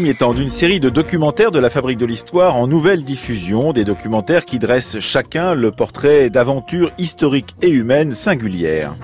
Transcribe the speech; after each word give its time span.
Premier 0.00 0.14
temps 0.14 0.32
d'une 0.32 0.48
série 0.48 0.80
de 0.80 0.88
documentaires 0.88 1.50
de 1.50 1.58
la 1.58 1.68
Fabrique 1.68 1.98
de 1.98 2.06
l'Histoire 2.06 2.56
en 2.56 2.66
nouvelle 2.66 3.04
diffusion, 3.04 3.74
des 3.74 3.84
documentaires 3.84 4.46
qui 4.46 4.58
dressent 4.58 4.98
chacun 4.98 5.52
le 5.52 5.72
portrait 5.72 6.30
d'aventures 6.30 6.90
historiques 6.96 7.54
et 7.60 7.68
humaines 7.68 8.14
singulières. 8.14 8.94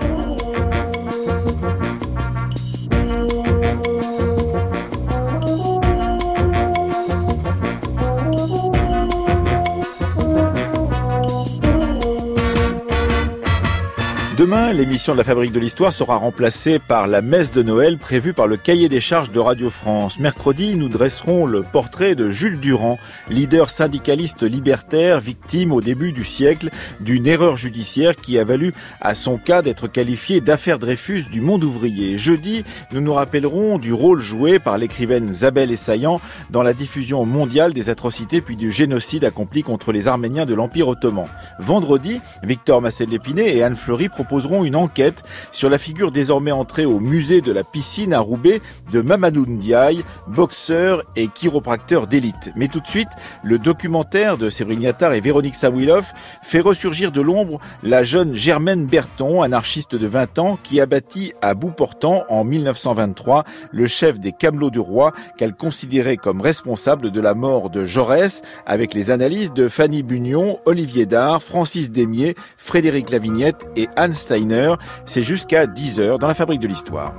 Demain, 14.47 14.71
l'émission 14.71 15.11
de 15.11 15.17
la 15.17 15.25
Fabrique 15.25 15.51
de 15.51 15.59
l'Histoire 15.59 15.91
sera 15.91 16.15
remplacée 16.15 16.79
par 16.79 17.07
la 17.07 17.21
messe 17.21 17.51
de 17.51 17.61
Noël 17.61 17.97
prévue 17.97 18.31
par 18.31 18.47
le 18.47 18.55
cahier 18.55 18.87
des 18.87 19.01
charges 19.01 19.33
de 19.33 19.41
Radio 19.41 19.69
France. 19.69 20.21
Mercredi, 20.21 20.77
nous 20.77 20.87
dresserons 20.87 21.45
le 21.45 21.63
portrait 21.63 22.15
de 22.15 22.29
Jules 22.29 22.61
Durand, 22.61 22.97
leader 23.27 23.69
syndicaliste 23.69 24.43
libertaire, 24.43 25.19
victime 25.19 25.73
au 25.73 25.81
début 25.81 26.13
du 26.13 26.23
siècle 26.23 26.69
d'une 27.01 27.27
erreur 27.27 27.57
judiciaire 27.57 28.15
qui 28.15 28.39
a 28.39 28.45
valu 28.45 28.73
à 29.01 29.15
son 29.15 29.37
cas 29.37 29.61
d'être 29.61 29.89
qualifié 29.89 30.39
d'affaire 30.39 30.79
Dreyfus 30.79 31.25
du 31.29 31.41
monde 31.41 31.65
ouvrier. 31.65 32.17
Jeudi, 32.17 32.63
nous 32.93 33.01
nous 33.01 33.15
rappellerons 33.15 33.77
du 33.77 33.91
rôle 33.91 34.21
joué 34.21 34.59
par 34.59 34.77
l'écrivaine 34.77 35.29
Zabel 35.29 35.71
Essayan 35.71 36.21
dans 36.51 36.63
la 36.63 36.73
diffusion 36.73 37.25
mondiale 37.25 37.73
des 37.73 37.89
atrocités 37.89 38.39
puis 38.39 38.55
du 38.55 38.71
génocide 38.71 39.25
accompli 39.25 39.61
contre 39.61 39.91
les 39.91 40.07
Arméniens 40.07 40.45
de 40.45 40.53
l'Empire 40.53 40.87
ottoman. 40.87 41.27
Vendredi, 41.59 42.21
Victor 42.43 42.81
Massel-Lépiné 42.81 43.57
et 43.57 43.61
Anne 43.61 43.75
Fleury 43.75 44.07
proposeront 44.37 44.65
une 44.65 44.75
enquête 44.75 45.23
sur 45.51 45.67
la 45.67 45.79
figure 45.79 46.11
désormais 46.11 46.51
entrée 46.51 46.85
au 46.85 46.99
musée 46.99 47.41
de 47.41 47.51
la 47.51 47.63
piscine 47.63 48.13
à 48.13 48.19
Roubaix 48.19 48.61
de 48.91 49.01
Mamadou 49.01 49.47
Ndiaye, 49.47 50.03
boxeur 50.27 51.03
et 51.15 51.27
chiropracteur 51.27 52.05
d'élite. 52.05 52.51
Mais 52.55 52.67
tout 52.67 52.79
de 52.79 52.87
suite, 52.87 53.07
le 53.41 53.57
documentaire 53.57 54.37
de 54.37 54.51
Séverine 54.51 54.83
Yattard 54.83 55.13
et 55.13 55.21
Véronique 55.21 55.55
Sawilov 55.55 56.05
fait 56.43 56.59
ressurgir 56.59 57.11
de 57.11 57.19
l'ombre 57.19 57.59
la 57.81 58.03
jeune 58.03 58.35
Germaine 58.35 58.85
Berton, 58.85 59.41
anarchiste 59.41 59.95
de 59.95 60.05
20 60.05 60.37
ans, 60.37 60.59
qui 60.61 60.79
abattit 60.79 61.33
à 61.41 61.55
bout 61.55 61.71
portant 61.71 62.23
en 62.29 62.43
1923 62.43 63.43
le 63.71 63.87
chef 63.87 64.19
des 64.19 64.33
Camelots 64.33 64.69
du 64.69 64.79
Roi 64.79 65.13
qu'elle 65.39 65.55
considérait 65.55 66.17
comme 66.17 66.41
responsable 66.41 67.09
de 67.09 67.21
la 67.21 67.33
mort 67.33 67.71
de 67.71 67.85
Jaurès 67.85 68.43
avec 68.67 68.93
les 68.93 69.09
analyses 69.09 69.51
de 69.51 69.67
Fanny 69.67 70.03
Bunion, 70.03 70.59
Olivier 70.65 71.07
Dard, 71.07 71.41
Francis 71.41 71.89
Démier, 71.89 72.35
Frédéric 72.57 73.09
Lavignette 73.09 73.65
et 73.75 73.87
Anne 73.95 74.13
Steiner. 74.27 74.73
C'est 75.05 75.23
jusqu'à 75.23 75.65
10h 75.65 76.19
dans 76.19 76.27
la 76.27 76.33
fabrique 76.33 76.59
de 76.59 76.67
l'histoire. 76.67 77.13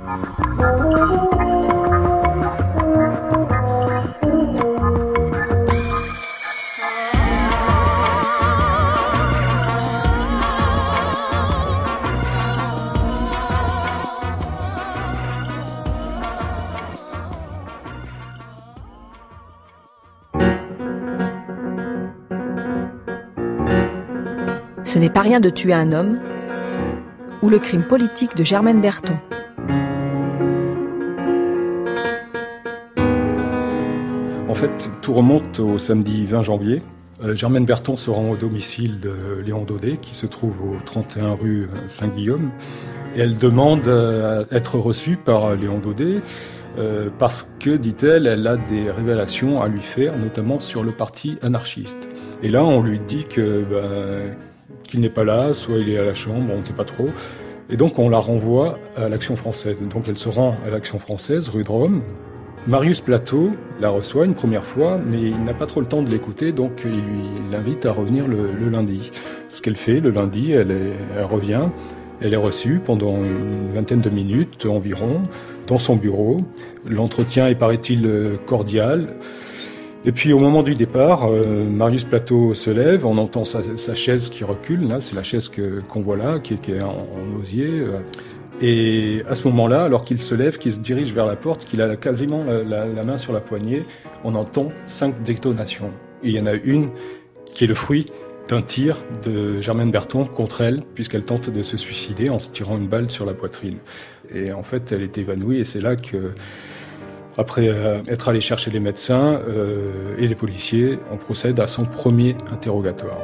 Ce 24.85 24.97
n'est 24.97 25.09
pas 25.09 25.21
rien 25.21 25.39
de 25.39 25.49
tuer 25.49 25.73
un 25.73 25.91
homme, 25.91 26.19
ou 27.41 27.49
le 27.49 27.59
crime 27.59 27.83
politique 27.83 28.35
de 28.35 28.43
Germaine 28.43 28.81
Berton. 28.81 29.17
En 34.47 34.53
fait, 34.53 34.89
tout 35.01 35.13
remonte 35.13 35.59
au 35.59 35.77
samedi 35.77 36.25
20 36.25 36.41
janvier. 36.41 36.81
Euh, 37.23 37.35
Germaine 37.35 37.65
Berton 37.65 37.95
se 37.95 38.09
rend 38.09 38.29
au 38.29 38.35
domicile 38.35 38.99
de 38.99 39.13
Léon 39.45 39.63
Daudet, 39.63 39.97
qui 39.97 40.15
se 40.15 40.25
trouve 40.25 40.61
au 40.63 40.77
31 40.85 41.33
rue 41.33 41.69
Saint-Guillaume. 41.87 42.51
Et 43.15 43.21
elle 43.21 43.37
demande 43.37 43.87
à 43.87 44.43
être 44.51 44.77
reçue 44.77 45.17
par 45.17 45.55
Léon 45.55 45.79
Daudet 45.79 46.21
euh, 46.77 47.09
parce 47.17 47.51
que, 47.59 47.71
dit-elle, 47.71 48.27
elle 48.27 48.45
a 48.47 48.55
des 48.55 48.91
révélations 48.91 49.61
à 49.61 49.67
lui 49.67 49.81
faire, 49.81 50.17
notamment 50.17 50.59
sur 50.59 50.83
le 50.83 50.91
parti 50.91 51.37
anarchiste. 51.41 52.07
Et 52.43 52.49
là, 52.49 52.63
on 52.63 52.81
lui 52.81 52.99
dit 52.99 53.25
que 53.25 53.63
bah, 53.63 54.35
qu'il 54.89 54.99
n'est 54.99 55.09
pas 55.09 55.23
là, 55.23 55.53
soit 55.53 55.77
il 55.77 55.89
est 55.89 55.97
à 55.97 56.03
la 56.03 56.15
chambre, 56.15 56.51
on 56.53 56.59
ne 56.59 56.63
sait 56.63 56.73
pas 56.73 56.83
trop. 56.83 57.09
Et 57.69 57.77
donc 57.77 57.99
on 57.99 58.09
la 58.09 58.17
renvoie 58.17 58.79
à 58.97 59.07
l'Action 59.07 59.35
française. 59.35 59.83
Donc 59.83 60.05
elle 60.07 60.17
se 60.17 60.27
rend 60.27 60.57
à 60.65 60.69
l'Action 60.69 60.99
française, 60.99 61.47
rue 61.49 61.63
de 61.63 61.69
Rome. 61.69 62.01
Marius 62.67 62.99
Plateau 62.99 63.51
la 63.79 63.89
reçoit 63.89 64.25
une 64.25 64.33
première 64.33 64.65
fois, 64.65 64.97
mais 64.97 65.21
il 65.21 65.43
n'a 65.43 65.53
pas 65.53 65.65
trop 65.65 65.79
le 65.79 65.87
temps 65.87 66.01
de 66.01 66.09
l'écouter, 66.09 66.51
donc 66.51 66.81
il 66.83 66.91
lui 66.91 67.23
l'invite 67.51 67.85
à 67.85 67.91
revenir 67.91 68.27
le, 68.27 68.69
lundi. 68.69 69.11
Ce 69.47 69.61
qu'elle 69.61 69.77
fait 69.77 70.01
le 70.01 70.09
lundi, 70.09 70.51
elle, 70.51 70.75
elle 71.17 71.23
revient, 71.23 71.69
elle 72.21 72.33
est 72.33 72.37
reçue 72.37 72.81
pendant 72.83 73.23
une 73.23 73.71
vingtaine 73.73 74.01
de 74.01 74.09
minutes 74.09 74.65
environ 74.65 75.21
dans 75.67 75.77
son 75.77 75.95
bureau. 75.95 76.37
L'entretien 76.85 77.47
est, 77.47 77.55
paraît-il, 77.55 78.37
cordial. 78.45 79.15
Et 80.05 80.13
puis 80.13 80.31
au 80.31 80.39
moment 80.39 80.63
du 80.63 80.75
départ, 80.75 81.29
euh, 81.29 81.65
Marius 81.65 82.05
Plateau 82.05 82.53
se 82.53 82.69
lève, 82.69 83.05
on 83.05 83.17
entend 83.17 83.43
sa, 83.43 83.95
chaise 83.95 84.29
qui 84.29 84.45
recule, 84.45 84.87
là 84.87 85.01
c'est 85.01 85.13
la 85.13 85.23
chaise 85.23 85.51
qu'on 85.89 86.01
voit 86.01 86.15
là, 86.15 86.39
qui, 86.39 86.53
est 86.53 86.81
en, 86.81 87.05
osier. 87.37 87.67
Euh. 87.67 87.99
et 88.61 89.23
à 89.27 89.35
ce 89.35 89.45
moment-là, 89.49 89.83
alors 89.83 90.05
qu'il 90.05 90.21
se 90.21 90.35
lève, 90.35 90.57
qu'il 90.57 90.71
se 90.71 90.79
dirige 90.79 91.13
vers 91.13 91.25
la 91.25 91.35
porte, 91.35 91.65
qu'il 91.65 91.81
a 91.81 91.97
quasiment 91.97 92.45
la, 92.45 93.03
main 93.03 93.17
sur 93.17 93.33
la 93.33 93.41
poignée, 93.41 93.83
on 94.23 94.35
entend 94.35 94.69
cinq 94.87 95.21
détonations. 95.21 95.91
Il 96.23 96.31
y 96.31 96.41
en 96.41 96.45
a 96.45 96.53
une 96.53 96.91
qui 97.45 97.65
est 97.65 97.67
le 97.67 97.73
fruit 97.73 98.05
d'un 98.47 98.61
tir 98.61 99.03
de 99.25 99.59
Germaine 99.59 99.91
Berton 99.91 100.23
contre 100.23 100.61
elle, 100.61 100.79
puisqu'elle 100.95 101.25
tente 101.25 101.49
de 101.49 101.61
se 101.61 101.75
suicider 101.75 102.29
en 102.29 102.39
se 102.39 102.49
tirant 102.49 102.77
une 102.77 102.87
balle 102.87 103.11
sur 103.11 103.25
la 103.25 103.33
poitrine. 103.33 103.77
Et 104.33 104.53
en 104.53 104.63
fait, 104.63 104.93
elle 104.93 105.03
est 105.03 105.17
évanouie, 105.17 105.59
et 105.59 105.65
c'est 105.65 105.81
là 105.81 105.97
que 105.97 106.33
après 107.39 107.69
euh, 107.69 108.01
être 108.09 108.27
allé 108.27 108.41
chercher 108.41 108.69
les 108.69 108.81
médecins 108.81 109.39
euh, 109.47 110.17
et 110.17 110.27
les 110.27 110.35
policiers, 110.35 110.99
on 111.09 111.15
procède 111.15 111.57
à 111.61 111.67
son 111.67 111.85
premier 111.85 112.35
interrogatoire. 112.51 113.17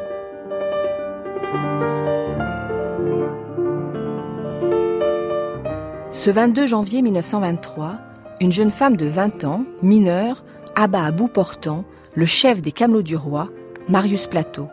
Ce 6.14 6.30
22 6.30 6.66
janvier 6.66 7.02
1923, 7.02 7.98
une 8.40 8.54
jeune 8.54 8.72
femme 8.72 8.96
de 8.96 9.06
20 9.06 9.44
ans, 9.44 9.66
mineure, 9.82 10.46
abat 10.76 11.04
à 11.04 11.12
bout 11.12 11.28
portant 11.28 11.84
le 12.16 12.26
chef 12.26 12.62
des 12.62 12.72
Camelots 12.72 13.02
du 13.02 13.18
Roi, 13.18 13.50
Marius 13.90 14.28
Plateau. 14.28 14.70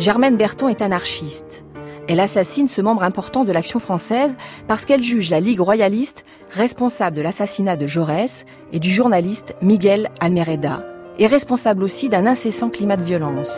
Germaine 0.00 0.36
Berton 0.36 0.68
est 0.68 0.82
anarchiste. 0.82 1.62
Elle 2.08 2.20
assassine 2.20 2.68
ce 2.68 2.80
membre 2.80 3.02
important 3.02 3.44
de 3.44 3.52
l'action 3.52 3.80
française 3.80 4.38
parce 4.66 4.86
qu'elle 4.86 5.02
juge 5.02 5.28
la 5.28 5.40
Ligue 5.40 5.60
royaliste 5.60 6.24
responsable 6.50 7.16
de 7.16 7.22
l'assassinat 7.22 7.76
de 7.76 7.86
Jaurès 7.86 8.46
et 8.72 8.78
du 8.78 8.88
journaliste 8.90 9.54
Miguel 9.60 10.08
Almereda, 10.18 10.84
et 11.18 11.26
responsable 11.26 11.84
aussi 11.84 12.08
d'un 12.08 12.26
incessant 12.26 12.70
climat 12.70 12.96
de 12.96 13.04
violence. 13.04 13.50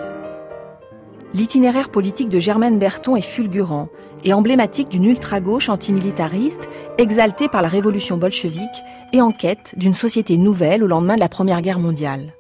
L'itinéraire 1.32 1.90
politique 1.90 2.28
de 2.28 2.40
Germaine 2.40 2.80
Berton 2.80 3.14
est 3.14 3.22
fulgurant 3.22 3.88
et 4.24 4.32
emblématique 4.32 4.88
d'une 4.88 5.04
ultra-gauche 5.04 5.68
antimilitariste 5.68 6.68
exaltée 6.98 7.48
par 7.48 7.62
la 7.62 7.68
révolution 7.68 8.16
bolchevique 8.16 8.82
et 9.12 9.20
en 9.20 9.30
quête 9.30 9.74
d'une 9.76 9.94
société 9.94 10.36
nouvelle 10.36 10.82
au 10.82 10.88
lendemain 10.88 11.14
de 11.14 11.20
la 11.20 11.28
Première 11.28 11.62
Guerre 11.62 11.78
mondiale. 11.78 12.34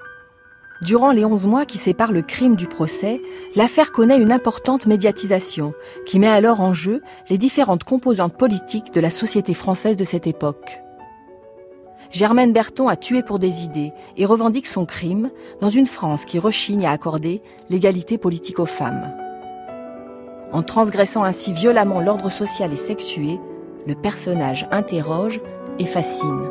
Durant 0.82 1.12
les 1.12 1.26
11 1.26 1.46
mois 1.46 1.66
qui 1.66 1.76
séparent 1.76 2.12
le 2.12 2.22
crime 2.22 2.56
du 2.56 2.66
procès, 2.66 3.20
l'affaire 3.54 3.92
connaît 3.92 4.18
une 4.18 4.32
importante 4.32 4.86
médiatisation 4.86 5.74
qui 6.06 6.18
met 6.18 6.26
alors 6.26 6.62
en 6.62 6.72
jeu 6.72 7.02
les 7.28 7.36
différentes 7.36 7.84
composantes 7.84 8.36
politiques 8.36 8.94
de 8.94 9.00
la 9.00 9.10
société 9.10 9.52
française 9.52 9.98
de 9.98 10.04
cette 10.04 10.26
époque. 10.26 10.80
Germaine 12.10 12.54
Berton 12.54 12.88
a 12.88 12.96
tué 12.96 13.22
pour 13.22 13.38
des 13.38 13.62
idées 13.62 13.92
et 14.16 14.24
revendique 14.24 14.66
son 14.66 14.86
crime 14.86 15.30
dans 15.60 15.68
une 15.68 15.86
France 15.86 16.24
qui 16.24 16.38
rechigne 16.38 16.86
à 16.86 16.92
accorder 16.92 17.42
l'égalité 17.68 18.16
politique 18.16 18.58
aux 18.58 18.66
femmes. 18.66 19.12
En 20.52 20.62
transgressant 20.62 21.24
ainsi 21.24 21.52
violemment 21.52 22.00
l'ordre 22.00 22.30
social 22.30 22.72
et 22.72 22.76
sexué, 22.76 23.38
le 23.86 23.94
personnage 23.94 24.66
interroge 24.70 25.40
et 25.78 25.86
fascine. 25.86 26.50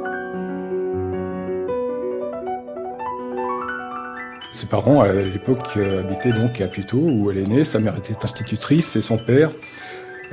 Ses 4.51 4.65
parents, 4.65 5.01
à 5.01 5.13
l'époque, 5.13 5.77
euh, 5.77 5.99
habitaient 5.99 6.31
donc 6.31 6.59
à 6.59 6.67
Puteaux, 6.67 6.97
où 6.97 7.29
elle 7.29 7.37
est 7.37 7.47
née. 7.47 7.63
Sa 7.63 7.79
mère 7.79 7.95
était 7.97 8.15
institutrice 8.23 8.95
et 8.95 9.01
son 9.01 9.17
père, 9.17 9.51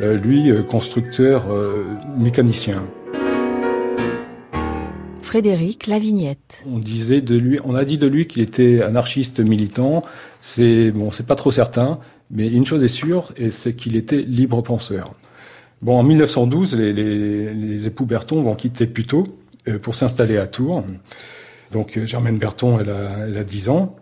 euh, 0.01 0.17
lui, 0.17 0.51
euh, 0.51 0.63
constructeur 0.63 1.45
mécanicien. 2.17 2.85
Frédéric 5.21 5.87
Lavignette. 5.87 6.63
On 6.67 6.79
disait 6.79 7.21
de 7.21 7.37
lui, 7.37 7.59
on 7.65 7.75
a 7.75 7.85
dit 7.85 7.99
de 7.99 8.07
lui 8.07 8.27
qu'il 8.27 8.43
était 8.43 8.81
anarchiste 8.81 9.41
militant. 9.41 10.03
C'est 10.41 10.93
bon, 10.93 11.11
c'est 11.11 11.27
pas 11.27 11.35
trop 11.35 11.51
certain, 11.51 11.99
mais 12.31 12.49
une 12.49 12.65
chose 12.65 12.83
est 12.85 12.89
sûre, 12.89 13.33
et 13.37 13.51
c'est 13.51 13.75
qu'il 13.75 13.97
était 13.97 14.23
libre 14.23 14.62
penseur. 14.62 15.12
Bon, 15.83 15.99
en 15.99 16.03
1912, 16.03 16.75
les, 16.77 16.93
les, 16.95 17.53
les 17.53 17.87
époux 17.87 18.07
Berton 18.07 18.41
vont 18.41 18.55
quitter 18.55 18.87
Puteaux 18.87 19.27
pour 19.83 19.95
s'installer 19.95 20.39
à 20.39 20.47
Tours. 20.47 20.85
Donc 21.73 21.99
Germaine 22.05 22.39
Berton, 22.39 22.79
elle 22.81 22.91
a, 22.91 23.27
elle 23.27 23.39
a 23.39 23.45
10 23.45 23.69
ans. 23.69 23.97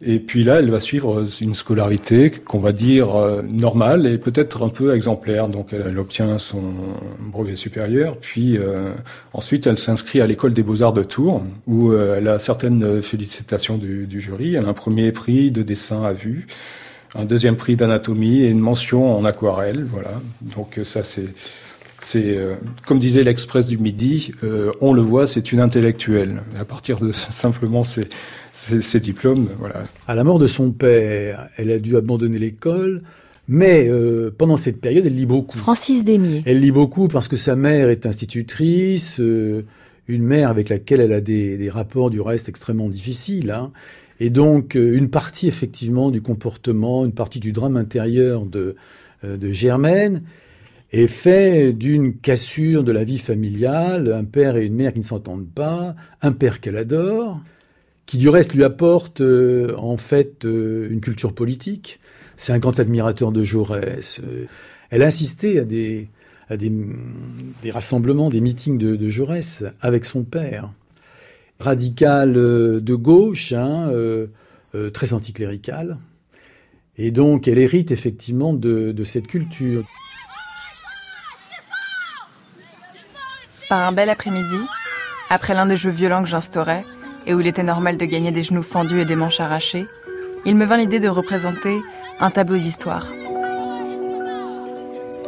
Et 0.00 0.20
puis 0.20 0.44
là, 0.44 0.60
elle 0.60 0.70
va 0.70 0.78
suivre 0.78 1.26
une 1.40 1.56
scolarité 1.56 2.30
qu'on 2.30 2.60
va 2.60 2.70
dire 2.70 3.16
euh, 3.16 3.42
normale 3.42 4.06
et 4.06 4.16
peut-être 4.16 4.64
un 4.64 4.68
peu 4.68 4.94
exemplaire. 4.94 5.48
Donc 5.48 5.72
elle, 5.72 5.98
obtient 5.98 6.38
son 6.38 6.74
brevet 7.18 7.56
supérieur, 7.56 8.16
puis 8.16 8.58
euh, 8.58 8.92
ensuite 9.32 9.66
elle 9.66 9.78
s'inscrit 9.78 10.20
à 10.20 10.28
l'école 10.28 10.54
des 10.54 10.62
beaux-arts 10.62 10.92
de 10.92 11.02
Tours, 11.02 11.42
où 11.66 11.90
euh, 11.90 12.16
elle 12.18 12.28
a 12.28 12.38
certaines 12.38 13.02
félicitations 13.02 13.76
du, 13.76 14.06
du, 14.06 14.20
jury. 14.20 14.54
Elle 14.54 14.66
a 14.66 14.68
un 14.68 14.72
premier 14.72 15.10
prix 15.10 15.50
de 15.50 15.62
dessin 15.62 16.04
à 16.04 16.12
vue, 16.12 16.46
un 17.16 17.24
deuxième 17.24 17.56
prix 17.56 17.74
d'anatomie 17.74 18.42
et 18.42 18.50
une 18.50 18.60
mention 18.60 19.16
en 19.16 19.24
aquarelle. 19.24 19.84
Voilà. 19.84 20.12
Donc 20.42 20.78
ça 20.84 21.02
c'est 21.02 21.26
c'est 22.00 22.38
comme 22.86 22.98
disait 22.98 23.24
l'Express 23.24 23.66
du 23.66 23.78
Midi, 23.78 24.32
on 24.80 24.92
le 24.92 25.02
voit, 25.02 25.26
c'est 25.26 25.52
une 25.52 25.60
intellectuelle. 25.60 26.42
À 26.58 26.64
partir 26.64 26.98
de 26.98 27.12
simplement 27.12 27.84
c'est 27.84 28.08
ses, 28.58 29.00
diplômes. 29.00 29.48
Voilà. 29.58 29.84
À 30.06 30.14
la 30.14 30.24
mort 30.24 30.38
de 30.38 30.46
son 30.46 30.72
père, 30.72 31.48
elle 31.56 31.70
a 31.70 31.78
dû 31.78 31.96
abandonner 31.96 32.38
l'école. 32.38 33.02
Mais 33.46 33.88
euh, 33.88 34.30
pendant 34.36 34.58
cette 34.58 34.80
période, 34.80 35.06
elle 35.06 35.14
lit 35.14 35.26
beaucoup. 35.26 35.56
Francis 35.56 36.04
Démier. 36.04 36.42
Elle 36.44 36.60
lit 36.60 36.70
beaucoup 36.70 37.08
parce 37.08 37.28
que 37.28 37.36
sa 37.36 37.56
mère 37.56 37.88
est 37.88 38.04
institutrice, 38.04 39.20
euh, 39.20 39.62
une 40.06 40.22
mère 40.22 40.50
avec 40.50 40.68
laquelle 40.68 41.00
elle 41.00 41.14
a 41.14 41.22
des, 41.22 41.56
des 41.56 41.70
rapports 41.70 42.10
du 42.10 42.20
reste 42.20 42.50
extrêmement 42.50 42.90
difficiles. 42.90 43.50
Hein. 43.50 43.72
Et 44.20 44.28
donc, 44.28 44.76
euh, 44.76 44.96
une 44.96 45.08
partie 45.08 45.48
effectivement 45.48 46.10
du 46.10 46.20
comportement, 46.20 47.06
une 47.06 47.12
partie 47.12 47.40
du 47.40 47.52
drame 47.52 47.76
intérieur 47.76 48.44
de, 48.44 48.76
de 49.22 49.50
Germaine 49.50 50.22
est 50.92 51.06
fait 51.06 51.72
d'une 51.72 52.16
cassure 52.16 52.82
de 52.82 52.92
la 52.92 53.04
vie 53.04 53.18
familiale, 53.18 54.12
un 54.12 54.24
père 54.24 54.56
et 54.56 54.66
une 54.66 54.74
mère 54.74 54.92
qui 54.92 55.00
ne 55.00 55.04
s'entendent 55.04 55.50
pas, 55.50 55.94
un 56.22 56.32
père 56.32 56.60
qu'elle 56.60 56.76
adore, 56.76 57.40
qui 58.06 58.16
du 58.16 58.28
reste 58.28 58.54
lui 58.54 58.64
apporte 58.64 59.20
euh, 59.20 59.74
en 59.76 59.98
fait 59.98 60.46
euh, 60.46 60.88
une 60.90 61.00
culture 61.00 61.34
politique. 61.34 62.00
C'est 62.36 62.52
un 62.52 62.58
grand 62.58 62.78
admirateur 62.80 63.32
de 63.32 63.42
Jaurès. 63.42 64.20
Euh, 64.20 64.46
elle 64.90 65.02
a 65.02 65.06
assisté 65.06 65.58
à 65.58 65.64
des, 65.64 66.08
rassemblements, 67.70 68.30
des 68.30 68.40
meetings 68.40 68.78
de, 68.78 69.08
Jaurès 69.08 69.64
avec 69.80 70.06
son 70.06 70.24
père. 70.24 70.72
Radical 71.60 72.32
de 72.32 72.94
gauche, 72.94 73.52
hein, 73.52 73.92
très 74.94 75.12
anticlérical. 75.12 75.98
Et 76.96 77.10
donc 77.10 77.48
elle 77.48 77.58
hérite 77.58 77.90
effectivement 77.90 78.54
de 78.54 79.04
cette 79.04 79.26
culture. 79.26 79.84
Par 83.68 83.86
un 83.86 83.92
bel 83.92 84.08
après-midi, 84.08 84.58
après 85.28 85.52
l'un 85.52 85.66
des 85.66 85.76
jeux 85.76 85.90
violents 85.90 86.22
que 86.22 86.28
j'instaurais, 86.28 86.86
et 87.26 87.34
où 87.34 87.40
il 87.40 87.46
était 87.46 87.62
normal 87.62 87.98
de 87.98 88.04
gagner 88.06 88.30
des 88.30 88.42
genoux 88.42 88.62
fendus 88.62 89.00
et 89.00 89.04
des 89.04 89.16
manches 89.16 89.40
arrachées, 89.40 89.86
il 90.46 90.56
me 90.56 90.64
vint 90.64 90.78
l'idée 90.78 91.00
de 91.00 91.08
représenter 91.08 91.82
un 92.18 92.30
tableau 92.30 92.56
d'histoire. 92.56 93.12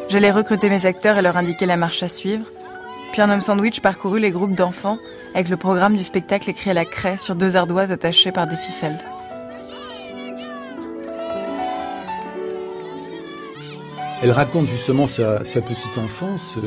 J'allais 0.09 0.31
recruter 0.31 0.71
mes 0.71 0.87
acteurs 0.87 1.19
et 1.19 1.23
leur 1.23 1.37
indiquer 1.37 1.67
la 1.67 1.77
marche 1.77 2.03
à 2.03 2.09
suivre, 2.09 2.47
puis 3.13 3.21
un 3.21 3.31
homme 3.31 3.43
sandwich 3.43 3.81
parcourut 3.81 4.21
les 4.21 4.31
groupes 4.31 4.55
d'enfants 4.55 4.99
avec 5.35 5.51
le 5.51 5.59
programme 5.59 5.99
du 5.99 6.03
spectacle 6.03 6.49
écrit 6.49 6.71
à 6.71 6.75
la 6.75 6.87
craie 6.87 7.19
sur 7.19 7.35
deux 7.35 7.57
ardoises 7.57 7.93
attachées 7.93 8.33
par 8.33 8.47
des 8.47 8.57
ficelles. 8.57 8.99
Elle 14.23 14.33
raconte 14.33 14.67
justement 14.67 15.07
sa, 15.07 15.41
petite 15.41 15.99
enfance. 15.99 16.57
Euh, 16.57 16.67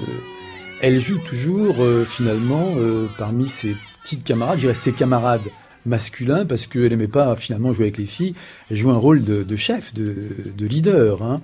elle 0.83 0.99
joue 0.99 1.17
toujours 1.17 1.77
euh, 1.79 2.03
finalement 2.03 2.73
euh, 2.75 3.07
parmi 3.17 3.47
ses 3.47 3.73
petites 4.03 4.25
camarades, 4.25 4.57
je 4.57 4.63
dirais 4.63 4.73
ses 4.73 4.91
camarades 4.91 5.49
masculins, 5.85 6.45
parce 6.45 6.67
qu'elle 6.67 6.89
n'aimait 6.89 7.07
pas 7.07 7.37
finalement 7.37 7.71
jouer 7.71 7.85
avec 7.85 7.97
les 7.97 8.05
filles. 8.05 8.35
Elle 8.69 8.75
joue 8.75 8.91
un 8.91 8.97
rôle 8.97 9.23
de, 9.23 9.55
chef, 9.55 9.93
de, 9.93 10.65
leader. 10.65 11.23
Hein. 11.23 11.39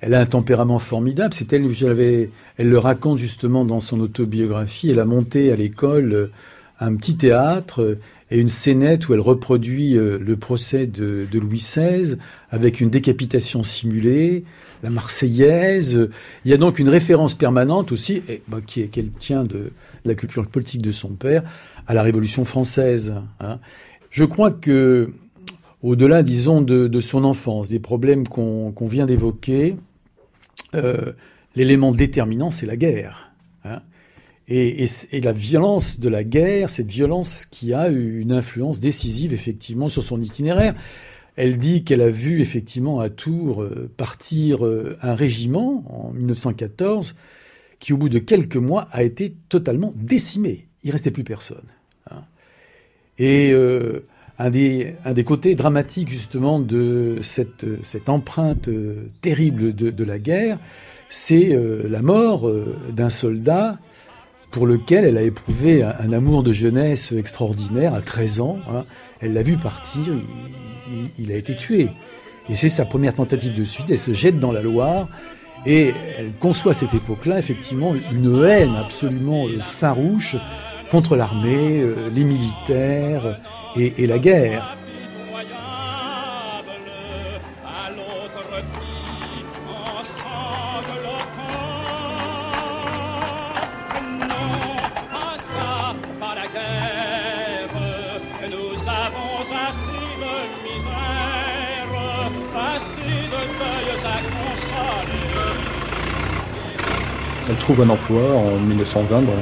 Elle 0.00 0.14
a 0.14 0.20
un 0.20 0.26
tempérament 0.26 0.78
formidable. 0.78 1.34
C'est 1.34 1.52
elle, 1.52 1.68
j'avais, 1.70 2.30
elle 2.56 2.70
le 2.70 2.78
raconte 2.78 3.18
justement 3.18 3.66
dans 3.66 3.80
son 3.80 4.00
autobiographie. 4.00 4.90
Elle 4.90 5.00
a 5.00 5.04
monté 5.04 5.52
à 5.52 5.56
l'école 5.56 6.12
euh, 6.14 6.26
un 6.80 6.94
petit 6.96 7.16
théâtre 7.16 7.82
euh, 7.82 8.00
et 8.30 8.38
une 8.38 8.48
scénette 8.48 9.08
où 9.08 9.14
elle 9.14 9.20
reproduit 9.20 9.96
euh, 9.96 10.18
le 10.18 10.36
procès 10.36 10.86
de, 10.86 11.26
Louis 11.32 11.58
XVI 11.58 12.16
avec 12.50 12.80
une 12.80 12.90
décapitation 12.90 13.62
simulée, 13.62 14.44
la 14.82 14.90
Marseillaise. 14.90 16.08
Il 16.44 16.50
y 16.50 16.54
a 16.54 16.56
donc 16.56 16.78
une 16.78 16.88
référence 16.88 17.34
permanente 17.34 17.92
aussi, 17.92 18.22
et, 18.28 18.42
bah, 18.48 18.58
qui 18.64 18.88
qu'elle 18.88 19.10
tient 19.10 19.44
de, 19.44 19.72
la 20.04 20.14
culture 20.14 20.46
politique 20.46 20.82
de 20.82 20.92
son 20.92 21.10
père, 21.10 21.42
à 21.86 21.94
la 21.94 22.02
Révolution 22.02 22.44
française. 22.44 23.14
Hein. 23.40 23.58
Je 24.10 24.24
crois 24.24 24.50
que, 24.50 25.12
au-delà, 25.82 26.22
disons, 26.22 26.60
de, 26.60 27.00
son 27.00 27.24
enfance, 27.24 27.68
des 27.68 27.80
problèmes 27.80 28.26
qu'on 28.26 28.72
vient 28.82 29.06
d'évoquer, 29.06 29.76
euh, 30.74 31.12
l'élément 31.54 31.92
déterminant, 31.92 32.50
c'est 32.50 32.66
la 32.66 32.76
guerre. 32.76 33.32
Hein. 33.64 33.80
Et, 34.48 34.86
la 35.22 35.32
violence 35.32 36.00
de 36.00 36.08
la 36.08 36.24
guerre, 36.24 36.70
cette 36.70 36.90
violence 36.90 37.44
qui 37.44 37.74
a 37.74 37.90
eu 37.90 38.20
une 38.20 38.32
influence 38.32 38.80
décisive, 38.80 39.34
effectivement, 39.34 39.88
sur 39.88 40.02
son 40.02 40.20
itinéraire. 40.20 40.74
Elle 41.38 41.56
dit 41.56 41.84
qu'elle 41.84 42.00
a 42.00 42.10
vu, 42.10 42.40
effectivement, 42.40 42.98
à 42.98 43.10
Tours 43.10 43.62
euh, 43.62 43.88
partir 43.96 44.66
euh, 44.66 44.98
un 45.02 45.14
régiment 45.14 45.84
en 45.88 46.12
1914 46.12 47.14
qui, 47.78 47.92
au 47.92 47.96
bout 47.96 48.08
de 48.08 48.18
quelques 48.18 48.56
mois, 48.56 48.88
a 48.90 49.04
été 49.04 49.36
totalement 49.48 49.92
décimé. 49.94 50.66
Il 50.82 50.90
restait 50.90 51.12
plus 51.12 51.22
personne. 51.22 51.62
Et 53.20 53.52
euh, 53.52 54.04
un, 54.40 54.50
des, 54.50 54.96
côtés 55.24 55.54
dramatiques 55.54 56.08
justement 56.08 56.58
de 56.58 57.18
cette, 57.22 57.64
empreinte 58.08 58.68
terrible 59.20 59.74
de, 59.74 60.04
la 60.04 60.18
guerre, 60.18 60.58
c'est 61.08 61.56
la 61.88 62.02
mort 62.02 62.48
d'un 62.92 63.10
soldat 63.10 63.78
pour 64.52 64.66
lequel 64.66 65.04
elle 65.04 65.16
a 65.16 65.22
éprouvé 65.22 65.82
un, 65.82 66.12
amour 66.12 66.44
de 66.44 66.52
jeunesse 66.52 67.10
extraordinaire 67.10 67.94
à 67.94 68.02
13 68.02 68.40
ans. 68.40 68.58
Hein. 68.68 68.84
Elle 69.20 69.32
l'a 69.32 69.42
vu 69.42 69.56
partir, 69.56 70.14
il, 71.18 71.32
a 71.32 71.36
été 71.36 71.54
tué. 71.54 71.88
Et 72.48 72.54
c'est 72.54 72.68
sa 72.68 72.84
première 72.84 73.14
tentative 73.14 73.54
de 73.54 73.64
suite, 73.64 73.90
elle 73.90 73.98
se 73.98 74.12
jette 74.12 74.38
dans 74.38 74.52
la 74.52 74.62
Loire 74.62 75.08
et 75.66 75.92
elle 76.18 76.32
conçoit 76.38 76.72
à 76.72 76.74
cette 76.74 76.94
époque-là 76.94 77.38
effectivement 77.38 77.94
une 77.94 78.44
haine 78.44 78.74
absolument 78.76 79.46
farouche 79.60 80.36
contre 80.90 81.16
l'armée, 81.16 81.80
euh, 81.80 82.08
les 82.10 82.24
militaires 82.24 83.38
et, 83.76 84.06
la 84.06 84.18
guerre. 84.18 84.77
Trouve 107.74 107.82
un 107.82 107.90
emploi 107.90 108.22
en 108.34 108.58
1920 108.60 109.20
dans 109.20 109.32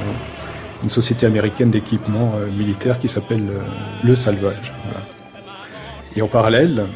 une 0.82 0.90
société 0.90 1.26
américaine 1.26 1.70
d'équipement 1.70 2.32
euh, 2.34 2.50
militaire 2.50 2.98
qui 2.98 3.06
s'appelle 3.06 3.46
euh, 3.48 3.60
Le 4.02 4.16
Salvage. 4.16 4.72
Et 6.16 6.22
en 6.22 6.26
parallèle, 6.26 6.86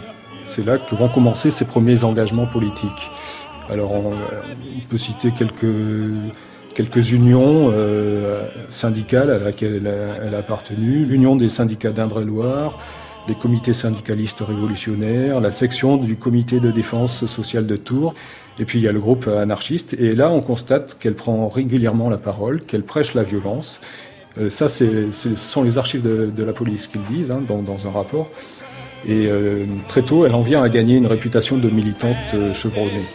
c'est 0.42 0.66
là 0.66 0.78
que 0.78 0.92
vont 0.96 1.08
commencer 1.08 1.50
ses 1.50 1.66
premiers 1.66 2.02
engagements 2.02 2.46
politiques. 2.46 3.12
Alors 3.70 3.92
on, 3.92 4.10
euh, 4.10 4.16
peut 4.88 4.96
citer 4.96 5.30
quelques, 5.30 5.72
quelques 6.75 7.12
unions 7.12 7.72
syndicales 8.68 9.30
à 9.30 9.38
laquelle 9.38 9.76
elle 9.76 9.87
a, 9.87 10.25
elle 10.26 10.34
a 10.34 10.38
appartenu, 10.38 11.04
l'Union 11.04 11.37
des 11.37 11.49
syndicats 11.49 11.92
d'Indre-et-Loire, 11.92 12.76
les 13.28 13.37
comités 13.37 13.72
syndicalistes 13.72 14.40
révolutionnaires, 14.40 15.40
la 15.40 15.52
section 15.52 15.96
du 15.96 16.16
comité 16.16 16.58
de 16.58 16.72
défense 16.72 17.25
sociale 17.26 17.66
de 17.66 17.76
Tours, 17.76 18.14
et 18.61 18.64
puis 18.67 18.79
il 18.79 18.83
y 18.83 18.88
a 18.88 18.93
le 18.93 19.00
groupe 19.00 19.26
anarchiste. 19.26 19.95
Et 19.95 20.14
là, 20.14 20.31
on 20.31 20.43
constate 20.43 20.99
qu'elle 21.00 21.14
prend 21.14 21.49
régulièrement 21.49 22.11
la 22.11 22.19
parole, 22.19 22.61
qu'elle 22.61 22.83
prêche 22.83 23.14
la 23.14 23.23
violence. 23.23 23.81
Euh, 24.38 24.50
ça, 24.50 24.69
ce 24.69 25.11
sont 25.35 25.62
les 25.62 25.79
archives 25.79 26.02
de, 26.02 26.45
la 26.45 26.52
police 26.52 26.87
qui 26.87 26.99
le 26.99 27.05
disent 27.05 27.31
hein, 27.31 27.43
dans, 27.49 27.87
un 27.87 27.90
rapport. 27.90 28.29
Et 29.09 29.29
euh, 29.29 29.64
très 29.88 30.02
tôt, 30.02 30.26
elle 30.26 30.35
en 30.35 30.43
vient 30.43 30.62
à 30.62 30.69
gagner 30.69 30.97
une 30.97 31.07
réputation 31.07 31.57
de 31.57 31.71
militante 31.71 32.17
euh, 32.35 32.52
chevronnée. 32.52 33.07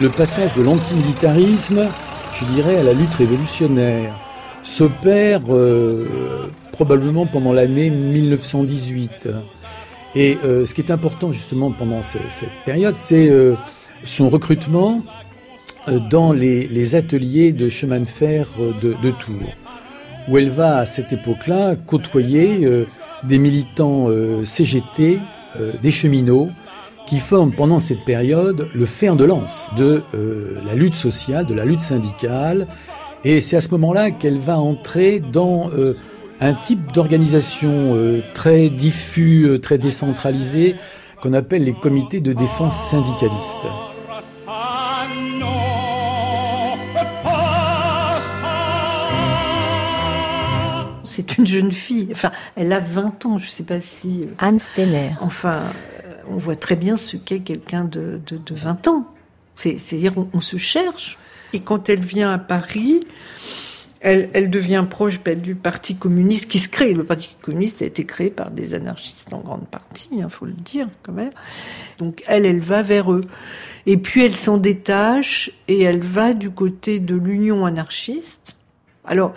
Le 0.00 0.08
passage 0.08 0.54
de 0.54 0.62
l'antimilitarisme, 0.62 1.88
je 2.34 2.44
dirais, 2.44 2.78
à 2.78 2.82
la 2.84 2.92
lutte 2.92 3.14
révolutionnaire 3.14 4.14
s'opère 4.62 5.42
euh, 5.50 6.50
probablement 6.72 7.26
pendant 7.26 7.52
l'année 7.52 7.90
1918. 7.90 9.28
Et 10.14 10.38
euh, 10.44 10.64
ce 10.64 10.74
qui 10.74 10.82
est 10.82 10.90
important 10.90 11.32
justement 11.32 11.70
pendant 11.70 12.02
cette, 12.02 12.22
période, 12.64 12.94
c'est 12.94 13.28
euh, 13.28 13.54
son 14.04 14.28
recrutement 14.28 15.02
euh, 15.88 15.98
dans 15.98 16.32
les, 16.32 16.94
ateliers 16.94 17.52
de 17.52 17.68
chemin 17.68 18.00
de 18.00 18.08
fer 18.08 18.48
de, 18.82 18.94
de, 19.02 19.10
Tours, 19.10 19.54
où 20.28 20.36
elle 20.36 20.50
va 20.50 20.78
à 20.78 20.86
cette 20.86 21.12
époque-là 21.12 21.76
côtoyer 21.76 22.68
des 23.24 23.38
militants 23.38 24.08
CGT, 24.44 25.18
des 25.80 25.90
cheminots, 25.90 26.50
qui 27.06 27.18
forment 27.18 27.52
pendant 27.52 27.78
cette 27.78 28.04
période 28.04 28.68
le 28.74 28.84
fer 28.84 29.16
de 29.16 29.24
lance 29.24 29.68
de 29.76 30.02
la 30.64 30.74
lutte 30.74 30.94
sociale, 30.94 31.44
de 31.46 31.54
la 31.54 31.64
lutte 31.64 31.80
syndicale. 31.80 32.66
Et 33.24 33.40
c'est 33.40 33.56
à 33.56 33.60
ce 33.60 33.70
moment-là 33.70 34.10
qu'elle 34.10 34.38
va 34.38 34.58
entrer 34.58 35.20
dans 35.20 35.70
un 36.42 36.54
type 36.54 36.90
d'organisation 36.90 37.94
euh, 37.94 38.20
très 38.34 38.68
diffus, 38.68 39.44
euh, 39.44 39.60
très 39.60 39.78
décentralisé, 39.78 40.74
qu'on 41.20 41.34
appelle 41.34 41.62
les 41.62 41.72
comités 41.72 42.18
de 42.18 42.32
défense 42.32 42.74
syndicalistes. 42.74 43.68
C'est 51.04 51.38
une 51.38 51.46
jeune 51.46 51.70
fille, 51.70 52.08
enfin, 52.10 52.32
elle 52.56 52.72
a 52.72 52.80
20 52.80 53.26
ans, 53.26 53.38
je 53.38 53.46
ne 53.46 53.50
sais 53.50 53.62
pas 53.62 53.80
si... 53.80 54.22
Euh, 54.22 54.34
Anne 54.38 54.58
Steiner. 54.58 55.10
Enfin, 55.20 55.60
on 56.28 56.38
voit 56.38 56.56
très 56.56 56.74
bien 56.74 56.96
ce 56.96 57.16
qu'est 57.16 57.40
quelqu'un 57.40 57.84
de, 57.84 58.20
20 58.50 58.88
ans. 58.88 59.06
C'est-à-dire, 59.54 60.14
on 60.32 60.40
se 60.40 60.56
cherche. 60.56 61.18
Et 61.52 61.60
quand 61.60 61.88
elle 61.88 62.00
vient 62.00 62.32
à 62.32 62.38
Paris, 62.38 63.06
elle, 64.02 64.50
devient 64.50 64.84
proche 64.88 65.22
ben, 65.22 65.40
du 65.40 65.54
Parti 65.54 65.94
communiste 65.94 66.50
qui 66.50 66.58
se 66.58 66.68
crée. 66.68 66.92
Le 66.92 67.04
Parti 67.04 67.36
communiste 67.40 67.82
a 67.82 67.84
été 67.84 68.04
créé 68.04 68.30
par 68.30 68.50
des 68.50 68.74
anarchistes 68.74 69.32
en 69.32 69.38
grande 69.38 69.68
partie, 69.68 70.08
il 70.12 70.28
faut 70.28 70.46
le 70.46 70.52
dire 70.52 70.88
quand 71.02 71.12
même. 71.12 71.30
Donc 71.98 72.22
elle, 72.26 72.44
elle 72.44 72.60
va 72.60 72.82
vers 72.82 73.12
eux. 73.12 73.24
Et 73.86 73.96
puis 73.96 74.24
elle 74.24 74.34
s'en 74.34 74.56
détache 74.56 75.52
et 75.68 75.82
elle 75.82 76.00
va 76.00 76.34
du 76.34 76.50
côté 76.50 76.98
de 76.98 77.14
l'Union 77.14 77.64
anarchiste. 77.64 78.56
Alors, 79.04 79.34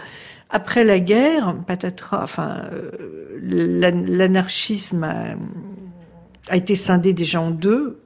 après 0.50 0.84
la 0.84 1.00
guerre, 1.00 1.56
patatras, 1.68 2.24
enfin, 2.24 2.64
euh, 2.72 2.92
l'anarchisme 3.42 5.04
a 5.04 6.58
été 6.58 6.76
scindé 6.76 7.14
déjà 7.14 7.42
en 7.42 7.52
deux 7.52 8.00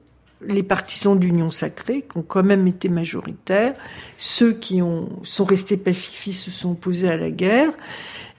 les 0.46 0.62
partisans 0.62 1.18
d'union 1.18 1.50
sacrée, 1.50 2.04
qui 2.10 2.18
ont 2.18 2.22
quand 2.22 2.42
même 2.42 2.66
été 2.66 2.88
majoritaires, 2.88 3.74
ceux 4.16 4.52
qui 4.52 4.82
ont, 4.82 5.08
sont 5.22 5.44
restés 5.44 5.76
pacifistes 5.76 6.44
se 6.44 6.50
sont 6.50 6.72
opposés 6.72 7.08
à 7.08 7.16
la 7.16 7.30
guerre, 7.30 7.72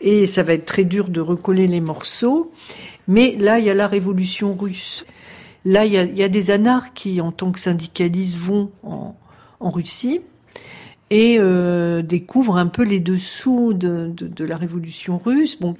et 0.02 0.26
ça 0.26 0.44
va 0.44 0.54
être 0.54 0.66
très 0.66 0.84
dur 0.84 1.10
de 1.10 1.22
recoller 1.22 1.68
les 1.68 1.82
morceaux. 1.82 2.52
Mais 3.08 3.36
là, 3.40 3.60
il 3.60 3.66
y 3.66 3.70
a 3.70 3.76
la 3.76 3.88
révolution 3.88 4.56
russe. 4.56 5.06
Là, 5.64 5.86
il 5.86 5.94
y 5.94 6.24
a, 6.24 6.30
des 6.30 6.50
anards 6.50 6.94
qui, 6.94 7.22
en 7.22 7.32
tant 7.32 7.52
que 7.52 7.60
syndicalistes, 7.60 8.38
vont 8.38 8.72
en, 8.84 9.16
Russie 9.60 10.22
et 11.12 11.38
euh, 11.38 12.02
découvrent 12.02 12.58
un 12.58 12.66
peu 12.66 12.82
les 12.84 13.00
dessous 13.00 13.74
de, 13.74 14.12
de 14.12 14.44
la 14.44 14.58
révolution 14.58 15.20
russe. 15.24 15.60
Bon, 15.60 15.76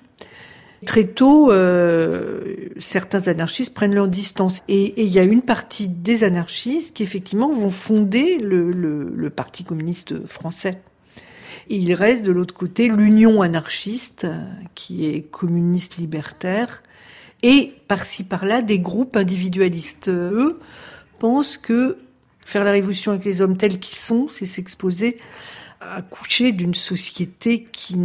Très 0.86 1.06
tôt, 1.06 1.52
euh, 1.52 2.56
certains 2.78 3.28
anarchistes 3.28 3.74
prennent 3.74 3.94
leur 3.94 4.08
distance. 4.08 4.62
Et 4.68 5.04
il 5.04 5.10
y 5.10 5.20
a 5.20 5.24
une 5.24 5.44
partie 5.44 5.90
des 5.90 6.24
anarchistes 6.24 6.96
qui, 6.96 7.04
effectivement, 7.04 7.52
vont 7.52 7.70
fonder 7.70 8.38
le, 8.40 8.72
le, 8.72 9.30
Parti 9.30 9.64
communiste 9.64 10.26
français. 10.28 10.82
Et 11.70 11.78
il 11.78 11.94
reste 11.94 12.24
de 12.24 12.32
l'autre 12.32 12.54
côté 12.54 12.90
l'Union 12.90 13.42
anarchiste, 13.42 14.28
qui 14.76 15.06
est 15.06 15.22
communiste 15.22 15.98
libertaire, 15.98 16.82
et 17.44 17.74
par-ci 17.88 18.24
par-là 18.24 18.62
des 18.62 18.80
groupes 18.80 19.16
individualistes. 19.16 20.10
Eux 20.10 20.60
pensent 21.20 21.58
que 21.58 21.98
faire 22.46 22.64
la 22.64 22.72
révolution 22.72 23.12
avec 23.12 23.24
les 23.26 23.42
hommes 23.42 23.56
tels 23.56 23.80
qu'ils 23.80 23.96
sont, 23.96 24.28
c'est 24.28 24.46
s'exposer 24.46 25.18
accoucher 25.82 26.52
d'une 26.52 26.76
société 26.76 27.64
qui, 27.72 27.98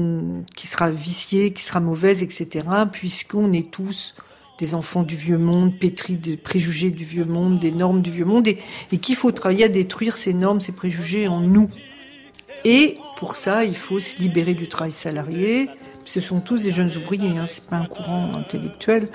qui 0.57 0.67
sera 0.67 0.91
viciée, 0.91 1.53
qui 1.53 1.63
sera 1.63 1.81
mauvaise, 1.81 2.23
etc., 2.23 2.65
puisqu'on 2.91 3.53
est 3.53 3.71
tous 3.71 4.15
des 4.59 4.75
enfants 4.75 5.03
du 5.03 5.17
vieux 5.17 5.39
monde, 5.39 5.79
pétris 5.79 6.17
des 6.17 6.37
préjugés 6.37 6.91
du 6.91 7.05
vieux 7.05 7.27
monde, 7.27 7.59
des 7.59 7.73
normes 7.73 8.01
du 8.01 8.11
vieux 8.11 8.25
monde, 8.25 8.49
et, 8.49 8.59
qu'il 8.99 9.15
faut 9.15 9.31
travailler 9.31 9.65
à 9.65 9.69
détruire 9.69 10.17
ces 10.17 10.33
normes, 10.33 10.61
ces 10.61 10.73
préjugés 10.73 11.29
en 11.29 11.41
nous. 11.41 11.69
Et 12.65 12.97
pour 13.17 13.37
ça, 13.37 13.65
il 13.65 13.77
faut 13.77 14.01
se 14.01 14.19
libérer 14.19 14.55
du 14.55 14.69
travail 14.69 14.93
salarié. 14.93 15.69
Ce 16.05 16.21
sont 16.21 16.41
tous 16.41 16.61
des 16.61 16.71
jeunes 16.71 16.97
ouvriers, 16.97 17.37
hein, 17.37 17.45
c'est 17.47 17.67
pas 17.67 17.77
un 17.77 17.87
courant 17.87 18.35
intellectuel. 18.35 19.09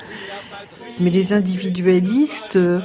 Mais 1.00 1.10
les 1.10 1.34
individualistes 1.34 2.58
euh, 2.58 2.82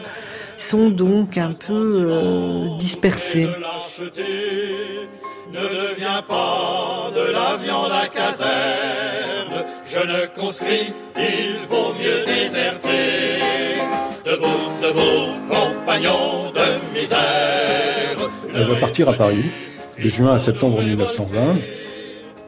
sont 0.56 0.88
donc 0.90 1.38
un 1.38 1.52
peu 1.52 2.06
euh, 2.08 2.76
dispersés 2.78 3.48
ne 5.52 5.90
deviens 5.90 6.22
pas 6.22 7.10
de 7.14 7.32
la 7.32 7.56
viande 7.56 7.92
à 7.92 8.08
caserne. 8.08 9.64
Je 9.84 9.98
ne 9.98 10.26
conscris, 10.38 10.92
il 11.16 11.66
vaut 11.66 11.92
mieux 11.94 12.26
déserter. 12.26 13.80
Debout, 14.24 14.46
debout, 14.82 15.32
compagnons 15.48 16.50
de 16.52 16.98
misère. 16.98 18.16
Elle 18.54 18.66
va 18.66 18.76
partir 18.76 19.08
à 19.08 19.14
Paris 19.14 19.50
de 20.02 20.08
juin 20.08 20.34
à 20.34 20.38
septembre 20.38 20.82
1920. 20.82 21.56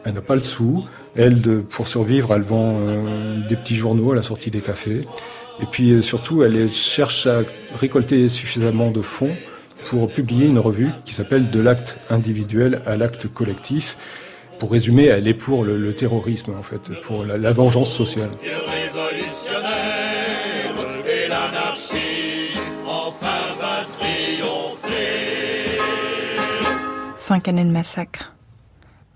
Elle 0.05 0.13
n'a 0.13 0.21
pas 0.21 0.35
le 0.35 0.41
sou. 0.41 0.85
Elle, 1.17 1.41
de, 1.41 1.61
pour 1.61 1.89
survivre, 1.89 2.35
elle 2.35 2.43
vend 2.43 2.79
euh, 2.81 3.47
des 3.49 3.57
petits 3.57 3.75
journaux 3.75 4.13
à 4.13 4.17
la 4.17 4.23
sortie 4.23 4.51
des 4.51 4.61
cafés. 4.61 5.03
Et 5.61 5.67
puis 5.67 5.91
euh, 5.91 6.03
surtout, 6.03 6.43
elle 6.43 6.71
cherche 6.71 7.27
à 7.27 7.43
récolter 7.75 8.29
suffisamment 8.29 8.91
de 8.91 9.01
fonds 9.01 9.35
pour 9.85 10.11
publier 10.11 10.47
une 10.47 10.59
revue 10.59 10.91
qui 11.05 11.15
s'appelle 11.15 11.51
De 11.51 11.61
l'acte 11.61 11.99
individuel 12.11 12.83
à 12.87 12.97
l'acte 12.97 13.29
collectif. 13.29 13.97
Pour 14.59 14.73
résumer, 14.73 15.05
elle 15.05 15.29
est 15.29 15.35
pour 15.35 15.65
le, 15.65 15.95
terrorisme, 15.95 16.53
en 16.59 16.63
fait, 16.63 17.01
pour 17.03 17.25
la, 17.25 17.51
vengeance 17.53 17.93
sociale. 17.93 18.31
Cinq 27.15 27.49
années 27.49 27.65
de 27.65 27.71
massacre. 27.71 28.35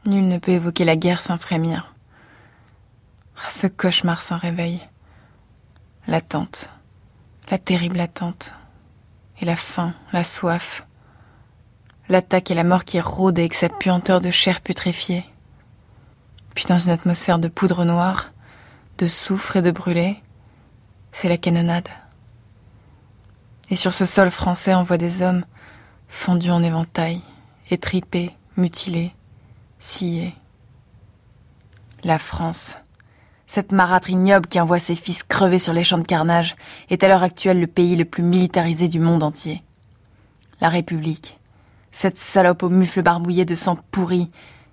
Nul 0.06 0.28
ne 0.28 0.38
peut 0.38 0.52
évoquer 0.52 0.84
la 0.84 0.96
guerre 0.96 1.20
sans 1.20 1.38
frémir. 1.38 1.94
Ah, 3.36 3.50
ce 3.50 3.66
cauchemar 3.66 4.22
sans 4.22 4.36
réveil. 4.36 4.80
L'attente. 6.08 6.68
La 7.50 7.58
terrible 7.58 8.00
attente 8.00 8.54
et 9.40 9.44
la 9.44 9.56
faim, 9.56 9.94
la 10.12 10.24
soif, 10.24 10.86
l'attaque 12.08 12.50
et 12.50 12.54
la 12.54 12.64
mort 12.64 12.84
qui 12.84 13.00
rôdent 13.00 13.38
avec 13.38 13.54
sa 13.54 13.68
puanteur 13.68 14.20
de 14.20 14.30
chair 14.30 14.60
putréfiée. 14.60 15.24
Puis 16.54 16.64
dans 16.66 16.78
une 16.78 16.90
atmosphère 16.90 17.38
de 17.38 17.48
poudre 17.48 17.84
noire, 17.84 18.32
de 18.98 19.06
soufre 19.06 19.56
et 19.56 19.62
de 19.62 19.70
brûlé, 19.70 20.22
c'est 21.12 21.28
la 21.28 21.36
canonnade. 21.36 21.88
Et 23.70 23.74
sur 23.74 23.94
ce 23.94 24.04
sol 24.04 24.30
français, 24.30 24.74
on 24.74 24.82
voit 24.82 24.98
des 24.98 25.22
hommes 25.22 25.44
fondus 26.08 26.50
en 26.50 26.62
éventail, 26.62 27.22
étripés, 27.70 28.36
mutilés, 28.56 29.14
sciés. 29.78 30.34
La 32.04 32.18
France, 32.18 32.76
cette 33.52 33.70
marâtre 33.70 34.08
ignoble 34.08 34.46
qui 34.46 34.58
envoie 34.60 34.78
ses 34.78 34.94
fils 34.94 35.22
crever 35.22 35.58
sur 35.58 35.74
les 35.74 35.84
champs 35.84 35.98
de 35.98 36.06
carnage 36.06 36.56
est 36.88 37.04
à 37.04 37.08
l'heure 37.08 37.22
actuelle 37.22 37.60
le 37.60 37.66
pays 37.66 37.96
le 37.96 38.06
plus 38.06 38.22
militarisé 38.22 38.88
du 38.88 38.98
monde 38.98 39.22
entier. 39.22 39.62
La 40.62 40.70
République, 40.70 41.38
cette 41.90 42.18
salope 42.18 42.62
aux 42.62 42.70
mufles 42.70 43.02
barbouillés 43.02 43.44
de 43.44 43.54
sang 43.54 43.76
pourri, 43.90 44.30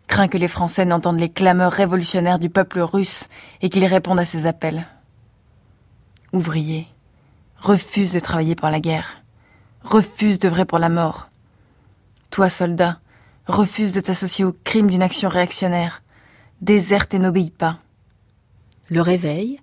craint 0.07 0.29
que 0.29 0.37
les 0.37 0.47
Français 0.47 0.85
n'entendent 0.85 1.19
les 1.19 1.27
clameurs 1.27 1.73
révolutionnaires 1.73 2.39
du 2.39 2.49
peuple 2.49 2.79
russe 2.79 3.27
et 3.61 3.67
qu'ils 3.67 3.85
répondent 3.85 4.21
à 4.21 4.23
ses 4.23 4.45
appels. 4.45 4.87
Ouvriers, 6.31 6.87
refuse 7.57 8.13
de 8.13 8.19
travailler 8.21 8.55
pour 8.55 8.69
la 8.69 8.79
guerre, 8.79 9.23
refuse 9.83 10.39
d'œuvrer 10.39 10.63
pour 10.63 10.79
la 10.79 10.87
mort. 10.87 11.27
Toi, 12.31 12.47
soldat, 12.47 12.99
refuse 13.45 13.91
de 13.91 13.99
t'associer 13.99 14.45
au 14.45 14.55
crime 14.63 14.89
d'une 14.89 15.03
action 15.03 15.27
réactionnaire, 15.27 16.01
déserte 16.61 17.13
et 17.13 17.19
n'obéis 17.19 17.51
pas. 17.51 17.77
Le 18.91 19.01
Réveil, 19.01 19.59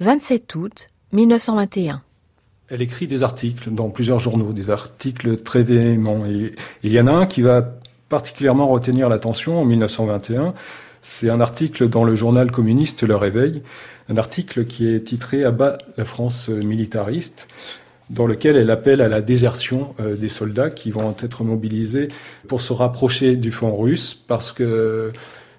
27 0.00 0.52
août 0.56 0.88
1921. 1.12 2.02
Elle 2.68 2.82
écrit 2.82 3.06
des 3.06 3.22
articles 3.22 3.70
dans 3.70 3.88
plusieurs 3.88 4.18
journaux, 4.18 4.52
des 4.52 4.68
articles 4.68 5.36
très 5.42 5.62
véhéments. 5.62 6.24
Il 6.26 6.92
y 6.92 6.98
en 6.98 7.06
a 7.06 7.12
un 7.12 7.26
qui 7.26 7.40
va 7.40 7.78
particulièrement 8.08 8.66
retenir 8.66 9.08
l'attention 9.08 9.60
en 9.60 9.64
1921. 9.64 10.54
C'est 11.02 11.30
un 11.30 11.40
article 11.40 11.88
dans 11.88 12.02
le 12.02 12.16
journal 12.16 12.50
communiste 12.50 13.04
Le 13.04 13.14
Réveil, 13.14 13.62
un 14.08 14.16
article 14.16 14.64
qui 14.64 14.92
est 14.92 15.02
titré 15.02 15.44
À 15.44 15.52
bas 15.52 15.78
la 15.96 16.04
France 16.04 16.48
militariste, 16.48 17.46
dans 18.10 18.26
lequel 18.26 18.56
elle 18.56 18.70
appelle 18.70 19.02
à 19.02 19.08
la 19.08 19.22
désertion 19.22 19.94
euh, 20.00 20.16
des 20.16 20.28
soldats 20.28 20.70
qui 20.70 20.90
vont 20.90 21.14
être 21.20 21.44
mobilisés 21.44 22.08
pour 22.48 22.60
se 22.60 22.72
rapprocher 22.72 23.36
du 23.36 23.52
front 23.52 23.76
russe 23.76 24.14
parce 24.26 24.50
que 24.50 25.12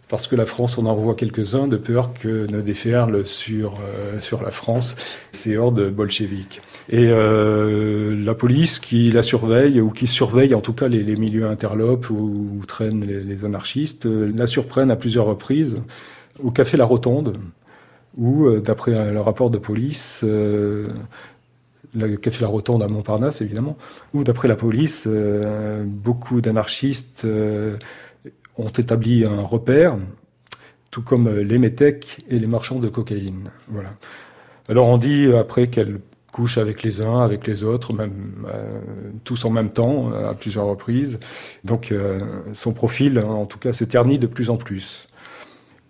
parce 0.07 0.27
que 0.27 0.35
la 0.35 0.45
France 0.45 0.77
on 0.77 0.85
en 0.85 0.95
revoit 0.95 1.15
quelques-uns 1.15 1.67
de 1.67 1.77
peur 1.77 2.13
que 2.13 2.50
ne 2.51 2.62
déferlent 2.62 3.25
sur, 3.25 3.74
euh, 3.75 4.19
sur 4.21 4.43
la 4.43 4.51
France 4.51 4.95
ces 5.31 5.57
hordes 5.57 5.89
bolcheviques. 5.91 6.62
Et 6.89 7.07
euh, 7.09 8.15
la 8.24 8.35
police 8.35 8.79
qui 8.79 9.12
la 9.12 9.24
surveille, 9.24 9.81
ou 9.81 9.89
qui 9.89 10.07
surveille 10.07 10.53
en 10.53 10.62
tout 10.62 10.74
cas 10.74 10.88
les, 10.88 11.15
milieux 11.15 11.47
interlopes 11.47 12.09
où, 12.09 12.62
traînent 12.67 13.05
les, 13.05 13.45
anarchistes, 13.45 14.05
euh, 14.05 14.31
la 14.35 14.47
surprennent 14.47 14.91
à 14.91 14.95
plusieurs 14.95 15.25
reprises 15.25 15.77
au 16.43 16.51
café 16.51 16.77
La 16.77 16.85
Rotonde, 16.85 17.33
où, 18.17 18.50
d'après 18.59 19.12
le 19.12 19.21
rapport 19.21 19.50
de 19.50 19.57
police, 19.57 20.19
le 20.21 20.88
café 22.21 22.41
La 22.41 22.50
Rotonde 22.50 22.83
à 22.83 22.88
Montparnasse 22.88 23.41
évidemment, 23.41 23.77
où 24.13 24.25
d'après 24.25 24.50
la 24.50 24.57
police, 24.57 25.07
beaucoup 25.85 26.41
d'anarchistes 26.41 27.25
ont 28.57 28.69
établi 28.69 29.25
un 29.25 29.41
repère, 29.41 29.97
tout 30.91 31.01
comme 31.01 31.29
les 31.29 31.57
métèques 31.57 32.19
et 32.29 32.39
les 32.39 32.47
marchands 32.47 32.79
de 32.79 32.88
cocaïne. 32.88 33.50
Voilà. 33.67 33.93
Alors 34.69 34.89
on 34.89 34.97
dit 34.97 35.31
après 35.33 35.67
qu'elle 35.67 36.00
couche 36.35 36.57
avec 36.57 36.83
les 36.83 37.01
uns, 37.01 37.21
avec 37.21 37.47
les 37.47 37.63
autres, 37.63 37.93
même 37.93 38.45
euh, 38.53 38.69
tous 39.24 39.45
en 39.45 39.50
même 39.51 39.69
temps, 39.69 40.12
à 40.12 40.33
plusieurs 40.33 40.65
reprises. 40.65 41.17
Donc 41.63 41.93
euh, 41.93 42.19
son 42.51 42.74
profil, 42.74 43.19
en 43.19 43.45
tout 43.45 43.57
cas, 43.57 43.71
se 43.71 43.85
ternit 43.85 44.19
de 44.19 44.27
plus 44.27 44.50
en 44.50 44.57
plus, 44.57 45.07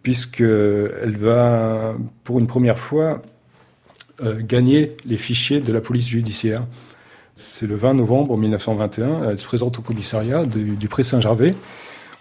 puisqu'elle 0.03 1.17
va, 1.17 1.95
pour 2.24 2.39
une 2.39 2.45
première 2.45 2.77
fois, 2.77 3.24
euh, 4.22 4.39
gagner 4.39 4.95
les 5.05 5.17
fichiers 5.17 5.62
de 5.62 5.74
la 5.74 5.81
police 5.81 6.10
judiciaire. 6.10 6.62
C'est 7.34 7.65
le 7.65 7.75
20 7.75 7.95
novembre 7.95 8.38
1921, 8.38 9.31
elle 9.31 9.39
se 9.39 9.45
présente 9.45 9.79
au 9.79 9.81
commissariat 9.81 10.45
du, 10.45 10.75
du 10.75 10.88
Pré 10.88 11.01
Saint-Gervais 11.01 11.51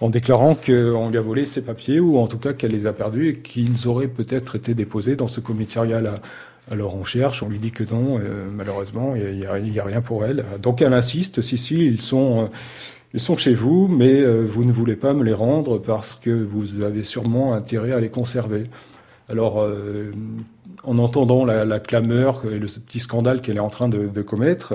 en 0.05 0.11
déclarant 0.11 0.55
qu'on 0.55 1.09
lui 1.09 1.17
a 1.17 1.23
volé 1.23 1.47
ses 1.47 1.63
papiers 1.63 1.99
ou 1.99 2.19
en 2.19 2.27
tout 2.27 2.37
cas 2.37 2.53
qu'elle 2.53 2.73
les 2.73 2.85
a 2.85 2.93
perdus 2.93 3.31
et 3.31 3.39
qu'ils 3.39 3.89
auraient 3.89 4.07
peut-être 4.07 4.55
été 4.55 4.75
déposés 4.75 5.17
dans 5.17 5.29
ce 5.29 5.41
commissariat-là. 5.41 6.17
Alors 6.71 6.95
on 6.95 7.05
cherche, 7.05 7.43
on 7.43 7.49
lui 7.49 7.59
dit 7.59 7.71
que 7.71 7.85
non, 7.85 8.19
euh, 8.19 8.45
malheureusement, 8.53 9.15
il 9.17 9.35
n'y 9.35 9.79
a, 9.79 9.85
rien 9.85 10.03
pour 10.03 10.27
elle. 10.27 10.45
Donc 10.61 10.83
elle 10.83 10.93
insiste, 10.93 11.41
si, 11.41 11.57
si, 11.57 11.77
ils 11.87 12.03
sont, 12.03 12.51
ils 13.15 13.21
sont 13.21 13.39
chez 13.39 13.55
vous, 13.55 13.89
mais 13.89 14.21
euh, 14.21 14.45
vous 14.47 14.67
ne 14.67 14.73
voulez 14.73 14.97
pas 14.97 15.15
me 15.15 15.25
les 15.25 15.33
rendre 15.33 15.79
parce 15.79 16.15
que 16.15 16.31
vous 16.31 16.83
avez 16.83 17.03
sûrement 17.03 17.55
intérêt 17.55 17.93
à 17.93 18.01
les 18.01 18.11
conserver. 18.11 18.65
Alors, 19.31 19.63
euh, 19.63 20.13
en 20.83 20.99
entendant 20.99 21.45
la, 21.45 21.81
clameur 21.81 22.43
et 22.51 22.59
le 22.59 22.67
petit 22.67 23.01
scandale 23.01 23.41
qu'elle 23.41 23.57
est 23.57 23.61
en 23.61 23.71
train 23.71 23.89
de, 23.89 24.23
commettre, 24.23 24.75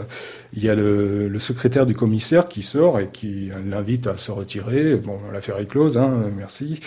il 0.53 0.63
y 0.63 0.69
a 0.69 0.75
le, 0.75 1.37
secrétaire 1.39 1.85
du 1.85 1.95
commissaire 1.95 2.47
qui 2.47 2.63
sort 2.63 2.99
et 2.99 3.09
qui 3.11 3.49
l'invite 3.69 4.07
à 4.07 4.17
se 4.17 4.31
retirer. 4.31 4.95
Bon, 4.95 5.17
l'affaire 5.33 5.57
est 5.59 5.65
close, 5.65 5.97
hein, 5.97 6.23
merci. 6.35 6.79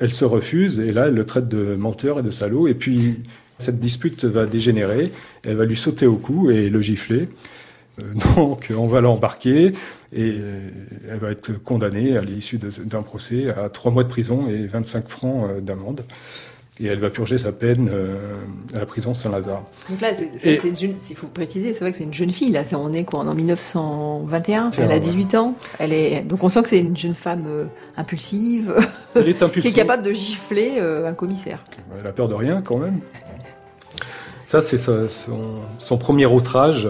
Elle 0.00 0.12
se 0.12 0.24
refuse 0.24 0.80
et 0.80 0.92
là, 0.92 1.08
elle 1.08 1.14
le 1.14 1.24
traite 1.24 1.48
de 1.48 1.74
menteur 1.74 2.20
et 2.20 2.22
de 2.22 2.30
salaud. 2.30 2.68
Et 2.68 2.74
puis, 2.74 3.14
cette 3.58 3.80
dispute 3.80 4.24
va 4.24 4.46
dégénérer. 4.46 5.10
Elle 5.44 5.56
va 5.56 5.66
lui 5.66 5.76
sauter 5.76 6.06
au 6.06 6.16
cou 6.16 6.50
et 6.50 6.70
le 6.70 6.80
gifler. 6.80 7.28
Euh, 8.02 8.14
donc, 8.36 8.72
on 8.74 8.86
va 8.86 9.00
l'embarquer 9.00 9.74
et 10.12 10.36
euh, 10.38 10.68
elle 11.08 11.18
va 11.18 11.30
être 11.30 11.52
condamnée 11.62 12.16
à 12.16 12.22
l'issue 12.22 12.58
d'un 12.58 13.02
procès 13.02 13.50
à 13.50 13.68
trois 13.68 13.92
mois 13.92 14.04
de 14.04 14.08
prison 14.08 14.48
et 14.48 14.66
25 14.66 15.08
francs 15.08 15.60
d'amende 15.60 16.02
et 16.78 16.86
elle 16.86 16.98
va 16.98 17.10
purger 17.10 17.36
sa 17.36 17.52
peine 17.52 17.90
euh, 17.92 18.16
à 18.74 18.78
la 18.78 18.86
prison 18.86 19.12
Saint-Lazare. 19.12 19.64
Donc 19.90 20.00
là, 20.00 20.12
il 20.12 21.16
faut 21.16 21.26
préciser, 21.26 21.72
c'est 21.72 21.80
vrai 21.80 21.90
que 21.90 21.98
c'est 21.98 22.04
une 22.04 22.14
jeune 22.14 22.30
fille, 22.30 22.50
là, 22.50 22.62
on 22.78 22.92
est 22.92 23.04
quoi, 23.04 23.20
en 23.20 23.34
1921, 23.34 24.70
elle 24.78 24.90
a 24.90 24.98
18 24.98 25.34
ans, 25.34 25.54
elle 25.78 25.92
est, 25.92 26.22
donc 26.22 26.42
on 26.42 26.48
sent 26.48 26.62
que 26.62 26.68
c'est 26.70 26.78
une 26.78 26.96
jeune 26.96 27.14
femme 27.14 27.44
euh, 27.48 27.64
impulsive, 27.96 28.74
elle 29.14 29.28
est 29.28 29.42
impulsive. 29.42 29.72
qui 29.72 29.78
est 29.78 29.80
capable 29.80 30.02
de 30.02 30.12
gifler 30.12 30.76
euh, 30.78 31.08
un 31.08 31.12
commissaire. 31.12 31.62
Elle 31.98 32.06
a 32.06 32.12
peur 32.12 32.28
de 32.28 32.34
rien 32.34 32.62
quand 32.62 32.78
même. 32.78 33.00
Ça, 34.44 34.62
c'est 34.62 34.78
son, 34.78 35.06
son, 35.78 35.98
premier 35.98 36.26
outrage 36.26 36.88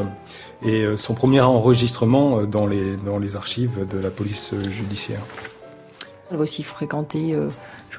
et 0.64 0.86
son 0.96 1.12
premier 1.12 1.42
enregistrement 1.42 2.44
dans 2.44 2.66
les, 2.66 2.96
dans 3.04 3.18
les 3.18 3.36
archives 3.36 3.86
de 3.86 3.98
la 3.98 4.08
police 4.08 4.54
judiciaire. 4.70 5.20
Elle 6.30 6.38
va 6.38 6.44
aussi 6.44 6.62
fréquenter 6.62 7.36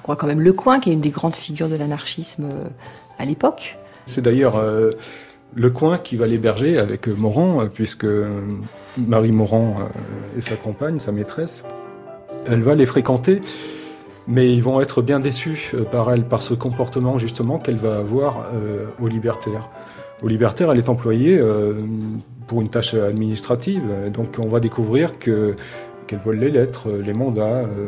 crois 0.02 0.16
quand 0.16 0.28
même 0.28 0.42
Le 0.42 0.54
Coin, 0.54 0.80
qui 0.80 0.90
est 0.90 0.94
une 0.94 1.02
des 1.02 1.10
grandes 1.10 1.36
figures 1.36 1.70
de 1.70 1.76
l'anarchisme 1.76 2.46
euh, 2.46 2.68
à 3.20 3.26
l'époque. 3.26 3.78
C'est 4.06 4.22
d'ailleurs 4.22 4.58
euh, 4.58 4.92
Le 5.56 5.70
Coin 5.70 5.98
qui 5.98 6.16
va 6.16 6.28
l'héberger 6.28 6.78
avec 6.78 7.08
euh, 7.08 7.14
Morand, 7.14 7.68
puisque 7.74 8.08
Marie 8.98 9.32
Morand 9.32 9.78
est 10.38 10.42
sa 10.42 10.56
compagne, 10.56 11.00
sa 11.00 11.12
maîtresse. 11.12 11.64
Elle 12.48 12.62
va 12.62 12.76
les 12.76 12.86
fréquenter, 12.86 13.42
mais 14.28 14.52
ils 14.52 14.64
vont 14.64 14.82
être 14.82 15.02
bien 15.02 15.20
déçus 15.20 15.72
par 15.92 16.12
elle, 16.12 16.26
par 16.26 16.42
ce 16.42 16.54
comportement 16.54 17.18
justement 17.18 17.60
qu'elle 17.60 17.78
va 17.78 17.98
avoir 17.98 18.48
au 19.00 19.08
libertaire. 19.08 19.70
Au 20.24 20.28
libertaire, 20.28 20.72
elle 20.72 20.80
est 20.80 20.90
employée 20.90 21.40
pour 22.48 22.62
une 22.62 22.70
tâche 22.70 22.96
administrative, 22.96 23.84
donc 24.12 24.38
on 24.40 24.48
va 24.48 24.60
découvrir 24.60 25.20
que 25.20 25.56
qu'elle 26.12 26.20
vole 26.20 26.40
les 26.40 26.52
lettres, 26.52 26.90
euh, 26.90 27.02
les 27.02 27.14
mandats, 27.14 27.64
euh, 27.64 27.88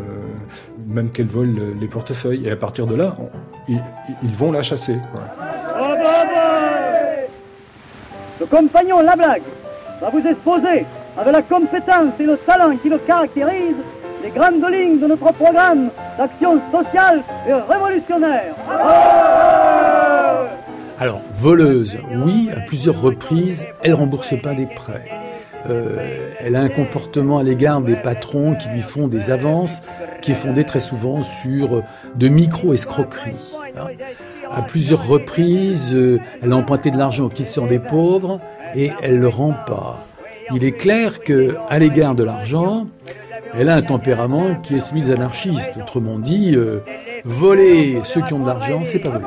même 0.88 1.10
qu'elle 1.10 1.28
vole 1.28 1.74
les 1.78 1.88
portefeuilles. 1.88 2.48
Et 2.48 2.52
à 2.52 2.56
partir 2.56 2.88
de 2.88 2.96
là, 2.96 3.14
ils, 3.68 3.82
vont 4.38 4.54
la 4.54 4.64
chasser. 4.64 4.96
Le 8.40 8.46
compagnon 8.46 9.02
La 9.02 9.18
Blague 9.18 9.44
va 10.00 10.10
vous 10.10 10.26
exposer 10.26 10.86
avec 11.18 11.34
la 11.34 11.42
compétence 11.42 12.14
et 12.18 12.24
le 12.24 12.38
talent 12.38 12.78
qui 12.78 12.88
le 12.88 12.98
caractérisent 13.00 13.84
les 14.24 14.30
grandes 14.30 14.66
lignes 14.72 15.00
de 15.00 15.08
notre 15.08 15.34
programme 15.34 15.90
d'action 16.18 16.62
sociale 16.72 17.22
et 17.46 17.54
révolutionnaire. 17.54 18.56
Alors, 20.98 21.20
voleuse, 21.34 21.98
oui, 22.24 22.50
à 22.56 22.62
plusieurs 22.62 23.02
reprises, 23.02 23.68
elle 23.82 23.96
rembourse 23.96 24.40
pas 24.42 24.54
des 24.54 24.68
prêts. 24.68 25.23
Euh, 25.70 26.34
elle 26.40 26.56
a 26.56 26.62
un 26.62 26.70
comportement 26.70 27.38
à 27.38 27.44
l'égard 27.44 27.82
des 27.82 27.96
patrons 27.96 28.56
qui 28.56 28.68
lui 28.70 28.82
font 28.82 29.08
des 29.08 29.32
avances, 29.32 29.82
qui 30.22 30.32
est 30.32 30.36
fondé 30.36 30.64
très 30.64 30.80
souvent 30.80 31.24
sur 31.24 31.84
de 32.16 32.28
micro-escroqueries. 32.28 33.54
Hein. 33.78 33.88
À 34.52 34.62
plusieurs 34.62 35.08
reprises, 35.08 35.96
euh, 35.96 36.20
elle 36.42 36.52
a 36.52 36.56
emprunté 36.58 36.92
de 36.92 36.98
l'argent 36.98 37.26
aux 37.26 37.30
petites 37.30 37.48
sœurs 37.48 37.68
des 37.68 37.80
pauvres 37.80 38.40
et 38.76 38.92
elle 39.02 39.20
le 39.20 39.28
rend 39.28 39.56
pas. 39.66 40.06
Il 40.54 40.64
est 40.66 40.74
clair 40.74 41.22
que, 41.22 41.56
à 41.70 41.80
l'égard 41.80 42.16
de 42.16 42.24
l'argent, 42.24 42.88
elle 43.56 43.70
a 43.70 43.76
un 43.76 43.82
tempérament 43.82 44.56
qui 44.62 44.76
est 44.76 44.80
celui 44.80 45.04
des 45.04 45.12
anarchistes. 45.12 45.78
Autrement 45.80 46.20
dit, 46.20 46.56
euh, 46.56 46.80
voler 47.24 48.02
ceux 48.04 48.22
qui 48.22 48.34
ont 48.34 48.40
de 48.40 48.48
l'argent, 48.48 48.82
c'est 48.84 49.00
pas 49.00 49.10
voler. 49.10 49.26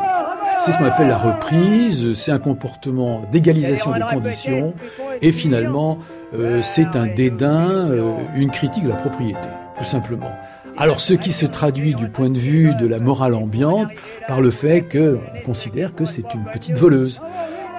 C'est 0.58 0.72
ce 0.72 0.78
qu'on 0.78 0.84
appelle 0.84 1.08
la 1.08 1.18
reprise, 1.18 2.14
c'est 2.14 2.32
un 2.32 2.38
comportement 2.38 3.24
d'égalisation 3.30 3.92
des 3.92 4.00
conditions, 4.00 4.72
et 5.20 5.30
finalement, 5.30 5.98
euh, 6.34 6.60
c'est 6.62 6.96
un 6.96 7.06
dédain, 7.06 7.90
euh, 7.90 8.14
une 8.34 8.50
critique 8.50 8.84
de 8.84 8.88
la 8.88 8.96
propriété, 8.96 9.48
tout 9.78 9.84
simplement. 9.84 10.30
Alors 10.76 11.00
ce 11.00 11.14
qui 11.14 11.32
se 11.32 11.46
traduit 11.46 11.94
du 11.94 12.08
point 12.08 12.28
de 12.28 12.38
vue 12.38 12.74
de 12.74 12.86
la 12.86 12.98
morale 12.98 13.34
ambiante 13.34 13.88
par 14.28 14.40
le 14.40 14.50
fait 14.50 14.82
qu'on 14.82 15.40
considère 15.44 15.94
que 15.94 16.04
c'est 16.04 16.34
une 16.34 16.44
petite 16.44 16.76
voleuse. 16.76 17.22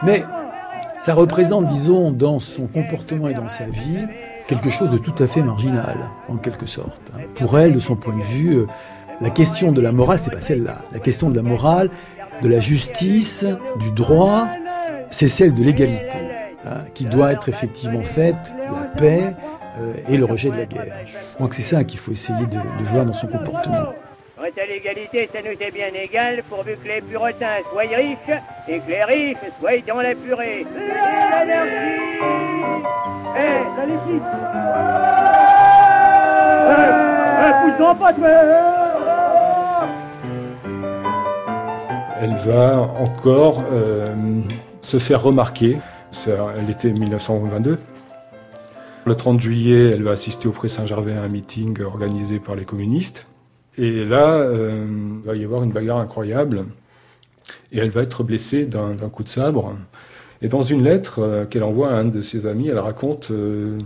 Mais 0.04 0.24
ça 0.98 1.14
représente, 1.14 1.68
disons, 1.68 2.12
dans 2.12 2.40
son 2.40 2.66
comportement 2.66 3.28
et 3.28 3.36
dans 3.36 3.50
sa 3.50 3.66
vie, 3.66 4.06
quelque 4.48 4.70
chose 4.70 4.90
de 4.90 4.98
tout 4.98 5.14
à 5.22 5.28
fait 5.28 5.44
marginal, 5.44 5.98
en 6.28 6.38
quelque 6.38 6.66
sorte. 6.66 7.02
Hein. 7.16 7.22
Pour 7.36 7.60
elle, 7.60 7.74
de 7.74 7.80
son 7.80 7.96
point 7.96 8.16
de 8.16 8.24
vue, 8.24 8.56
euh, 8.56 8.66
la 9.22 9.30
question 9.30 9.72
de 9.72 9.82
la 9.82 9.92
morale, 9.92 10.18
c'est 10.18 10.32
pas 10.32 10.42
celle-là. 10.42 10.80
La 10.92 11.00
question 11.00 11.30
de 11.30 11.36
la 11.36 11.44
morale, 11.44 11.90
de 12.42 12.48
la 12.48 12.60
justice, 12.60 13.46
du 13.80 13.92
droit, 13.92 14.48
c'est 15.12 15.28
celle 15.28 15.54
de 15.54 15.64
l'égalité. 15.64 16.20
Hein, 16.68 16.86
qui 16.94 17.06
doit 17.06 17.32
être 17.32 17.48
effectivement 17.48 18.04
faite, 18.04 18.54
la 18.58 18.88
paix 19.00 19.36
euh, 19.80 19.94
et 20.10 20.18
le 20.18 20.26
rejet 20.26 20.50
de 20.50 20.58
la 20.58 20.66
guerre. 20.66 20.98
Je 21.06 21.36
crois 21.36 21.48
que 21.48 21.56
c'est 21.56 21.62
ça 21.62 21.86
qu'il 21.86 21.98
faut 21.98 22.12
essayer 22.12 22.46
de, 22.46 22.58
voir 22.84 23.06
dans 23.06 23.14
son 23.14 23.28
comportement. 23.28 23.94
à 24.38 24.66
l'égalité, 24.66 25.30
ça 25.32 25.40
nous 25.42 25.52
est 25.52 25.72
bien 25.72 25.94
égal, 25.94 26.44
pourvu 26.50 26.76
que 26.84 26.88
les 26.88 27.02
puritains 27.02 27.60
soient 27.72 27.84
riches 27.84 28.42
et 28.68 28.80
que 28.80 28.90
les 28.90 29.04
riches 29.04 29.38
soient 29.60 29.80
dans 29.88 30.02
la 30.02 30.14
purée. 30.16 30.66
L'anarchie 30.76 32.20
Eh, 33.38 33.64
ça 33.76 33.86
les 33.86 34.00
filles 34.06 34.22
Eh, 36.70 36.82
eh 37.46 37.96
pas, 37.98 38.14
Elle 42.20 42.36
va 42.36 42.80
encore 43.00 43.64
euh, 43.72 44.42
se 44.82 45.00
faire 45.00 45.22
remarquer 45.22 45.78
elle 46.26 46.70
était 46.70 46.92
1922. 46.92 47.78
Le 49.06 49.16
30 49.16 49.40
juillet, 49.40 49.92
elle 49.94 50.04
va 50.04 50.12
assister 50.12 50.48
au 50.48 50.52
Pré 50.52 50.68
Saint-Gervais 50.68 51.14
à 51.14 51.24
un 51.24 51.30
meeting 51.30 51.82
organisé 51.82 52.40
par 52.40 52.56
les 52.56 52.66
communistes. 52.66 53.26
Et 53.78 54.04
là, 54.04 54.34
euh, 54.34 54.86
il 55.22 55.26
va 55.26 55.36
y 55.36 55.44
avoir 55.44 55.64
une 55.64 55.72
bagarre 55.72 56.00
incroyable. 56.00 56.66
Et 57.72 57.80
elle 57.80 57.90
va 57.90 58.02
être 58.02 58.24
blessée 58.24 58.66
d'un 58.66 58.96
coup 59.10 59.24
de 59.24 59.30
sabre. 59.30 59.76
Et 60.42 60.48
dans 60.48 60.62
une 60.62 60.84
lettre 60.84 61.20
euh, 61.20 61.46
qu'elle 61.46 61.64
envoie 61.64 61.90
à 61.90 61.94
un 61.94 62.06
de 62.06 62.22
ses 62.22 62.46
amis, 62.46 62.68
elle 62.68 62.80
raconte 62.80 63.32
euh, 63.32 63.80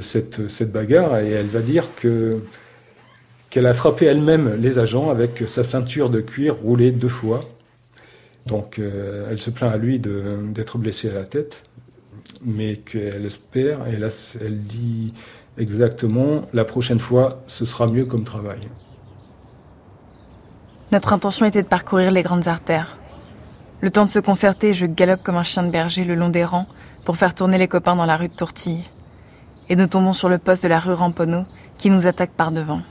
cette, 0.00 0.72
bagarre 0.72 1.18
et 1.18 1.30
elle 1.30 1.46
va 1.46 1.60
dire 1.60 1.84
que 1.96 2.30
qu'elle 3.50 3.66
a 3.66 3.74
frappé 3.74 4.06
elle-même 4.06 4.56
les 4.60 4.78
agents 4.78 5.10
avec 5.10 5.44
sa 5.46 5.62
ceinture 5.62 6.08
de 6.08 6.20
cuir 6.20 6.54
roulée 6.54 6.90
deux 6.90 7.08
fois. 7.08 7.40
Donc 8.46 8.78
euh, 8.78 9.28
elle 9.30 9.40
se 9.40 9.50
plaint 9.50 9.72
à 9.72 9.76
lui 9.76 10.00
d'être 10.00 10.78
blessée 10.78 11.08
à 11.10 11.14
la 11.14 11.24
tête, 11.24 11.62
mais 12.44 12.76
qu'elle 12.76 13.24
espère, 13.24 13.86
et 13.86 13.96
là 13.96 14.08
elle 14.40 14.62
dit 14.62 15.14
exactement, 15.58 16.42
la 16.52 16.64
prochaine 16.64 16.98
fois 16.98 17.42
ce 17.46 17.64
sera 17.64 17.86
mieux 17.86 18.04
comme 18.04 18.24
travail. 18.24 18.68
Notre 20.90 21.12
intention 21.12 21.46
était 21.46 21.62
de 21.62 21.68
parcourir 21.68 22.10
les 22.10 22.22
grandes 22.22 22.48
artères. 22.48 22.98
Le 23.80 23.90
temps 23.90 24.04
de 24.04 24.10
se 24.10 24.18
concerter, 24.18 24.74
je 24.74 24.86
galope 24.86 25.22
comme 25.22 25.36
un 25.36 25.42
chien 25.42 25.62
de 25.62 25.70
berger 25.70 26.04
le 26.04 26.14
long 26.14 26.28
des 26.28 26.44
rangs 26.44 26.66
pour 27.04 27.16
faire 27.16 27.34
tourner 27.34 27.58
les 27.58 27.68
copains 27.68 27.96
dans 27.96 28.06
la 28.06 28.16
rue 28.16 28.28
de 28.28 28.34
Tourtille. 28.34 28.84
Et 29.68 29.76
nous 29.76 29.86
tombons 29.86 30.12
sur 30.12 30.28
le 30.28 30.38
poste 30.38 30.62
de 30.62 30.68
la 30.68 30.78
rue 30.78 30.92
Ramponneau 30.92 31.44
qui 31.78 31.90
nous 31.90 32.06
attaque 32.06 32.32
par 32.32 32.52
devant. 32.52 32.82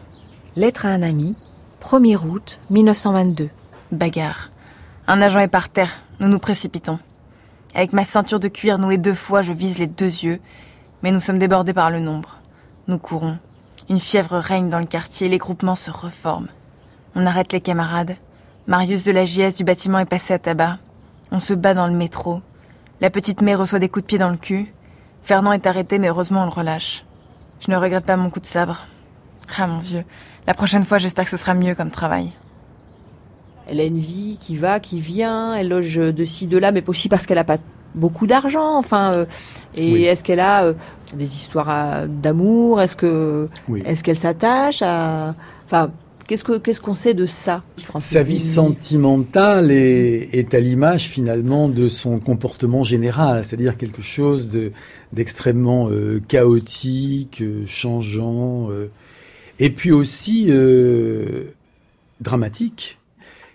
Lettre 0.56 0.86
à 0.86 0.90
un 0.90 1.02
ami, 1.02 1.36
1er 1.82 2.18
août 2.18 2.60
1922. 2.70 3.50
Bagarre. 3.92 4.51
Un 5.14 5.22
agent 5.22 5.42
est 5.42 5.50
par 5.50 5.68
terre, 5.68 5.98
nous 6.22 6.30
nous 6.30 6.40
précipitons. 6.40 6.98
Avec 7.76 7.92
ma 7.92 8.06
ceinture 8.06 8.40
de 8.40 8.48
cuir 8.48 8.80
nouée 8.80 8.98
deux 8.98 9.14
fois, 9.14 9.42
je 9.42 9.52
vise 9.52 9.78
les 9.78 9.88
deux 9.88 10.06
yeux, 10.06 10.40
mais 11.04 11.12
nous 11.12 11.20
sommes 11.20 11.38
débordés 11.38 11.74
par 11.74 11.92
le 11.92 12.00
nombre. 12.00 12.40
Nous 12.88 12.98
courons. 12.98 13.38
Une 13.90 14.00
fièvre 14.00 14.38
règne 14.38 14.70
dans 14.70 14.80
le 14.80 14.86
quartier, 14.86 15.28
les 15.28 15.38
groupements 15.38 15.76
se 15.76 15.92
reforment. 15.92 16.48
On 17.14 17.26
arrête 17.26 17.52
les 17.52 17.60
camarades. 17.60 18.16
Marius 18.68 19.04
de 19.04 19.12
la 19.12 19.26
JS 19.26 19.58
du 19.58 19.66
bâtiment 19.66 20.00
est 20.00 20.06
passé 20.06 20.34
à 20.34 20.40
tabac. 20.40 20.78
On 21.30 21.42
se 21.42 21.54
bat 21.54 21.74
dans 21.74 21.88
le 21.88 21.94
métro. 21.94 22.42
La 23.02 23.10
petite 23.10 23.42
May 23.42 23.54
reçoit 23.54 23.80
des 23.80 23.90
coups 23.90 24.04
de 24.04 24.08
pied 24.08 24.18
dans 24.18 24.30
le 24.30 24.38
cul. 24.38 24.74
Fernand 25.24 25.52
est 25.52 25.68
arrêté, 25.68 26.00
mais 26.00 26.08
heureusement 26.08 26.44
on 26.44 26.46
le 26.46 26.52
relâche. 26.52 27.04
Je 27.60 27.70
ne 27.70 27.76
regrette 27.76 28.06
pas 28.06 28.16
mon 28.16 28.30
coup 28.30 28.40
de 28.40 28.46
sabre. 28.46 28.88
Ah 29.58 29.68
mon 29.68 29.80
vieux, 29.80 30.06
la 30.48 30.54
prochaine 30.54 30.86
fois 30.86 31.00
j'espère 31.00 31.26
que 31.26 31.32
ce 31.32 31.36
sera 31.36 31.54
mieux 31.54 31.76
comme 31.76 31.92
travail. 31.92 32.32
Elle 33.72 33.80
a 33.80 33.86
une 33.86 33.98
vie 33.98 34.38
qui 34.38 34.58
va, 34.58 34.82
qui 34.82 35.00
vient, 35.00 35.56
elle 35.56 35.70
loge 35.70 35.96
de 35.96 36.26
ci, 36.26 36.46
de 36.46 36.58
là, 36.58 36.74
mais 36.74 36.84
aussi 36.88 37.08
parce 37.08 37.26
qu'elle 37.26 37.38
n'a 37.38 37.46
pas 37.46 37.58
beaucoup 37.96 38.28
d'argent. 38.28 38.78
Enfin, 38.78 39.14
euh, 39.14 39.26
et 39.78 40.04
est-ce 40.04 40.26
qu'elle 40.26 40.42
a 40.42 40.66
euh, 40.66 40.74
des 41.14 41.36
histoires 41.36 42.06
d'amour 42.08 42.82
Est-ce 42.82 42.98
que, 42.98 43.48
est-ce 43.86 44.04
qu'elle 44.04 44.18
s'attache 44.18 44.82
à, 44.82 45.36
enfin, 45.66 45.92
Qu'est-ce 46.28 46.80
qu'on 46.80 46.96
sait 46.96 47.14
de 47.14 47.26
ça 47.26 47.62
Sa 48.00 48.24
vie 48.24 48.40
sentimentale 48.40 49.70
est, 49.70 50.30
est 50.32 50.54
à 50.54 50.62
l'image 50.62 51.10
finalement 51.10 51.68
de 51.68 51.90
son 51.90 52.20
comportement 52.20 52.84
général, 52.84 53.44
c'est-à-dire 53.44 53.76
quelque 53.76 54.02
chose 54.02 54.50
d'extrêmement 55.12 55.90
euh, 55.90 56.22
chaotique, 56.30 57.44
changeant, 57.66 58.70
et 59.60 59.72
puis 59.72 59.92
aussi 59.92 60.50
dramatique 62.22 63.01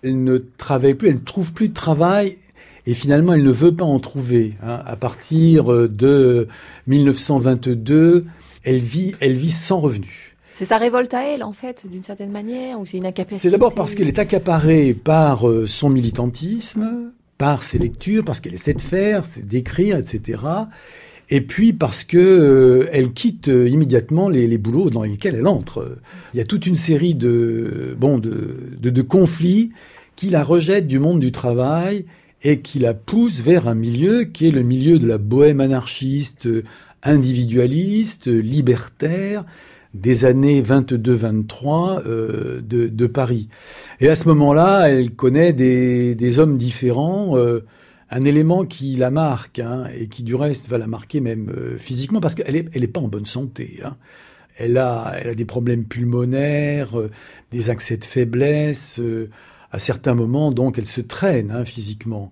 elle 0.06 0.22
ne 0.22 0.38
travaille 0.38 0.94
plus, 0.94 1.08
elle 1.08 1.16
ne 1.16 1.20
trouve 1.20 1.52
plus 1.52 1.68
de 1.68 1.74
travail 1.74 2.36
et 2.86 2.94
finalement 2.94 3.34
elle 3.34 3.42
ne 3.42 3.50
veut 3.50 3.74
pas 3.74 3.84
en 3.84 3.98
trouver. 3.98 4.54
Hein. 4.62 4.80
À 4.86 4.96
partir 4.96 5.72
euh, 5.72 5.88
de 5.88 6.48
1922, 6.86 8.24
elle 8.64 8.78
vit, 8.78 9.14
elle 9.20 9.34
vit 9.34 9.50
sans 9.50 9.78
revenu. 9.78 10.34
C'est 10.52 10.64
sa 10.64 10.78
révolte 10.78 11.12
à 11.12 11.24
elle, 11.24 11.42
en 11.42 11.52
fait, 11.52 11.84
d'une 11.86 12.02
certaine 12.02 12.30
manière, 12.30 12.80
ou 12.80 12.86
c'est 12.86 12.96
une 12.96 13.04
incapacité? 13.04 13.48
C'est 13.48 13.52
d'abord 13.52 13.74
parce 13.74 13.94
qu'elle 13.94 14.08
est 14.08 14.18
accaparée 14.18 14.94
par 14.94 15.46
euh, 15.46 15.66
son 15.66 15.90
militantisme, 15.90 17.12
par 17.36 17.62
ses 17.62 17.78
lectures, 17.78 18.24
parce 18.24 18.40
qu'elle 18.40 18.54
essaie 18.54 18.72
de 18.72 18.80
faire, 18.80 19.22
d'écrire, 19.42 19.98
etc. 19.98 20.42
Et 21.28 21.40
puis 21.40 21.72
parce 21.72 22.04
que 22.04 22.16
euh, 22.16 22.88
elle 22.92 23.12
quitte 23.12 23.48
immédiatement 23.48 24.28
les, 24.28 24.46
les, 24.46 24.58
boulots 24.58 24.90
dans 24.90 25.02
lesquels 25.02 25.34
elle 25.34 25.48
entre. 25.48 25.98
Il 26.32 26.38
y 26.38 26.40
a 26.40 26.44
toute 26.44 26.66
une 26.66 26.76
série 26.76 27.14
de 27.14 27.96
bon 27.98 28.18
de, 28.18 28.56
de, 28.80 28.90
de 28.90 29.02
conflits 29.02 29.72
qui 30.16 30.30
la 30.30 30.42
rejette 30.42 30.86
du 30.86 30.98
monde 30.98 31.20
du 31.20 31.32
travail 31.32 32.06
et 32.42 32.60
qui 32.60 32.78
la 32.78 32.94
pousse 32.94 33.40
vers 33.40 33.68
un 33.68 33.74
milieu 33.74 34.24
qui 34.24 34.48
est 34.48 34.50
le 34.50 34.62
milieu 34.62 34.98
de 34.98 35.06
la 35.06 35.18
bohème 35.18 35.60
anarchiste, 35.60 36.48
individualiste, 37.02 38.26
libertaire, 38.26 39.44
des 39.94 40.24
années 40.24 40.60
22-23 40.60 42.02
euh, 42.06 42.60
de, 42.60 42.88
de, 42.88 43.06
Paris. 43.06 43.48
Et 44.00 44.08
à 44.08 44.14
ce 44.14 44.28
moment-là, 44.28 44.90
elle 44.90 45.12
connaît 45.12 45.54
des, 45.54 46.14
des 46.14 46.38
hommes 46.38 46.58
différents, 46.58 47.38
euh, 47.38 47.64
un 48.10 48.24
élément 48.24 48.64
qui 48.64 48.96
la 48.96 49.10
marque, 49.10 49.58
hein, 49.58 49.86
et 49.96 50.08
qui 50.08 50.22
du 50.22 50.34
reste 50.34 50.68
va 50.68 50.78
la 50.78 50.86
marquer 50.86 51.20
même 51.20 51.50
euh, 51.50 51.78
physiquement, 51.78 52.20
parce 52.20 52.34
qu'elle 52.34 52.54
n'est 52.54 52.66
elle 52.72 52.84
est 52.84 52.88
pas 52.88 53.00
en 53.00 53.08
bonne 53.08 53.26
santé. 53.26 53.80
Hein. 53.84 53.96
Elle, 54.58 54.78
a, 54.78 55.14
elle 55.20 55.30
a 55.30 55.34
des 55.34 55.44
problèmes 55.44 55.84
pulmonaires, 55.84 56.98
euh, 56.98 57.10
des 57.50 57.70
accès 57.70 57.96
de 57.96 58.04
faiblesse, 58.04 59.00
euh, 59.00 59.28
à 59.76 59.78
certains 59.78 60.14
moments, 60.14 60.52
donc, 60.52 60.78
elle 60.78 60.86
se 60.86 61.02
traîne 61.02 61.50
hein, 61.50 61.66
physiquement. 61.66 62.30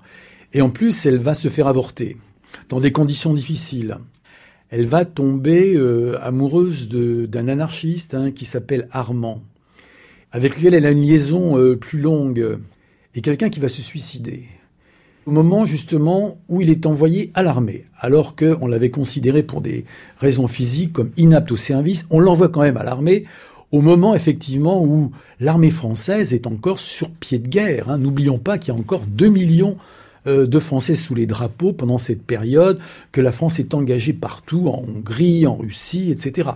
Et 0.55 0.63
en 0.63 0.71
plus, 0.71 1.05
elle 1.05 1.19
va 1.19 1.35
se 1.35 1.49
faire 1.49 1.67
avorter 1.67 2.17
dans 2.71 2.81
des 2.81 2.91
conditions 2.91 3.35
difficiles. 3.35 3.99
Elle 4.71 4.87
va 4.87 5.05
tomber 5.05 5.75
euh, 5.77 6.19
amoureuse 6.23 6.89
d'un 6.89 7.49
anarchiste 7.49 8.15
hein, 8.15 8.31
qui 8.31 8.47
s'appelle 8.47 8.89
Armand, 8.93 9.43
avec 10.33 10.57
lequel 10.57 10.73
elle 10.73 10.87
a 10.87 10.91
une 10.91 11.03
liaison 11.03 11.59
euh, 11.59 11.77
plus 11.77 12.01
longue, 12.01 12.59
et 13.15 13.21
quelqu'un 13.21 13.51
qui 13.51 13.61
va 13.61 13.69
se 13.69 13.83
suicider. 13.83 14.47
Au 15.27 15.31
moment 15.31 15.67
justement 15.67 16.39
où 16.49 16.63
il 16.63 16.71
est 16.71 16.87
envoyé 16.87 17.31
à 17.35 17.43
l'armée, 17.43 17.85
alors 17.99 18.37
qu'on 18.37 18.67
l'avait 18.67 18.91
considéré 18.91 19.43
pour 19.43 19.61
des 19.61 19.85
raisons 20.17 20.47
physiques 20.47 20.95
comme 20.95 21.11
inapte 21.19 21.53
au 21.53 21.57
service, 21.57 22.07
on 22.09 22.21
l'envoie 22.21 22.49
quand 22.49 22.63
même 22.63 22.79
à 22.79 22.85
l'armée 22.85 23.25
au 23.75 23.81
moment 23.81 24.15
effectivement 24.15 24.85
où 24.85 25.11
l'armée 25.41 25.73
française 25.73 26.33
est 26.33 26.47
encore 26.47 26.79
sur 26.79 27.11
pied 27.11 27.41
de 27.41 27.49
guerre. 27.49 27.91
Hein. 27.91 27.99
N'oublions 27.99 28.39
pas 28.39 28.57
qu'il 28.57 28.73
y 28.73 28.77
a 28.77 28.79
encore 28.79 29.03
2 29.09 29.27
millions 29.27 29.77
euh, 30.29 30.47
de 30.47 30.59
Français 30.61 30.95
sous 30.95 31.17
les 31.17 31.27
drapeaux 31.27 31.73
pendant 31.73 31.99
cette 31.99 32.23
période, 32.23 32.79
que 33.11 33.21
la 33.21 33.33
France 33.33 33.59
est 33.59 33.75
engagée 33.75 34.13
partout, 34.13 34.69
en 34.69 34.85
Hongrie, 34.89 35.49
en 35.49 35.57
Russie, 35.57 36.13
etc. 36.13 36.51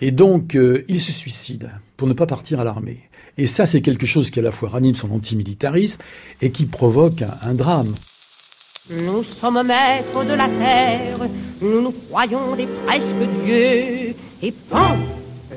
Et 0.00 0.10
donc, 0.10 0.56
euh, 0.56 0.84
il 0.88 1.00
se 1.00 1.12
suicide 1.12 1.70
pour 1.96 2.08
ne 2.08 2.12
pas 2.12 2.26
partir 2.26 2.58
à 2.58 2.64
l'armée. 2.64 2.98
Et 3.38 3.46
ça, 3.46 3.64
c'est 3.64 3.80
quelque 3.80 4.06
chose 4.06 4.32
qui 4.32 4.40
à 4.40 4.42
la 4.42 4.50
fois 4.50 4.68
ranime 4.70 4.96
son 4.96 5.12
antimilitarisme 5.12 6.02
et 6.40 6.50
qui 6.50 6.66
provoque 6.66 7.22
un, 7.40 7.54
drame. 7.54 7.94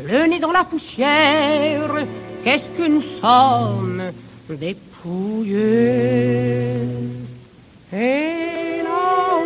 Le 0.03 0.27
nez 0.27 0.39
dans 0.39 0.51
la 0.51 0.63
poussière, 0.63 2.05
qu'est-ce 2.43 2.67
que 2.77 2.87
nous 2.87 3.03
sommes 3.21 4.03
des 4.49 4.75
pouilleux. 5.01 5.57
Et 7.93 8.81
là-haut, 8.83 9.43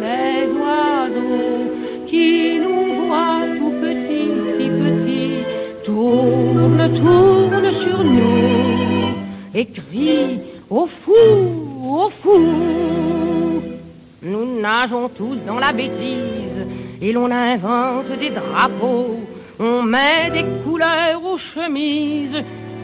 les 0.00 0.50
oiseaux 0.52 2.06
qui 2.06 2.58
nous 2.60 3.06
voient 3.06 3.46
tout 3.58 3.74
petits, 3.80 4.30
si 4.56 4.68
petits, 4.70 5.44
tournent, 5.84 6.90
tournent 6.94 7.72
sur 7.72 8.04
nous 8.04 9.14
et 9.54 9.66
crient 9.66 10.40
au 10.70 10.86
fou, 10.86 11.12
au 11.84 12.10
fou. 12.10 13.62
Nous 14.22 14.60
nageons 14.60 15.08
tous 15.10 15.36
dans 15.46 15.58
la 15.58 15.72
bêtise 15.72 16.66
et 17.00 17.12
l'on 17.12 17.30
invente 17.30 18.18
des 18.18 18.30
drapeaux 18.30 19.20
on 19.58 19.82
met 19.82 20.30
des 20.30 20.44
couleurs 20.62 21.24
aux 21.24 21.38
chemises, 21.38 22.42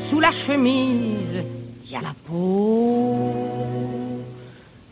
sous 0.08 0.20
la 0.20 0.32
chemise, 0.32 1.42
il 1.84 1.90
y 1.90 1.96
a 1.96 2.00
la 2.00 2.14
peau. 2.26 3.32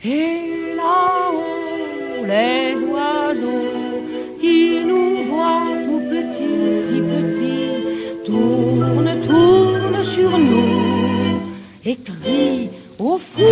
Et 0.05 0.75
là-haut, 0.77 2.25
les 2.27 2.75
oiseaux 2.75 4.03
qui 4.41 4.85
nous 4.85 5.25
voient 5.25 5.75
tout 5.85 6.03
petits, 6.11 6.87
si 6.87 7.01
petits, 7.01 8.27
tournent, 8.27 9.21
tournent 9.27 10.05
sur 10.05 10.39
nous 10.39 11.41
et 11.85 11.97
crient 11.97 12.71
au 12.99 13.19
fou, 13.19 13.43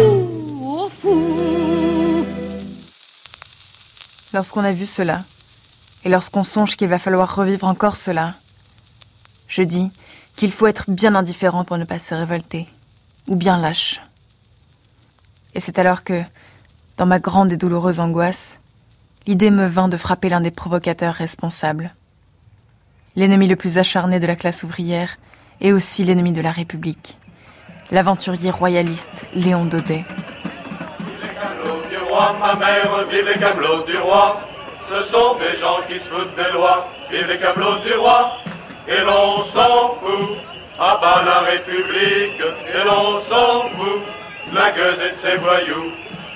au 0.62 0.88
fou. 0.88 2.25
Lorsqu'on 4.33 4.64
a 4.64 4.73
vu 4.73 4.87
cela, 4.87 5.25
et 6.05 6.09
lorsqu'on 6.09 6.45
songe 6.45 6.77
qu'il 6.77 6.89
va 6.89 6.99
falloir 6.99 7.35
revivre 7.35 7.67
encore 7.67 7.97
cela, 7.97 8.35
je 9.49 9.63
dis 9.63 9.91
qu'il 10.37 10.53
faut 10.53 10.67
être 10.67 10.85
bien 10.89 11.15
indifférent 11.15 11.65
pour 11.65 11.77
ne 11.77 11.85
pas 11.85 11.99
se 11.99 12.15
révolter, 12.15 12.67
ou 13.29 13.37
bien 13.37 13.59
lâche. 13.59 14.01
Et 15.55 15.61
c'est 15.61 15.79
alors 15.79 16.05
que, 16.05 16.23
dans 16.97 17.07
ma 17.07 17.19
grande 17.19 17.53
et 17.53 17.57
douloureuse 17.57 18.01
angoisse, 18.01 18.61
l'idée 19.27 19.51
me 19.51 19.67
vint 19.67 19.89
de 19.89 19.97
frapper 19.97 20.29
l'un 20.29 20.41
des 20.41 20.51
provocateurs 20.51 21.15
responsables. 21.15 21.93
L'ennemi 23.17 23.49
le 23.49 23.57
plus 23.57 23.77
acharné 23.77 24.21
de 24.21 24.27
la 24.27 24.37
classe 24.37 24.63
ouvrière 24.63 25.17
et 25.61 25.73
aussi 25.73 26.05
l'ennemi 26.05 26.33
de 26.33 26.41
la 26.41 26.53
République. 26.53 27.19
L'aventurier 27.91 28.51
royaliste 28.51 29.27
Léon 29.35 29.65
Daudet. 29.65 30.05
Ce 34.90 35.03
sont 35.03 35.35
des 35.35 35.57
gens 35.57 35.81
qui 35.88 36.00
se 36.00 36.09
foutent 36.09 36.35
des 36.35 36.50
lois, 36.53 36.88
vivent 37.11 37.29
les 37.29 37.38
camelots 37.38 37.79
du 37.87 37.94
roi, 37.94 38.33
et 38.88 39.00
l'on 39.05 39.42
s'en 39.42 39.94
fout. 40.00 40.38
à 40.83 40.96
bas 40.96 41.22
la 41.26 41.40
République, 41.40 42.40
et 42.74 42.85
l'on 42.87 43.20
s'en 43.20 43.68
fout, 43.74 44.03
la 44.53 44.70
gueuse 44.70 45.00
et 45.03 45.11
de 45.11 45.14
ses 45.14 45.37
voyous. 45.37 45.92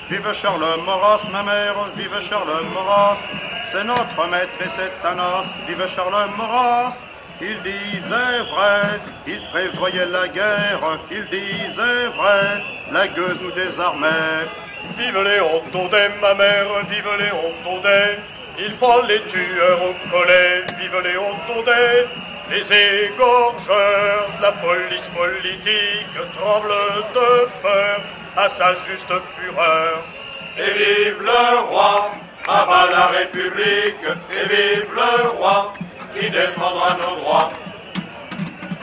Vive 0.09 0.33
Charles 0.33 0.79
Maurras, 0.85 1.25
ma 1.31 1.41
mère, 1.41 1.75
vive 1.97 2.19
Charles 2.29 2.63
Maurras, 2.73 3.17
c'est 3.71 3.83
notre 3.83 4.29
maître 4.29 4.57
et 4.61 4.69
c'est 4.69 5.07
un 5.07 5.17
os, 5.17 5.47
vive 5.67 5.87
Charles 5.95 6.29
Maurras. 6.37 6.95
Il 7.41 7.59
disait 7.63 8.39
vrai, 8.53 8.99
il 9.27 9.41
prévoyait 9.51 10.05
la 10.05 10.27
guerre, 10.27 10.79
il 11.11 11.25
disait 11.25 12.07
vrai, 12.15 12.61
la 12.93 13.07
gueuse 13.07 13.39
nous 13.41 13.51
désarmait. 13.51 14.45
Vive 14.97 15.21
les 15.23 15.39
Hondondais, 15.39 16.11
ma 16.21 16.35
mère, 16.35 16.67
vive 16.87 17.09
les 17.19 17.31
Hondondais, 17.31 18.19
il 18.57 18.71
faut 18.79 19.01
les 19.07 19.21
tueurs 19.23 19.81
au 19.81 19.93
collet, 20.09 20.63
vive 20.79 21.01
les 21.03 21.17
Hondondais, 21.17 22.07
les 22.49 22.65
égorgeurs 23.05 24.27
de 24.37 24.41
la 24.41 24.51
police 24.51 25.07
politique 25.15 26.15
tremblent 26.33 26.69
de 27.13 27.49
peur 27.61 27.99
à 28.37 28.47
sa 28.49 28.73
juste 28.87 29.11
fureur. 29.37 30.03
Et 30.57 30.71
vive 30.77 31.21
le 31.21 31.69
roi, 31.69 32.05
à 32.47 32.65
bas 32.65 32.87
la 32.91 33.07
République, 33.07 33.97
et 34.31 34.47
vive 34.47 34.89
le 34.93 35.29
roi, 35.29 35.73
qui 36.13 36.29
défendra 36.29 36.97
nos 37.01 37.15
droits. 37.21 37.49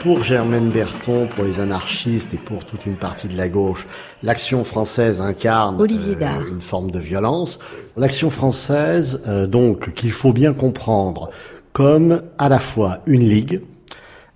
Pour 0.03 0.21
Germaine 0.21 0.69
Berton, 0.69 1.27
pour 1.33 1.45
les 1.45 1.61
anarchistes 1.61 2.33
et 2.33 2.37
pour 2.37 2.65
toute 2.65 2.85
une 2.85 2.97
partie 2.97 3.29
de 3.29 3.37
la 3.37 3.47
gauche, 3.47 3.85
l'action 4.21 4.65
française 4.65 5.21
incarne 5.21 5.81
euh, 5.81 6.49
une 6.49 6.59
forme 6.59 6.91
de 6.91 6.99
violence. 6.99 7.57
L'action 7.95 8.31
française, 8.31 9.21
euh, 9.27 9.45
donc, 9.45 9.93
qu'il 9.93 10.11
faut 10.11 10.33
bien 10.33 10.53
comprendre 10.53 11.29
comme 11.73 12.23
à 12.39 12.49
la 12.49 12.59
fois 12.59 12.99
une 13.05 13.27
ligue, 13.27 13.61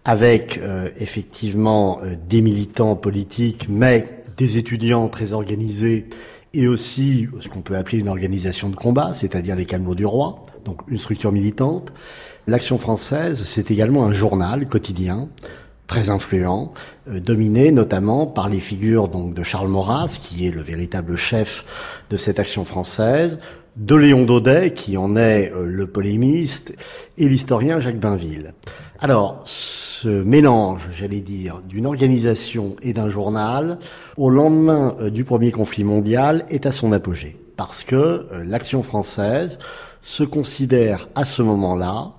avec 0.05 0.59
euh, 0.59 0.89
effectivement 0.97 1.99
euh, 2.03 2.15
des 2.29 2.41
militants 2.41 2.95
politiques, 2.95 3.67
mais 3.67 4.23
des 4.37 4.57
étudiants 4.57 5.07
très 5.07 5.33
organisés, 5.33 6.07
et 6.53 6.67
aussi 6.67 7.27
ce 7.39 7.49
qu'on 7.49 7.61
peut 7.61 7.75
appeler 7.75 7.99
une 7.99 8.09
organisation 8.09 8.69
de 8.69 8.75
combat, 8.75 9.13
c'est-à-dire 9.13 9.55
les 9.55 9.65
Camelots 9.65 9.95
du 9.95 10.05
Roi, 10.05 10.45
donc 10.63 10.81
une 10.87 10.97
structure 10.97 11.31
militante. 11.31 11.91
L'Action 12.45 12.77
française, 12.77 13.43
c'est 13.45 13.71
également 13.71 14.05
un 14.05 14.13
journal 14.13 14.67
quotidien 14.67 15.29
très 15.87 16.09
influent, 16.09 16.73
euh, 17.09 17.19
dominé 17.19 17.71
notamment 17.71 18.27
par 18.27 18.49
les 18.49 18.59
figures 18.59 19.07
donc 19.07 19.33
de 19.33 19.43
Charles 19.43 19.69
Maurras, 19.69 20.19
qui 20.21 20.45
est 20.45 20.51
le 20.51 20.61
véritable 20.61 21.15
chef 21.15 21.65
de 22.09 22.17
cette 22.17 22.39
action 22.39 22.63
française, 22.63 23.39
de 23.77 23.95
Léon 23.95 24.23
Daudet, 24.23 24.73
qui 24.73 24.97
en 24.97 25.15
est 25.15 25.51
euh, 25.51 25.65
le 25.65 25.87
polémiste, 25.87 26.75
et 27.17 27.29
l'historien 27.29 27.79
Jacques 27.79 27.99
Bainville. 27.99 28.53
Alors, 28.99 29.39
ce 29.45 30.07
mélange, 30.07 30.89
j'allais 30.91 31.21
dire, 31.21 31.61
d'une 31.67 31.85
organisation 31.85 32.75
et 32.81 32.93
d'un 32.93 33.09
journal, 33.09 33.77
au 34.17 34.29
lendemain 34.29 34.95
euh, 34.99 35.09
du 35.11 35.23
premier 35.23 35.51
conflit 35.51 35.83
mondial, 35.83 36.45
est 36.49 36.65
à 36.65 36.71
son 36.71 36.91
apogée. 36.91 37.37
Parce 37.55 37.83
que 37.83 37.95
euh, 37.95 38.43
l'action 38.43 38.81
française 38.81 39.59
se 40.01 40.23
considère 40.23 41.07
à 41.13 41.25
ce 41.25 41.43
moment-là 41.43 42.13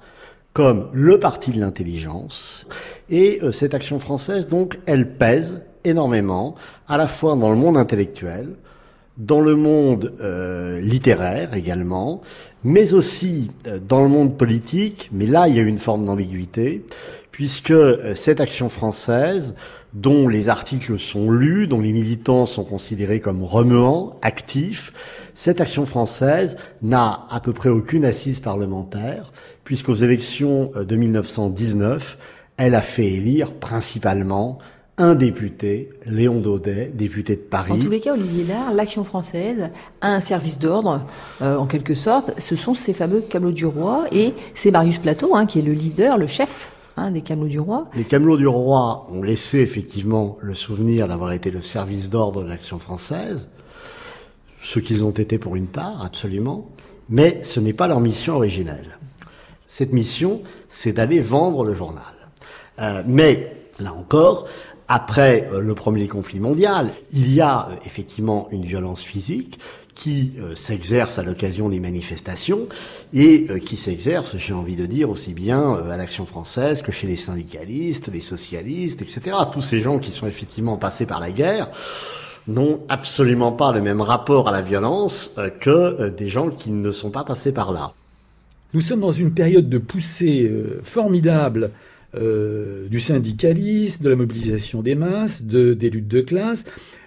comme 0.53 0.89
le 0.93 1.21
parti 1.21 1.51
de 1.51 1.61
l'intelligence. 1.61 2.67
Et 3.11 3.41
euh, 3.43 3.53
cette 3.53 3.75
action 3.75 3.99
française, 3.99 4.49
donc, 4.49 4.79
elle 4.87 5.09
pèse 5.09 5.63
énormément, 5.85 6.55
à 6.87 6.97
la 6.97 7.09
fois 7.09 7.37
dans 7.37 7.51
le 7.51 7.57
monde 7.57 7.77
intellectuel, 7.77 8.51
dans 9.17 9.41
le 9.41 9.57
monde 9.57 10.15
euh, 10.21 10.81
littéraire 10.81 11.55
également, 11.55 12.23
mais 12.65 12.95
aussi 12.95 13.51
euh, 13.67 13.79
dans 13.79 14.03
le 14.03 14.09
monde 14.09 14.37
politique. 14.37 15.11
Mais 15.13 15.27
là, 15.27 15.49
il 15.49 15.57
y 15.57 15.59
a 15.59 15.63
une 15.63 15.79
forme 15.79 16.07
d'ambiguïté, 16.07 16.85
puisque 17.39 17.71
euh, 17.71 18.15
cette 18.15 18.41
action 18.41 18.69
française, 18.69 19.55
dont 19.93 20.29
les 20.29 20.49
articles 20.49 20.99
sont 20.99 21.31
lus, 21.31 21.67
dont 21.69 21.81
les 21.81 21.93
militants 21.93 22.47
sont 22.47 22.65
considérés 22.65 23.21
comme 23.21 23.45
remuants, 23.45 24.17
actifs, 24.23 24.93
cette 25.35 25.61
action 25.61 25.87
française 25.87 26.57
n'a 26.83 27.27
à 27.31 27.41
peu 27.41 27.53
près 27.53 27.69
aucune 27.69 28.05
assise 28.05 28.41
parlementaire, 28.41 29.33
puisqu'aux 29.63 29.95
élections 29.95 30.73
euh, 30.75 30.85
de 30.85 30.97
1919, 30.97 32.19
elle 32.59 32.75
a 32.75 32.83
fait 32.83 33.07
élire 33.07 33.55
principalement 33.55 34.59
un 34.99 35.15
député, 35.15 35.91
Léon 36.07 36.41
Daudet, 36.41 36.91
député 36.93 37.37
de 37.37 37.41
Paris. 37.41 37.73
En 37.73 37.79
tous 37.79 37.89
les 37.89 38.01
cas, 38.01 38.15
Olivier 38.15 38.43
Dard, 38.43 38.73
l'action 38.73 39.05
française 39.05 39.71
a 40.01 40.13
un 40.13 40.21
service 40.21 40.59
d'ordre, 40.59 41.07
euh, 41.41 41.57
en 41.57 41.67
quelque 41.67 41.95
sorte. 41.95 42.39
Ce 42.41 42.57
sont 42.57 42.75
ces 42.75 42.93
fameux 42.93 43.21
Camelots 43.21 43.53
du 43.53 43.65
Roi 43.65 44.07
et 44.11 44.35
c'est 44.55 44.73
Marius 44.73 44.99
Plateau, 44.99 45.37
hein, 45.37 45.47
qui 45.47 45.61
est 45.61 45.63
le 45.63 45.73
leader, 45.73 46.19
le 46.19 46.27
chef 46.27 46.73
hein, 46.97 47.13
des 47.13 47.21
Camelots 47.21 47.47
du 47.47 47.61
Roi. 47.61 47.87
Les 47.95 48.03
Camelots 48.03 48.37
du 48.37 48.49
Roi 48.49 49.09
ont 49.13 49.23
laissé 49.23 49.61
effectivement 49.61 50.37
le 50.41 50.55
souvenir 50.55 51.07
d'avoir 51.07 51.31
été 51.31 51.53
le 51.53 51.63
service 51.63 52.11
d'ordre 52.11 52.43
de 52.43 52.49
l'action 52.49 52.81
française, 52.81 53.49
ce 54.61 54.81
qu'ils 54.81 55.05
ont 55.05 55.13
été 55.13 55.39
pour 55.39 55.55
une 55.55 55.69
part, 55.69 56.05
absolument, 56.05 56.69
mais 57.09 57.41
ce 57.45 57.61
n'est 57.61 57.73
pas 57.73 57.87
leur 57.87 58.01
mission 58.01 58.35
originelle. 58.35 58.99
Cette 59.69 59.93
mission, 59.93 60.43
c'est 60.69 60.95
d'aller 60.95 61.21
vendre 61.21 61.65
le 61.65 61.75
journal. 61.75 62.18
Euh, 62.81 63.03
mais, 63.07 63.53
là 63.81 63.93
encore, 63.93 64.47
après 64.89 65.49
euh, 65.53 65.61
le 65.61 65.75
premier 65.75 66.09
conflit 66.09 66.41
mondial, 66.41 66.91
il 67.13 67.33
y 67.33 67.41
a 67.41 67.69
euh, 67.69 67.75
effectivement 67.85 68.49
une 68.51 68.65
violence 68.65 69.03
physique 69.03 69.59
qui 69.95 70.35
s'exerce 70.55 71.19
à 71.19 71.25
l'occasion 71.25 71.69
des 71.71 71.81
manifestations 71.81 72.69
et 73.13 73.49
qui 73.67 73.75
s'exerce, 73.75 74.37
j'ai 74.39 74.53
envie 74.53 74.77
de 74.77 74.87
dire, 74.87 75.11
aussi 75.11 75.35
bien 75.35 75.75
à 75.91 75.97
l'action 75.97 76.25
française 76.25 76.83
que 76.83 76.93
chez 76.93 77.09
les 77.09 77.17
syndicalistes, 77.17 78.09
les 78.13 78.21
socialistes, 78.21 79.03
etc. 79.03 79.37
Tous 79.53 79.61
ces 79.61 79.81
gens 79.81 79.99
qui 79.99 80.13
sont 80.13 80.29
effectivement 80.29 80.77
passés 80.77 81.05
par 81.05 81.19
la 81.19 81.33
guerre 81.33 81.71
n'ont 82.47 82.79
absolument 82.89 83.51
pas 83.51 83.73
le 83.73 83.81
même 83.81 84.01
rapport 84.01 84.49
à 84.49 84.53
la 84.53 84.63
violence 84.63 85.33
que 85.59 86.11
des 86.11 86.29
gens 86.29 86.51
qui 86.51 86.71
ne 86.71 86.93
sont 86.93 87.11
pas 87.11 87.25
passés 87.25 87.53
par 87.53 87.73
là. 87.73 87.93
Nous 88.75 88.81
sommes 88.81 89.01
dans 89.01 89.11
une 89.11 89.35
période 89.35 89.69
de 89.69 89.79
poussée 89.79 90.49
formidable 90.85 91.73
euh, 92.15 92.89
du 92.89 93.01
syndicalisme, 93.01 94.03
de 94.03 94.09
la 94.09 94.17
mobilisation 94.17 94.81
des 94.81 94.95
masses, 94.95 95.45
de, 95.45 95.75
des 95.75 95.91
luttes 95.91 96.09
de 96.09 96.23
classe, 96.23 96.65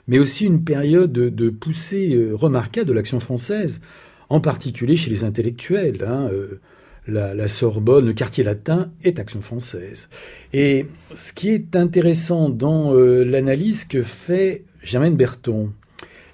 mais 0.07 0.19
aussi 0.19 0.45
une 0.45 0.63
période 0.63 1.11
de, 1.11 1.49
poussée 1.49 2.13
euh, 2.13 2.35
remarquable 2.35 2.87
de 2.87 2.93
l'action 2.93 3.19
française, 3.19 3.81
en 4.29 4.39
particulier 4.41 4.95
chez 4.95 5.09
les 5.09 5.23
intellectuels. 5.23 6.05
hein, 6.07 6.29
euh, 6.31 6.59
la, 7.07 7.47
Sorbonne, 7.47 8.05
le 8.05 8.13
quartier 8.13 8.43
latin 8.43 8.91
est 9.03 9.17
action 9.17 9.41
française. 9.41 10.07
Et 10.53 10.85
ce 11.15 11.33
qui 11.33 11.49
est 11.49 11.75
intéressant 11.75 12.49
dans 12.49 12.93
l'analyse 12.93 13.85
que 13.85 14.03
fait 14.03 14.65
Germaine 14.83 15.15
Berton, 15.15 15.71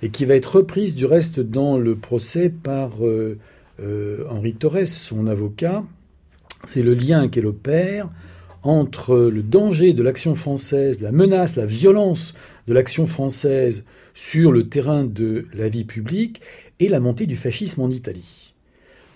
et 0.01 0.10
qui 0.10 0.25
va 0.25 0.36
être 0.36 0.58
reprise 0.58 0.93
du 0.93 1.06
reste 1.06 1.39
dans 1.39 1.77
le 1.77 1.95
procès 1.95 2.49
par 2.49 2.97
Henri 3.80 4.53
Torres, 4.56 4.88
son 4.88 5.25
avocat, 5.25 5.86
c'est 6.65 6.84
le 6.84 6.93
lien 6.93 7.30
qu'elle 7.30 7.45
opère 7.45 8.10
entre 8.63 9.15
le 9.15 9.43
danger 9.43 9.93
de 9.93 10.03
l'action 10.03 10.35
française, 10.35 11.01
la 11.01 11.11
menace, 11.11 11.55
la 11.55 11.65
violence 11.65 12.33
de 12.67 12.73
l'action 12.73 13.07
française 13.07 13.85
sur 14.13 14.51
le 14.51 14.67
terrain 14.67 15.03
de 15.03 15.45
la 15.53 15.69
vie 15.69 15.83
publique 15.83 16.41
et 16.79 16.89
la 16.89 16.99
montée 16.99 17.25
du 17.25 17.35
fascisme 17.35 17.81
en 17.81 17.89
Italie. 17.89 18.53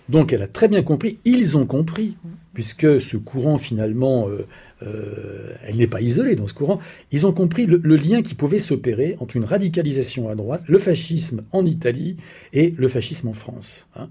Donc 0.08 0.32
elle 0.32 0.42
a 0.42 0.46
très 0.46 0.68
bien 0.68 0.82
compris, 0.82 1.18
ils 1.24 1.56
ont 1.56 1.66
compris, 1.66 2.16
puisque 2.54 3.00
ce 3.00 3.16
courant 3.16 3.58
finalement, 3.58 4.28
euh, 4.28 4.46
euh, 4.82 5.54
elle 5.64 5.76
n'est 5.76 5.86
pas 5.86 6.00
isolée 6.00 6.34
dans 6.34 6.46
ce 6.46 6.54
courant, 6.54 6.80
ils 7.12 7.26
ont 7.26 7.32
compris 7.32 7.66
le, 7.66 7.96
lien 7.96 8.22
qui 8.22 8.34
pouvait 8.34 8.58
s'opérer 8.58 9.16
entre 9.20 9.36
une 9.36 9.44
radicalisation 9.44 10.28
à 10.28 10.34
droite, 10.34 10.62
le 10.66 10.78
fascisme 10.78 11.44
en 11.52 11.64
Italie 11.64 12.16
et 12.52 12.74
le 12.76 12.88
fascisme 12.88 13.28
en 13.28 13.32
France. 13.32 13.88
hein. 13.96 14.08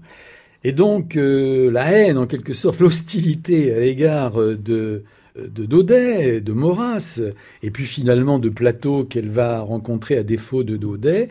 Et 0.64 0.72
donc 0.72 1.16
euh, 1.16 1.70
la 1.70 1.90
haine, 1.90 2.18
en 2.18 2.26
quelque 2.26 2.52
sorte, 2.52 2.80
l'hostilité 2.80 3.74
à 3.74 3.80
l'égard 3.80 4.34
de, 4.36 5.04
de 5.36 5.64
Daudet, 5.64 6.40
de 6.40 6.52
Maurras, 6.52 7.20
et 7.62 7.70
puis 7.70 7.84
finalement 7.84 8.38
de 8.38 8.48
Plateau 8.48 9.04
qu'elle 9.04 9.30
va 9.30 9.60
rencontrer 9.60 10.16
à 10.16 10.22
défaut 10.22 10.62
de 10.62 10.76
Daudet, 10.76 11.28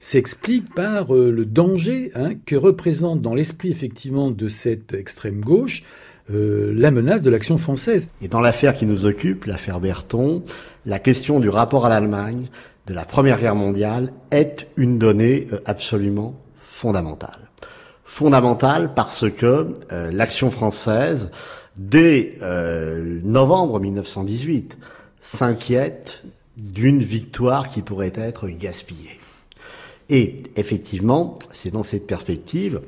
s'explique 0.00 0.74
par 0.74 1.14
euh, 1.14 1.30
le 1.30 1.44
danger 1.44 2.12
hein, 2.14 2.32
que 2.46 2.56
représente 2.56 3.22
dans 3.22 3.34
l'esprit 3.34 3.70
effectivement 3.70 4.30
de 4.30 4.48
cette 4.48 4.94
extrême 4.94 5.40
gauche 5.40 5.82
euh, 6.30 6.72
la 6.74 6.90
menace 6.90 7.22
de 7.22 7.30
l'action 7.30 7.56
française. 7.56 8.10
Et 8.20 8.26
dans 8.26 8.40
l'affaire 8.40 8.74
qui 8.74 8.84
nous 8.84 9.06
occupe, 9.06 9.44
l'affaire 9.44 9.78
Berton, 9.78 10.42
la 10.84 10.98
question 10.98 11.38
du 11.38 11.48
rapport 11.48 11.86
à 11.86 11.88
l'Allemagne 11.88 12.46
de 12.88 12.94
la 12.94 13.04
Première 13.04 13.40
Guerre 13.40 13.54
mondiale 13.54 14.12
est 14.32 14.66
une 14.76 14.98
donnée 14.98 15.46
euh, 15.52 15.60
absolument 15.66 16.34
fondamentale. 16.60 17.50
Fondamentale 18.04 18.92
parce 18.94 19.30
que 19.30 19.74
euh, 19.92 20.10
l'action 20.10 20.50
française, 20.50 21.30
dès 21.76 22.36
euh, 22.42 23.20
novembre 23.22 23.80
1918, 23.80 24.78
s'inquiète 25.20 26.22
d'une 26.56 27.02
victoire 27.02 27.68
qui 27.68 27.82
pourrait 27.82 28.12
être 28.14 28.48
gaspillée. 28.48 29.18
Et 30.08 30.44
effectivement, 30.56 31.38
c'est 31.52 31.70
dans 31.70 31.82
cette 31.82 32.06
perspective 32.06 32.80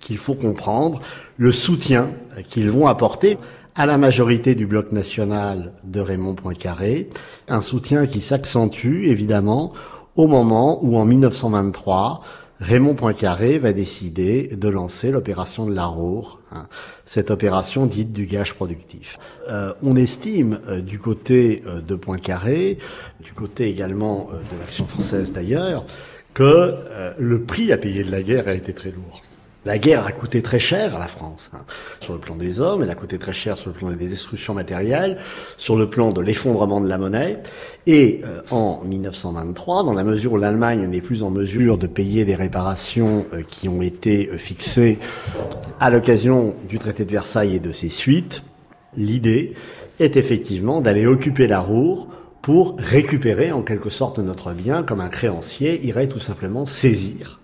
qu'il 0.00 0.18
faut 0.18 0.34
comprendre 0.34 1.00
le 1.36 1.50
soutien 1.50 2.12
qu'ils 2.48 2.70
vont 2.70 2.86
apporter 2.86 3.38
à 3.74 3.86
la 3.86 3.98
majorité 3.98 4.54
du 4.54 4.66
bloc 4.66 4.92
national 4.92 5.72
de 5.84 6.00
Raymond 6.00 6.34
Poincaré, 6.34 7.08
un 7.48 7.60
soutien 7.60 8.06
qui 8.06 8.20
s'accentue 8.20 9.04
évidemment 9.06 9.72
au 10.16 10.26
moment 10.26 10.84
où 10.84 10.96
en 10.96 11.04
1923, 11.04 12.22
Raymond 12.60 12.94
Poincaré 12.94 13.58
va 13.58 13.72
décider 13.72 14.48
de 14.48 14.68
lancer 14.68 15.10
l'opération 15.10 15.66
de 15.66 15.74
l'Arour, 15.74 16.42
hein, 16.52 16.68
cette 17.06 17.30
opération 17.30 17.86
dite 17.86 18.12
du 18.12 18.26
gage 18.26 18.54
productif. 18.54 19.18
Euh, 19.48 19.72
on 19.82 19.96
estime 19.96 20.60
euh, 20.68 20.82
du 20.82 20.98
côté 20.98 21.62
euh, 21.66 21.80
de 21.80 21.94
Poincaré, 21.94 22.76
du 23.20 23.32
côté 23.32 23.68
également 23.70 24.28
de 24.32 24.60
l'action 24.60 24.86
française 24.86 25.32
d'ailleurs, 25.32 25.86
que 26.34 26.76
le 27.18 27.42
prix 27.42 27.72
à 27.72 27.78
payer 27.78 28.04
de 28.04 28.10
la 28.10 28.22
guerre 28.22 28.46
a 28.46 28.54
été 28.54 28.72
très 28.72 28.90
lourd. 28.90 29.22
La 29.66 29.78
guerre 29.78 30.06
a 30.06 30.12
coûté 30.12 30.40
très 30.40 30.58
cher 30.58 30.96
à 30.96 30.98
la 30.98 31.06
France, 31.06 31.50
hein, 31.52 31.60
sur 32.00 32.14
le 32.14 32.18
plan 32.18 32.34
des 32.34 32.60
hommes, 32.60 32.82
elle 32.82 32.88
a 32.88 32.94
coûté 32.94 33.18
très 33.18 33.34
cher 33.34 33.58
sur 33.58 33.68
le 33.68 33.76
plan 33.76 33.90
des 33.90 34.08
destructions 34.08 34.54
matérielles, 34.54 35.18
sur 35.58 35.76
le 35.76 35.90
plan 35.90 36.12
de 36.12 36.22
l'effondrement 36.22 36.80
de 36.80 36.88
la 36.88 36.96
monnaie. 36.96 37.40
Et 37.86 38.22
euh, 38.24 38.40
en 38.50 38.80
1923, 38.82 39.84
dans 39.84 39.92
la 39.92 40.02
mesure 40.02 40.32
où 40.32 40.36
l'Allemagne 40.38 40.86
n'est 40.86 41.02
plus 41.02 41.22
en 41.22 41.28
mesure 41.28 41.76
de 41.76 41.86
payer 41.86 42.24
les 42.24 42.36
réparations 42.36 43.26
euh, 43.34 43.42
qui 43.42 43.68
ont 43.68 43.82
été 43.82 44.30
euh, 44.32 44.38
fixées 44.38 44.98
à 45.78 45.90
l'occasion 45.90 46.54
du 46.66 46.78
traité 46.78 47.04
de 47.04 47.10
Versailles 47.10 47.56
et 47.56 47.60
de 47.60 47.72
ses 47.72 47.90
suites, 47.90 48.42
l'idée 48.96 49.52
est 49.98 50.16
effectivement 50.16 50.80
d'aller 50.80 51.06
occuper 51.06 51.46
la 51.46 51.60
Roure 51.60 52.08
pour 52.40 52.76
récupérer 52.78 53.52
en 53.52 53.62
quelque 53.62 53.90
sorte 53.90 54.20
notre 54.20 54.52
bien 54.52 54.82
comme 54.82 55.02
un 55.02 55.10
créancier 55.10 55.84
irait 55.84 56.08
tout 56.08 56.18
simplement 56.18 56.64
saisir 56.64 57.39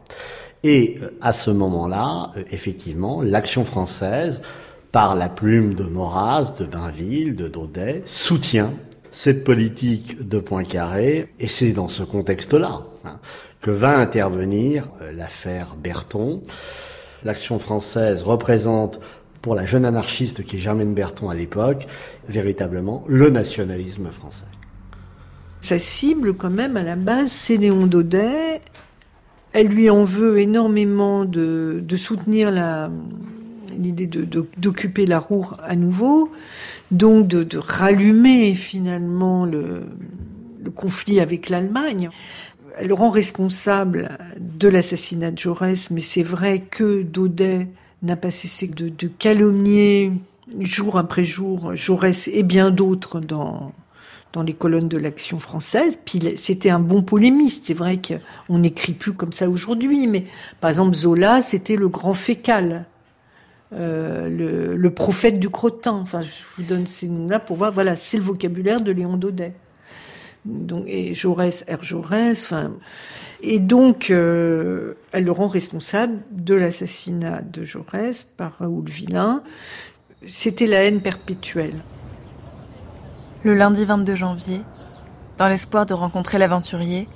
et 0.66 0.96
euh, 1.00 1.10
à 1.20 1.32
ce 1.32 1.50
moment-là, 1.52 2.32
euh, 2.36 2.42
effectivement, 2.50 3.22
l'action 3.22 3.64
française, 3.64 4.42
par 4.90 5.14
la 5.14 5.28
plume 5.28 5.74
de 5.74 5.84
Maurras, 5.84 6.54
de 6.58 6.64
Bainville, 6.64 7.36
de 7.36 7.46
Daudet, 7.46 8.02
soutient 8.04 8.72
cette 9.12 9.44
politique 9.44 10.26
de 10.26 10.40
Poincaré, 10.40 11.28
et 11.38 11.46
c'est 11.46 11.72
dans 11.72 11.86
ce 11.86 12.02
contexte-là 12.02 12.82
hein, 13.04 13.18
que 13.60 13.70
va 13.70 13.96
intervenir 13.96 14.88
euh, 15.02 15.12
l'affaire 15.12 15.76
Berton. 15.76 16.42
L'action 17.22 17.60
française 17.60 18.24
représente 18.24 18.98
pour 19.42 19.54
la 19.54 19.66
jeune 19.66 19.84
anarchiste 19.84 20.42
qui 20.42 20.56
est 20.56 20.60
Germaine 20.60 20.94
Berton 20.94 21.30
à 21.30 21.36
l'époque, 21.36 21.86
véritablement 22.28 23.04
le 23.06 23.30
nationalisme 23.30 24.10
français. 24.10 24.46
Sa 25.60 25.78
cible, 25.78 26.34
quand 26.34 26.50
même, 26.50 26.76
à 26.76 26.82
la 26.82 26.96
base, 26.96 27.30
c'est 27.30 27.56
Léon 27.56 27.86
Daudet 27.86 28.60
elle 29.56 29.68
lui 29.68 29.88
en 29.88 30.04
veut 30.04 30.38
énormément 30.38 31.24
de, 31.24 31.82
soutenir 31.96 32.50
l'idée 33.78 34.06
d'occuper 34.06 35.06
la 35.06 35.18
Roure 35.18 35.56
à 35.64 35.76
nouveau, 35.76 36.30
donc 36.90 37.26
de, 37.26 37.56
rallumer 37.56 38.54
finalement 38.54 39.46
le, 39.46 39.84
conflit 40.74 41.20
avec 41.20 41.48
l'Allemagne. 41.48 42.10
Elle 42.76 42.92
rend 42.92 43.08
responsable 43.08 44.18
de 44.38 44.68
l'assassinat 44.68 45.30
de 45.30 45.38
Jaurès, 45.38 45.90
mais 45.90 46.02
c'est 46.02 46.22
vrai 46.22 46.60
que 46.60 47.00
Daudet 47.00 47.68
n'a 48.02 48.16
pas 48.16 48.30
cessé 48.30 48.66
de, 48.66 48.90
de 48.90 49.08
calomnier 49.08 50.12
jour 50.60 50.98
après 50.98 51.24
jour 51.24 51.74
Jaurès 51.74 52.28
et 52.28 52.42
bien 52.42 52.70
d'autres 52.70 53.20
dans, 53.20 53.72
dans 54.36 54.42
les 54.42 54.52
colonnes 54.52 54.88
de 54.88 54.98
l'Action 54.98 55.38
française. 55.38 55.98
Puis 56.04 56.20
c'était 56.36 56.68
un 56.68 56.78
bon 56.78 57.02
polémiste. 57.02 57.64
C'est 57.66 57.74
vrai 57.74 57.98
qu'on 58.02 58.58
n'écrit 58.58 58.92
plus 58.92 59.14
comme 59.14 59.32
ça 59.32 59.48
aujourd'hui, 59.48 60.06
mais 60.06 60.24
par 60.60 60.68
exemple 60.68 60.94
Zola, 60.94 61.40
c'était 61.40 61.76
le 61.76 61.88
grand 61.88 62.12
fécal. 62.12 62.84
Euh, 63.72 64.76
le, 64.76 64.90
prophète 64.90 65.40
du 65.40 65.48
crottin. 65.48 65.94
Enfin, 65.94 66.20
je 66.20 66.28
vous 66.56 66.62
donne 66.62 66.86
ces 66.86 67.08
noms-là 67.08 67.40
pour 67.40 67.56
voir. 67.56 67.72
Voilà, 67.72 67.96
c'est 67.96 68.18
le 68.18 68.22
vocabulaire 68.22 68.80
de 68.82 68.92
Léon 68.92 69.16
Daudet. 69.16 69.54
Donc, 70.44 70.84
et 70.86 71.14
Jaurès, 71.14 71.64
R. 71.68 71.82
Jaurès. 71.82 72.44
Enfin, 72.44 72.74
et 73.42 73.58
donc, 73.58 74.10
euh, 74.10 74.94
elle 75.12 75.24
le 75.24 75.32
rend 75.32 75.48
responsable 75.48 76.18
de 76.30 76.54
l'assassinat 76.54 77.40
de 77.40 77.64
Jaurès 77.64 78.24
par 78.36 78.58
Raoul 78.58 78.88
Villain. 78.88 79.42
C'était 80.26 80.66
la 80.66 80.84
haine 80.84 81.00
perpétuelle. 81.00 81.82
Le 83.44 83.54
lundi 83.54 83.84
22 83.84 84.14
janvier, 84.14 84.62
dans 85.36 85.46
l'espoir 85.46 85.86
de 85.86 85.94
rencontrer 85.94 86.38
l'aventurier, 86.38 87.06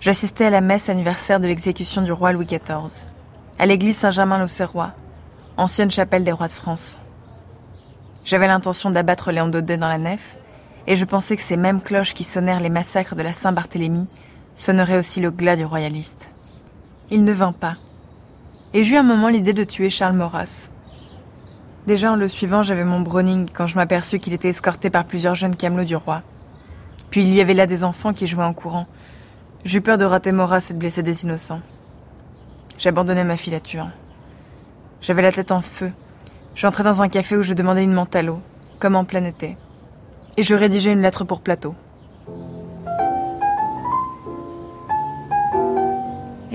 j'assistais 0.00 0.44
à 0.44 0.50
la 0.50 0.60
messe 0.60 0.88
anniversaire 0.88 1.40
de 1.40 1.48
l'exécution 1.48 2.02
du 2.02 2.12
roi 2.12 2.32
Louis 2.32 2.46
XIV, 2.46 3.06
à 3.58 3.66
l'église 3.66 3.96
Saint-Germain-l'Auxerrois, 3.96 4.92
ancienne 5.56 5.90
chapelle 5.90 6.24
des 6.24 6.30
rois 6.30 6.48
de 6.48 6.52
France. 6.52 7.00
J'avais 8.24 8.46
l'intention 8.46 8.90
d'abattre 8.90 9.32
Léon 9.32 9.48
Daudet 9.48 9.78
dans 9.78 9.88
la 9.88 9.98
nef, 9.98 10.36
et 10.86 10.94
je 10.94 11.04
pensais 11.04 11.36
que 11.36 11.42
ces 11.42 11.56
mêmes 11.56 11.80
cloches 11.80 12.14
qui 12.14 12.24
sonnèrent 12.24 12.60
les 12.60 12.68
massacres 12.68 13.16
de 13.16 13.22
la 13.22 13.32
Saint-Barthélemy 13.32 14.08
sonneraient 14.54 14.98
aussi 14.98 15.20
le 15.20 15.30
glas 15.30 15.56
du 15.56 15.64
royaliste. 15.64 16.30
Il 17.10 17.24
ne 17.24 17.32
vint 17.32 17.52
pas, 17.52 17.76
et 18.74 18.84
j'eus 18.84 18.98
un 18.98 19.02
moment 19.02 19.28
l'idée 19.28 19.54
de 19.54 19.64
tuer 19.64 19.90
Charles 19.90 20.16
Maurras, 20.16 20.70
Déjà 21.86 22.12
en 22.12 22.16
le 22.16 22.28
suivant, 22.28 22.62
j'avais 22.62 22.84
mon 22.84 23.00
Browning 23.00 23.48
quand 23.52 23.66
je 23.66 23.74
m'aperçus 23.74 24.20
qu'il 24.20 24.32
était 24.32 24.48
escorté 24.48 24.88
par 24.88 25.04
plusieurs 25.04 25.34
jeunes 25.34 25.56
camelots 25.56 25.84
du 25.84 25.96
roi. 25.96 26.22
Puis 27.10 27.22
il 27.22 27.34
y 27.34 27.40
avait 27.40 27.54
là 27.54 27.66
des 27.66 27.82
enfants 27.82 28.12
qui 28.12 28.28
jouaient 28.28 28.44
en 28.44 28.54
courant. 28.54 28.86
J'eus 29.64 29.80
peur 29.80 29.98
de 29.98 30.04
rater 30.04 30.30
Moras 30.30 30.68
et 30.70 30.74
de 30.74 30.78
blesser 30.78 31.02
des 31.02 31.24
innocents. 31.24 31.60
J'abandonnais 32.78 33.24
ma 33.24 33.36
filature. 33.36 33.88
J'avais 35.00 35.22
la 35.22 35.32
tête 35.32 35.50
en 35.50 35.60
feu. 35.60 35.92
J'entrais 36.54 36.84
dans 36.84 37.02
un 37.02 37.08
café 37.08 37.36
où 37.36 37.42
je 37.42 37.54
demandais 37.54 37.84
une 37.84 37.92
menthe 37.92 38.16
comme 38.78 38.94
en 38.94 39.04
plein 39.04 39.24
été. 39.24 39.56
Et 40.36 40.44
je 40.44 40.54
rédigeais 40.54 40.92
une 40.92 41.02
lettre 41.02 41.24
pour 41.24 41.40
Plateau. 41.40 41.74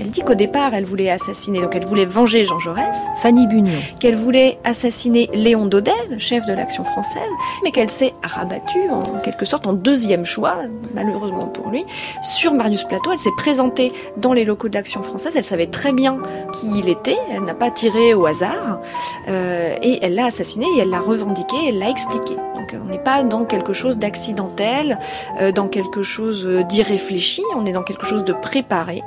Elle 0.08 0.14
dit 0.14 0.22
qu'au 0.22 0.34
départ, 0.34 0.72
elle 0.72 0.86
voulait 0.86 1.10
assassiner, 1.10 1.60
donc 1.60 1.74
elle 1.74 1.84
voulait 1.84 2.06
venger 2.06 2.46
Jean 2.46 2.58
Jaurès. 2.58 2.96
Fanny 3.16 3.46
Bunion. 3.46 3.74
Qu'elle 4.00 4.16
voulait 4.16 4.58
assassiner 4.64 5.28
Léon 5.34 5.66
Daudet, 5.66 5.92
le 6.08 6.16
chef 6.16 6.46
de 6.46 6.54
l'action 6.54 6.82
française, 6.82 7.28
mais 7.62 7.72
qu'elle 7.72 7.90
s'est 7.90 8.14
rabattue 8.22 8.88
en 8.90 9.02
quelque 9.18 9.44
sorte 9.44 9.66
en 9.66 9.74
deuxième 9.74 10.24
choix, 10.24 10.60
malheureusement 10.94 11.44
pour 11.48 11.68
lui, 11.68 11.84
sur 12.22 12.54
Marius 12.54 12.84
Plateau. 12.84 13.12
Elle 13.12 13.18
s'est 13.18 13.36
présentée 13.36 13.92
dans 14.16 14.32
les 14.32 14.46
locaux 14.46 14.70
de 14.70 14.74
l'action 14.76 15.02
française. 15.02 15.34
Elle 15.36 15.44
savait 15.44 15.66
très 15.66 15.92
bien 15.92 16.20
qui 16.54 16.78
il 16.78 16.88
était. 16.88 17.18
Elle 17.30 17.44
n'a 17.44 17.52
pas 17.52 17.70
tiré 17.70 18.14
au 18.14 18.24
hasard. 18.24 18.80
Euh, 19.28 19.76
et 19.82 19.98
elle 20.00 20.14
l'a 20.14 20.24
assassiné 20.24 20.64
et 20.78 20.80
elle 20.80 20.88
l'a 20.88 21.00
revendiqué, 21.00 21.56
elle 21.68 21.80
l'a 21.80 21.90
expliqué. 21.90 22.34
Donc 22.54 22.74
on 22.82 22.86
n'est 22.86 22.98
pas 22.98 23.24
dans 23.24 23.44
quelque 23.44 23.74
chose 23.74 23.98
d'accidentel, 23.98 24.98
euh, 25.42 25.52
dans 25.52 25.68
quelque 25.68 26.02
chose 26.02 26.46
d'irréfléchi, 26.66 27.42
on 27.54 27.66
est 27.66 27.72
dans 27.72 27.82
quelque 27.82 28.06
chose 28.06 28.24
de 28.24 28.32
préparé. 28.32 29.02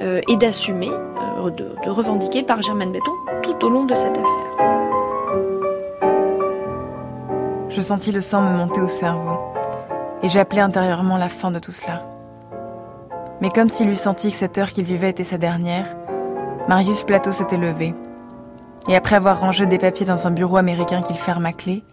Euh, 0.00 0.20
et 0.28 0.36
d'assumer, 0.38 0.90
euh, 0.90 1.50
de, 1.50 1.90
revendiquer 1.90 2.42
par 2.42 2.62
Germaine 2.62 2.92
Béton 2.92 3.12
tout 3.42 3.64
au 3.64 3.68
long 3.68 3.84
de 3.84 3.94
cette 3.94 4.16
affaire. 4.16 4.68
Je 7.68 7.80
sentis 7.80 8.12
le 8.12 8.20
sang 8.20 8.40
me 8.40 8.56
monter 8.56 8.80
au 8.80 8.88
cerveau 8.88 9.38
et 10.22 10.28
j'appelais 10.28 10.60
intérieurement 10.60 11.16
la 11.16 11.28
fin 11.28 11.50
de 11.50 11.58
tout 11.58 11.72
cela. 11.72 12.02
Mais 13.40 13.50
comme 13.50 13.68
s'il 13.68 13.88
eût 13.88 13.96
senti 13.96 14.30
que 14.30 14.36
cette 14.36 14.58
heure 14.58 14.72
qu'il 14.72 14.84
vivait 14.84 15.10
était 15.10 15.24
sa 15.24 15.38
dernière, 15.38 15.86
Marius 16.68 17.04
Plateau 17.04 17.32
s'était 17.32 17.56
levé. 17.56 17.94
Et 18.88 18.96
après 18.96 19.16
avoir 19.16 19.40
rangé 19.40 19.66
des 19.66 19.78
papiers 19.78 20.06
dans 20.06 20.26
un 20.26 20.30
bureau 20.30 20.56
américain 20.56 21.02
qu'il 21.02 21.16
ferme 21.16 21.46
à 21.46 21.52
clé, 21.52 21.84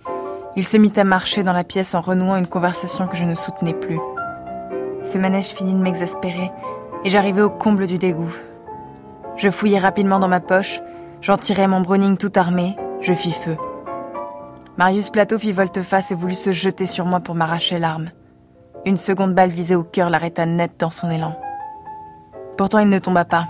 il 0.56 0.66
se 0.66 0.78
mit 0.78 0.94
à 0.96 1.04
marcher 1.04 1.44
dans 1.44 1.54
la 1.54 1.64
pièce 1.64 1.94
en 1.94 2.02
renouant 2.02 2.38
une 2.38 2.48
conversation 2.48 3.08
que 3.08 3.18
je 3.18 3.26
ne 3.26 3.36
soutenais 3.36 3.74
plus. 3.74 4.00
Ce 5.04 5.18
manège 5.18 5.50
finit 5.50 5.74
de 5.74 5.80
m'exaspérer 5.80 6.52
et 7.06 7.10
j'arrivais 7.10 7.44
au 7.44 7.52
comble 7.52 7.86
du 7.88 8.00
dégoût. 8.00 8.36
Je 9.38 9.50
fouillai 9.50 9.78
rapidement 9.78 10.20
dans 10.20 10.28
ma 10.28 10.40
poche, 10.40 10.82
j'en 11.22 11.38
tirai 11.38 11.68
mon 11.68 11.82
Browning 11.82 12.18
tout 12.18 12.32
armé, 12.36 12.76
je 13.00 13.14
fis 13.14 13.32
feu. 13.32 13.56
Marius 14.78 15.12
Plateau 15.12 15.38
fit 15.38 15.52
volte-face 15.52 16.12
et 16.12 16.16
voulut 16.16 16.36
se 16.36 16.52
jeter 16.52 16.88
sur 16.88 17.06
moi 17.06 17.20
pour 17.20 17.36
m'arracher 17.36 17.78
l'arme. 17.78 18.10
Une 18.86 18.98
seconde 18.98 19.36
balle 19.36 19.52
visée 19.52 19.76
au 19.76 19.84
cœur 19.84 20.10
l'arrêta 20.10 20.46
net 20.46 20.74
dans 20.80 20.90
son 20.90 21.10
élan. 21.12 21.38
Pourtant 22.58 22.80
il 22.80 22.90
ne 22.90 23.00
tomba 23.00 23.24
pas. 23.24 23.48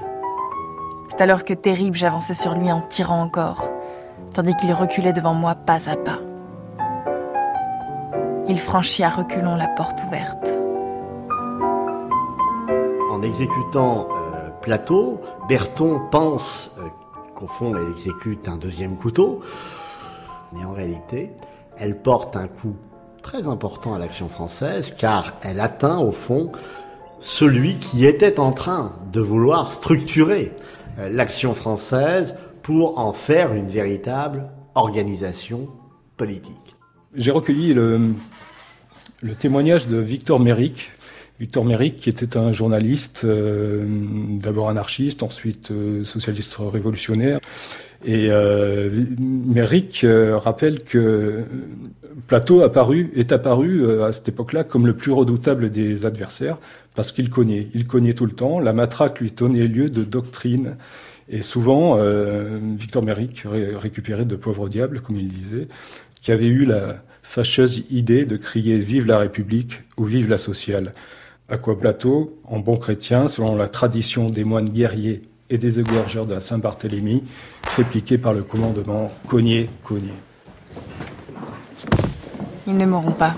C'est 1.09 1.21
alors 1.21 1.45
que 1.45 1.53
terrible 1.53 1.95
j'avançais 1.95 2.33
sur 2.33 2.55
lui 2.55 2.71
en 2.71 2.81
tirant 2.81 3.21
encore, 3.21 3.69
tandis 4.33 4.55
qu'il 4.55 4.73
reculait 4.73 5.13
devant 5.13 5.33
moi 5.33 5.55
pas 5.55 5.89
à 5.89 5.95
pas. 5.95 6.19
Il 8.49 8.59
franchit 8.59 9.03
à 9.03 9.09
reculons 9.09 9.55
la 9.55 9.67
porte 9.67 10.03
ouverte 10.03 10.54
exécutant 13.25 14.07
euh, 14.09 14.49
Plateau, 14.61 15.21
Berton 15.49 16.01
pense 16.11 16.71
euh, 16.79 16.83
qu'au 17.35 17.47
fond 17.47 17.75
elle 17.75 17.91
exécute 17.91 18.47
un 18.47 18.57
deuxième 18.57 18.95
couteau, 18.97 19.41
mais 20.53 20.63
en 20.63 20.73
réalité, 20.73 21.31
elle 21.77 22.01
porte 22.01 22.35
un 22.35 22.47
coup 22.47 22.75
très 23.21 23.47
important 23.47 23.93
à 23.95 23.99
l'action 23.99 24.29
française 24.29 24.93
car 24.97 25.33
elle 25.41 25.59
atteint 25.59 25.97
au 25.97 26.11
fond 26.11 26.51
celui 27.19 27.77
qui 27.77 28.05
était 28.05 28.39
en 28.39 28.51
train 28.51 28.93
de 29.11 29.19
vouloir 29.19 29.73
structurer 29.73 30.53
euh, 30.99 31.09
l'action 31.09 31.55
française 31.55 32.35
pour 32.61 32.99
en 32.99 33.13
faire 33.13 33.53
une 33.53 33.67
véritable 33.67 34.49
organisation 34.75 35.67
politique. 36.17 36.75
J'ai 37.15 37.31
recueilli 37.31 37.73
le, 37.73 38.13
le 39.21 39.33
témoignage 39.33 39.87
de 39.87 39.97
Victor 39.97 40.39
Méric, 40.39 40.91
Victor 41.39 41.65
Méric, 41.65 41.97
qui 41.97 42.09
était 42.09 42.37
un 42.37 42.53
journaliste, 42.53 43.23
euh, 43.25 43.83
d'abord 44.39 44.69
anarchiste, 44.69 45.21
ensuite 45.21 45.69
euh, 45.71 46.03
socialiste 46.05 46.55
révolutionnaire. 46.59 47.39
Et 48.05 48.27
euh, 48.29 48.89
Méric 49.19 50.05
rappelle 50.33 50.83
que 50.83 51.43
Plateau 52.27 52.61
apparu, 52.61 53.11
est 53.15 53.31
apparu 53.31 54.01
à 54.01 54.11
cette 54.11 54.29
époque-là 54.29 54.63
comme 54.63 54.87
le 54.87 54.95
plus 54.95 55.11
redoutable 55.11 55.69
des 55.69 56.05
adversaires, 56.05 56.57
parce 56.93 57.11
qu'il 57.11 57.29
connaît, 57.29 57.67
il 57.73 57.87
connaît 57.87 58.13
tout 58.13 58.25
le 58.25 58.31
temps. 58.31 58.59
La 58.59 58.73
matraque 58.73 59.19
lui 59.19 59.31
donnait 59.31 59.67
lieu 59.67 59.89
de 59.89 60.03
doctrine. 60.03 60.77
Et 61.27 61.41
souvent, 61.41 61.97
Victor 62.77 63.01
Méric 63.01 63.43
récupérait 63.45 64.25
de 64.25 64.35
pauvres 64.35 64.69
diables, 64.69 65.01
comme 65.01 65.17
il 65.17 65.27
disait, 65.27 65.67
qui 66.21 66.31
avait 66.31 66.45
eu 66.45 66.65
la 66.65 67.01
fâcheuse 67.23 67.83
idée 67.89 68.25
de 68.25 68.37
crier 68.37 68.77
Vive 68.77 69.07
la 69.07 69.17
République 69.17 69.81
ou 69.97 70.05
Vive 70.05 70.29
la 70.29 70.37
sociale. 70.37 70.93
À 71.47 71.57
quoi 71.59 71.77
Plateau, 71.77 72.39
en 72.45 72.57
bon 72.57 72.77
chrétien, 72.77 73.27
selon 73.27 73.55
la 73.55 73.69
tradition 73.69 74.31
des 74.31 74.43
moines 74.43 74.67
guerriers 74.67 75.21
et 75.51 75.59
des 75.59 75.79
égorgeurs 75.79 76.25
de 76.25 76.33
la 76.33 76.41
Saint-Barthélemy, 76.41 77.23
répliqué 77.75 78.17
par 78.17 78.33
le 78.33 78.41
commandement 78.41 79.09
Cogné, 79.27 79.69
Cogné. 79.83 80.13
Ils 82.65 82.75
ne 82.75 82.87
mourront 82.87 83.11
pas. 83.11 83.35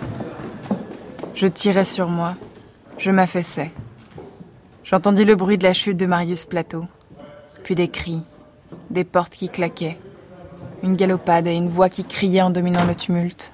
Je 1.35 1.47
tirais 1.47 1.83
sur 1.83 2.07
moi. 2.07 2.35
Je 2.97 3.11
m'affaissais. 3.11 3.71
J'entendis 4.85 5.25
le 5.25 5.35
bruit 5.35 5.57
de 5.57 5.65
la 5.65 5.73
chute 5.73 5.97
de 5.97 6.05
Marius 6.05 6.45
Plateau, 6.45 6.85
puis 7.63 7.75
des 7.75 7.89
cris, 7.89 8.21
des 8.89 9.03
portes 9.03 9.33
qui 9.33 9.49
claquaient, 9.49 9.97
une 10.81 10.95
galopade 10.95 11.47
et 11.47 11.55
une 11.55 11.67
voix 11.67 11.89
qui 11.89 12.05
criait 12.05 12.41
en 12.41 12.51
dominant 12.51 12.85
le 12.85 12.95
tumulte. 12.95 13.51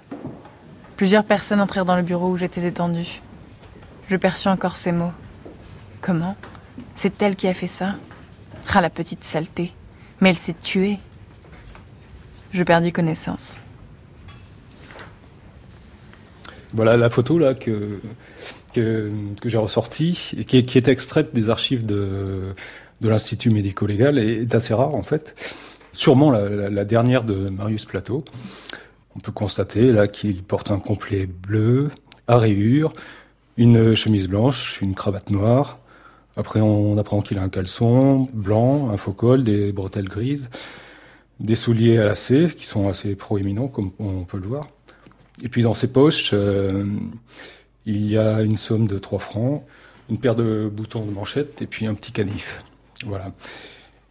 Plusieurs 0.95 1.23
personnes 1.23 1.59
entrèrent 1.59 1.85
dans 1.85 1.95
le 1.95 2.03
bureau 2.03 2.29
où 2.29 2.37
j'étais 2.37 2.67
étendue. 2.67 3.19
Je 4.09 4.17
perçus 4.17 4.47
encore 4.47 4.75
ces 4.75 4.91
mots. 4.91 5.13
Comment 6.01 6.35
C'est 6.95 7.21
elle 7.21 7.35
qui 7.35 7.47
a 7.47 7.53
fait 7.53 7.67
ça 7.67 7.95
Ah, 8.73 8.81
la 8.81 8.89
petite 8.89 9.23
saleté. 9.23 9.71
Mais 10.19 10.29
elle 10.29 10.37
s'est 10.37 10.55
tuée. 10.59 10.99
Je 12.51 12.63
perdis 12.63 12.91
connaissance. 12.91 13.59
Voilà 16.73 16.97
la 16.97 17.09
photo 17.09 17.37
là 17.37 17.53
que, 17.53 17.99
que, 18.73 19.11
j'ai 19.45 19.57
ressortie 19.57 20.31
et 20.37 20.43
qui 20.43 20.63
qui 20.65 20.77
est, 20.77 20.87
extraite 20.87 21.33
des 21.33 21.49
archives 21.49 21.85
de, 21.85 22.53
de 23.01 23.09
l'Institut 23.09 23.51
médico-légal 23.51 24.17
et 24.17 24.41
est 24.41 24.55
assez 24.55 24.73
rare 24.73 24.95
en 24.95 25.03
fait. 25.03 25.35
Sûrement 25.91 26.31
la, 26.31 26.69
la 26.69 26.85
dernière 26.85 27.23
de 27.23 27.49
Marius 27.49 27.85
Plateau. 27.85 28.23
On 29.15 29.19
peut 29.19 29.31
constater 29.31 29.91
là 29.91 30.07
qu'il 30.07 30.41
porte 30.43 30.71
un 30.71 30.79
complet 30.79 31.27
bleu 31.27 31.91
à 32.27 32.37
rayures, 32.37 32.93
une 33.57 33.95
chemise 33.95 34.27
blanche, 34.27 34.81
une 34.81 34.95
cravate 34.95 35.29
noire. 35.29 35.79
Après, 36.35 36.61
on 36.61 36.97
apprend 36.97 37.21
qu'il 37.21 37.37
a 37.37 37.43
un 37.43 37.49
caleçon 37.49 38.27
blanc, 38.33 38.89
un 38.89 38.97
faux 38.97 39.11
col, 39.11 39.43
des 39.43 39.71
bretelles 39.71 40.09
grises, 40.09 40.49
des 41.39 41.55
souliers 41.55 41.99
à 41.99 42.05
lacets 42.05 42.47
qui 42.55 42.65
sont 42.65 42.89
assez 42.89 43.15
proéminents, 43.15 43.67
comme 43.67 43.91
on 43.99 44.23
peut 44.23 44.39
le 44.39 44.47
voir. 44.47 44.67
Et 45.43 45.49
puis 45.49 45.61
dans 45.61 45.73
ses 45.73 45.87
poches, 45.87 46.31
euh, 46.33 46.85
il 47.85 48.05
y 48.05 48.17
a 48.17 48.41
une 48.41 48.57
somme 48.57 48.87
de 48.87 48.97
3 48.97 49.19
francs, 49.19 49.63
une 50.09 50.17
paire 50.17 50.35
de 50.35 50.69
boutons 50.71 51.05
de 51.05 51.11
manchette 51.11 51.61
et 51.61 51.67
puis 51.67 51.85
un 51.85 51.93
petit 51.93 52.11
canif. 52.11 52.63
Voilà. 53.05 53.31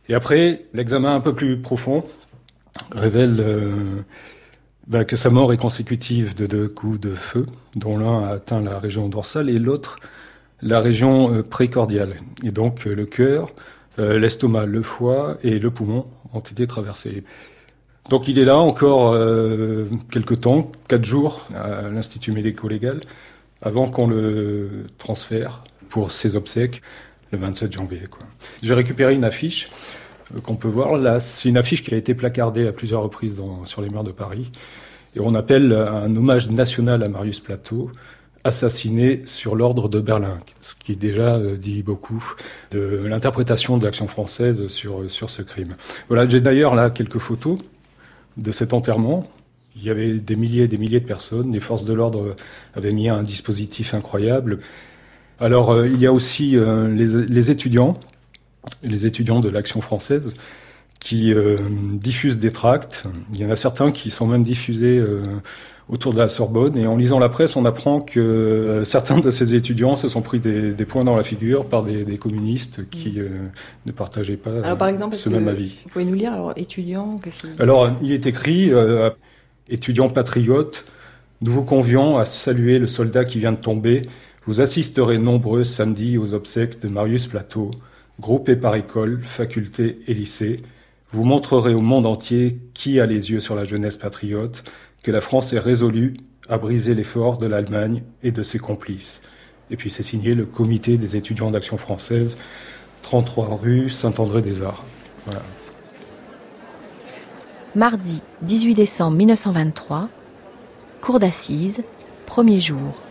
Et 0.09 0.14
après, 0.14 0.66
l'examen 0.74 1.14
un 1.14 1.20
peu 1.20 1.34
plus 1.34 1.61
profond 1.61 2.05
révèle 2.93 3.40
euh, 3.40 4.03
ben, 4.87 5.05
que 5.05 5.16
sa 5.16 5.30
mort 5.30 5.53
est 5.53 5.59
consécutive 5.59 6.35
de 6.35 6.47
deux 6.47 6.68
coups 6.68 7.01
de 7.01 7.14
feu, 7.14 7.47
dont 7.76 7.97
l'un 7.99 8.24
a 8.24 8.33
atteint 8.33 8.61
la 8.61 8.78
région 8.78 9.09
dorsale 9.09 9.49
et 9.49 9.59
l'autre 9.59 9.99
la 10.62 10.80
région 10.80 11.35
euh, 11.35 11.43
précordiale. 11.43 12.14
Et 12.45 12.51
donc 12.51 12.87
euh, 12.87 12.95
le 12.95 13.05
cœur, 13.05 13.51
euh, 13.99 14.18
l'estomac, 14.18 14.66
le 14.66 14.83
foie 14.83 15.37
et 15.43 15.59
le 15.59 15.70
poumon 15.70 16.07
ont 16.33 16.41
été 16.41 16.66
traversés. 16.66 17.24
Donc 18.09 18.26
il 18.26 18.39
est 18.39 18.45
là 18.45 18.59
encore 18.59 19.16
quelques 20.11 20.41
temps, 20.41 20.72
quatre 20.89 21.05
jours, 21.05 21.47
à 21.55 21.89
l'Institut 21.89 22.33
médico-légal, 22.33 23.01
avant 23.61 23.87
qu'on 23.87 24.09
le 24.09 24.87
transfère 24.99 25.62
pour 25.89 26.11
ses 26.11 26.35
obsèques 26.35 26.83
le 27.30 27.39
27 27.39 27.72
janvier. 27.72 28.03
J'ai 28.61 28.74
récupéré 28.74 29.14
une 29.14 29.22
affiche 29.22 29.70
qu'on 30.43 30.57
peut 30.57 30.68
voir. 30.68 30.97
Là, 30.97 31.20
c'est 31.20 31.49
une 31.49 31.57
affiche 31.57 31.83
qui 31.83 31.95
a 31.95 31.97
été 31.97 32.14
placardée 32.14 32.66
à 32.66 32.72
plusieurs 32.72 33.03
reprises 33.03 33.41
sur 33.64 33.83
les 33.83 33.89
murs 33.89 34.05
de 34.05 34.12
Paris. 34.12 34.51
Et 35.14 35.20
on 35.20 35.35
appelle 35.35 35.72
un 35.72 36.14
hommage 36.16 36.51
national 36.51 37.03
à 37.03 37.09
Marius 37.09 37.41
Plateau, 37.41 37.91
assassiné 38.45 39.22
sur 39.24 39.55
l'ordre 39.55 39.89
de 39.89 40.01
Berlin, 40.01 40.39
ce 40.61 40.74
qui 40.74 40.97
déjà 40.97 41.37
euh, 41.37 41.57
dit 41.57 41.83
beaucoup 41.83 42.24
de 42.72 43.01
l'interprétation 43.05 43.78
de 43.78 43.85
l'action 43.85 44.09
française 44.09 44.66
sur, 44.68 45.09
sur 45.11 45.30
ce 45.30 45.43
crime. 45.43 45.76
Voilà, 46.09 46.28
j'ai 46.28 46.41
d'ailleurs 46.41 46.74
là 46.74 46.91
quelques 46.91 47.18
photos 47.18 47.59
de 48.37 48.51
cet 48.51 48.72
enterrement. 48.72 49.28
Il 49.76 49.85
y 49.85 49.91
avait 49.91 50.14
des 50.14 50.37
milliers 50.37 50.64
et 50.64 50.68
des 50.68 50.76
milliers 50.76 51.01
de 51.01 51.07
personnes. 51.07 51.53
Les 51.53 51.61
forces 51.61 51.85
de 51.85 51.93
l'ordre 51.93 52.35
avaient 52.74 52.93
mis 52.93 53.09
un 53.09 53.22
dispositif 53.22 53.95
incroyable. 53.95 54.59
Alors, 55.39 55.70
euh, 55.70 55.87
il 55.87 55.99
y 55.99 56.07
a 56.07 56.12
aussi 56.12 56.57
euh, 56.57 56.89
les 56.89 57.51
étudiants 57.51 57.99
les 58.83 59.07
étudiants 59.07 59.41
de 59.41 59.49
l'Action 59.49 59.81
française 59.81 60.35
qui 61.03 61.33
euh, 61.33 61.57
diffusent 61.95 62.39
des 62.39 62.53
tracts. 62.53 63.05
Il 63.35 63.41
y 63.41 63.45
en 63.45 63.51
a 63.51 63.57
certains 63.57 63.91
qui 63.91 64.11
sont 64.11 64.27
même 64.27 64.45
diffusés 64.45 64.99
euh, 64.99 65.23
autour 65.89 66.13
de 66.13 66.19
la 66.19 66.29
Sorbonne. 66.29 66.79
Et 66.79 66.87
en 66.87 66.97
lisant 66.97 67.19
la 67.19 67.29
presse, 67.29 67.57
on 67.57 67.65
apprend 67.65 68.01
que 68.01 68.21
euh, 68.21 68.85
certains 68.85 69.19
de 69.19 69.31
ces 69.33 69.57
étudiants 69.57 69.97
se 69.97 70.09
sont 70.09 70.23
pris 70.23 70.39
des, 70.39 70.73
des 70.73 70.85
points 70.85 71.03
dans 71.03 71.17
la 71.17 71.25
figure 71.25 71.67
par 71.67 71.83
des, 71.83 72.05
des 72.05 72.19
communistes 72.19 72.89
qui 72.91 73.19
euh, 73.19 73.29
ne 73.87 73.93
partageaient 73.93 74.37
pas 74.37 74.63
alors, 74.63 74.79
par 74.79 74.89
exemple, 74.89 75.17
ce 75.17 75.29
même 75.29 75.49
avis. 75.49 75.79
Vous 75.83 75.91
pouvez 75.91 76.05
nous 76.05 76.15
lire, 76.15 76.35
alors, 76.35 76.53
étudiants 76.55 77.19
Alors, 77.59 77.91
il 78.01 78.13
est 78.13 78.27
écrit, 78.27 78.71
étudiants 79.69 80.09
patriotes, 80.09 80.85
nous 81.41 81.51
vous 81.51 81.65
convions 81.65 82.19
à 82.19 82.25
saluer 82.25 82.79
le 82.79 82.87
soldat 82.87 83.25
qui 83.25 83.41
vient 83.41 83.53
de 83.53 83.57
tomber. 83.57 84.03
Vous 84.47 84.61
assisterez 84.61 85.19
nombreux 85.19 85.65
samedi 85.65 86.17
aux 86.17 86.35
obsèques 86.35 86.81
de 86.81 86.89
Marius 86.89 87.27
Plateau 87.27 87.73
groupés 88.21 88.57
par 88.57 88.75
école, 88.77 89.23
faculté 89.23 90.01
et 90.07 90.15
lycée, 90.15 90.63
vous 91.13 91.25
montrerez 91.25 91.75
au 91.75 91.81
monde 91.81 92.07
entier 92.07 92.59
qui 92.75 92.99
a 92.99 93.07
les 93.07 93.31
yeux 93.31 93.41
sur 93.41 93.55
la 93.55 93.65
jeunesse 93.65 93.97
patriote, 93.97 94.65
que 95.03 95.11
la 95.11 95.21
France 95.21 95.53
est 95.53 95.59
résolue 95.59 96.15
à 96.49 96.59
briser 96.59 96.95
l'effort 96.95 97.39
de 97.39 97.47
l'Allemagne 97.47 98.03
et 98.23 98.31
de 98.31 98.43
ses 98.43 98.59
complices. 98.59 99.21
Et 99.71 99.77
puis 99.77 99.91
c'est 99.91 100.03
signé 100.03 100.35
le 100.35 100.47
comité 100.47 100.97
des 100.97 101.17
étudiants 101.17 101.51
d'action 101.51 101.77
française, 101.77 102.39
33 103.03 103.59
rue 103.61 103.91
Saint-André-des-Arts. 103.91 104.85
Voilà. 105.27 105.43
Mardi 107.75 108.23
18 108.43 108.75
décembre 108.75 109.17
1923, 109.17 110.09
cour 111.01 111.19
d'assises, 111.19 111.83
premier 112.27 112.61
jour. 112.61 113.03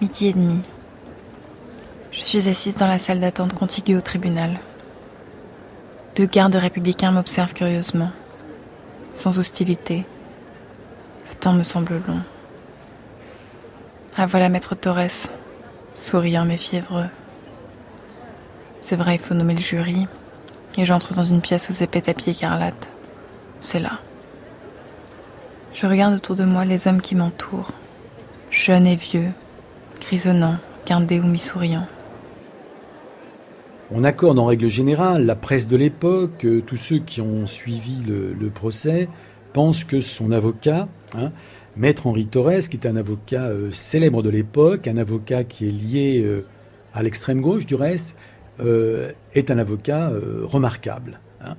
Midi 0.00 0.26
et 0.26 0.32
demi. 0.32 0.58
Je 2.12 2.22
suis 2.22 2.46
assise 2.46 2.76
dans 2.76 2.86
la 2.86 2.98
salle 2.98 3.20
d'attente 3.20 3.54
contiguë 3.54 3.96
au 3.96 4.02
tribunal. 4.02 4.60
Deux 6.14 6.26
gardes 6.26 6.54
républicains 6.54 7.10
m'observent 7.10 7.54
curieusement, 7.54 8.10
sans 9.14 9.38
hostilité. 9.38 10.04
Le 11.30 11.34
temps 11.34 11.54
me 11.54 11.62
semble 11.62 12.02
long. 12.06 12.20
Ah 14.14 14.26
voilà 14.26 14.50
maître 14.50 14.74
Torres, 14.74 15.30
souriant 15.94 16.44
mais 16.44 16.58
fiévreux. 16.58 17.08
C'est 18.82 18.96
vrai, 18.96 19.14
il 19.14 19.20
faut 19.20 19.34
nommer 19.34 19.54
le 19.54 19.60
jury. 19.60 20.06
Et 20.76 20.84
j'entre 20.84 21.14
dans 21.14 21.24
une 21.24 21.40
pièce 21.40 21.70
aux 21.70 21.82
épais 21.82 22.02
tapis 22.02 22.30
écarlates. 22.30 22.90
C'est 23.60 23.80
là. 23.80 24.00
Je 25.72 25.86
regarde 25.86 26.14
autour 26.14 26.36
de 26.36 26.44
moi 26.44 26.66
les 26.66 26.86
hommes 26.86 27.00
qui 27.00 27.14
m'entourent, 27.14 27.72
jeunes 28.50 28.86
et 28.86 28.96
vieux, 28.96 29.32
grisonnants, 30.02 30.58
guindés 30.86 31.20
ou 31.20 31.26
mi-souriants. 31.26 31.86
On 33.94 34.04
accorde 34.04 34.38
en 34.38 34.46
règle 34.46 34.68
générale, 34.68 35.26
la 35.26 35.34
presse 35.34 35.68
de 35.68 35.76
l'époque, 35.76 36.46
euh, 36.46 36.62
tous 36.64 36.76
ceux 36.76 36.98
qui 36.98 37.20
ont 37.20 37.46
suivi 37.46 38.02
le, 38.02 38.48
procès, 38.48 39.06
pensent 39.52 39.84
que 39.84 40.00
son 40.00 40.32
avocat, 40.32 40.88
hein, 41.14 41.30
Maître 41.76 42.06
Henri 42.06 42.24
Torres, 42.24 42.70
qui 42.70 42.78
est 42.78 42.86
un 42.86 42.96
avocat 42.96 43.48
euh, 43.48 43.70
célèbre 43.70 44.22
de 44.22 44.30
l'époque, 44.30 44.88
un 44.88 44.96
avocat 44.96 45.44
qui 45.44 45.68
est 45.68 45.70
lié 45.70 46.22
euh, 46.24 46.46
à 46.94 47.02
l'extrême 47.02 47.42
gauche 47.42 47.66
du 47.66 47.74
reste, 47.74 48.16
est 49.34 49.50
un 49.50 49.58
avocat 49.58 50.12
remarquable, 50.44 51.18
hein, 51.40 51.56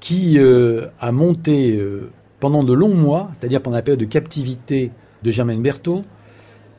qui 0.00 0.38
a 0.38 1.12
monté 1.12 1.78
pendant 2.40 2.62
de 2.62 2.72
longs 2.72 2.94
mois, 2.94 3.30
c'est-à-dire 3.38 3.60
pendant 3.60 3.76
la 3.76 3.82
période 3.82 4.00
de 4.00 4.06
captivité 4.06 4.90
de 5.22 5.30
Germaine 5.30 5.60
Berthaud, 5.60 6.04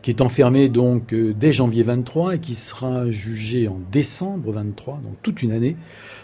qui 0.01 0.11
est 0.11 0.21
enfermé 0.21 0.69
donc 0.69 1.13
euh, 1.13 1.33
dès 1.33 1.51
janvier 1.51 1.83
23 1.83 2.35
et 2.35 2.39
qui 2.39 2.55
sera 2.55 3.09
jugé 3.11 3.67
en 3.67 3.79
décembre 3.91 4.51
23, 4.51 5.01
donc 5.03 5.15
toute 5.21 5.43
une 5.43 5.51
année. 5.51 5.75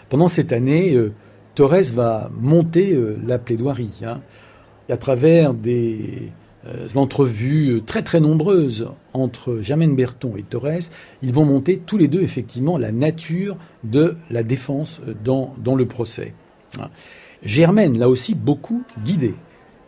Pendant 0.08 0.28
cette 0.28 0.52
année, 0.52 0.94
euh, 0.94 1.12
Torres 1.54 1.92
va 1.94 2.30
monter 2.38 2.92
euh, 2.92 3.18
la 3.26 3.38
plaidoirie. 3.38 4.02
Hein. 4.04 4.20
à 4.88 4.96
travers 4.96 5.52
des 5.52 6.30
euh, 6.66 6.86
entrevues 6.94 7.82
très 7.84 8.02
très 8.02 8.20
nombreuses 8.20 8.88
entre 9.12 9.58
Germaine 9.60 9.96
Berton 9.96 10.34
et 10.36 10.42
Torres, 10.42 10.90
ils 11.22 11.32
vont 11.32 11.44
monter 11.44 11.78
tous 11.84 11.98
les 11.98 12.08
deux 12.08 12.22
effectivement 12.22 12.78
la 12.78 12.92
nature 12.92 13.56
de 13.84 14.16
la 14.30 14.42
défense 14.42 15.00
dans, 15.24 15.54
dans 15.58 15.74
le 15.74 15.86
procès. 15.86 16.34
Germaine 17.42 17.98
l'a 17.98 18.08
aussi 18.08 18.34
beaucoup 18.34 18.82
guidé. 19.04 19.34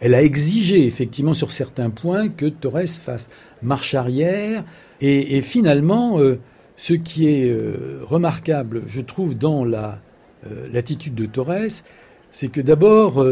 Elle 0.01 0.15
a 0.15 0.23
exigé 0.23 0.87
effectivement 0.87 1.35
sur 1.35 1.51
certains 1.51 1.91
points 1.91 2.29
que 2.29 2.47
Torres 2.47 2.87
fasse 2.87 3.31
marche 3.63 3.95
arrière 3.95 4.65
et, 5.01 5.43
finalement, 5.43 6.21
euh, 6.21 6.39
ce 6.77 6.95
qui 6.95 7.29
est 7.29 7.51
euh, 7.51 8.01
remarquable, 8.05 8.83
je 8.87 9.01
trouve, 9.01 9.37
dans 9.37 9.65
l'attitude 9.65 11.15
de 11.15 11.27
Torres, 11.27 11.83
c'est 12.31 12.49
que 12.49 12.61
d'abord, 12.61 13.25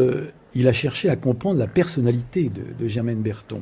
il 0.57 0.67
a 0.67 0.73
cherché 0.73 1.09
à 1.09 1.15
comprendre 1.15 1.59
la 1.59 1.67
personnalité 1.67 2.49
de, 2.49 2.87
Germaine 2.87 3.21
Berton. 3.21 3.61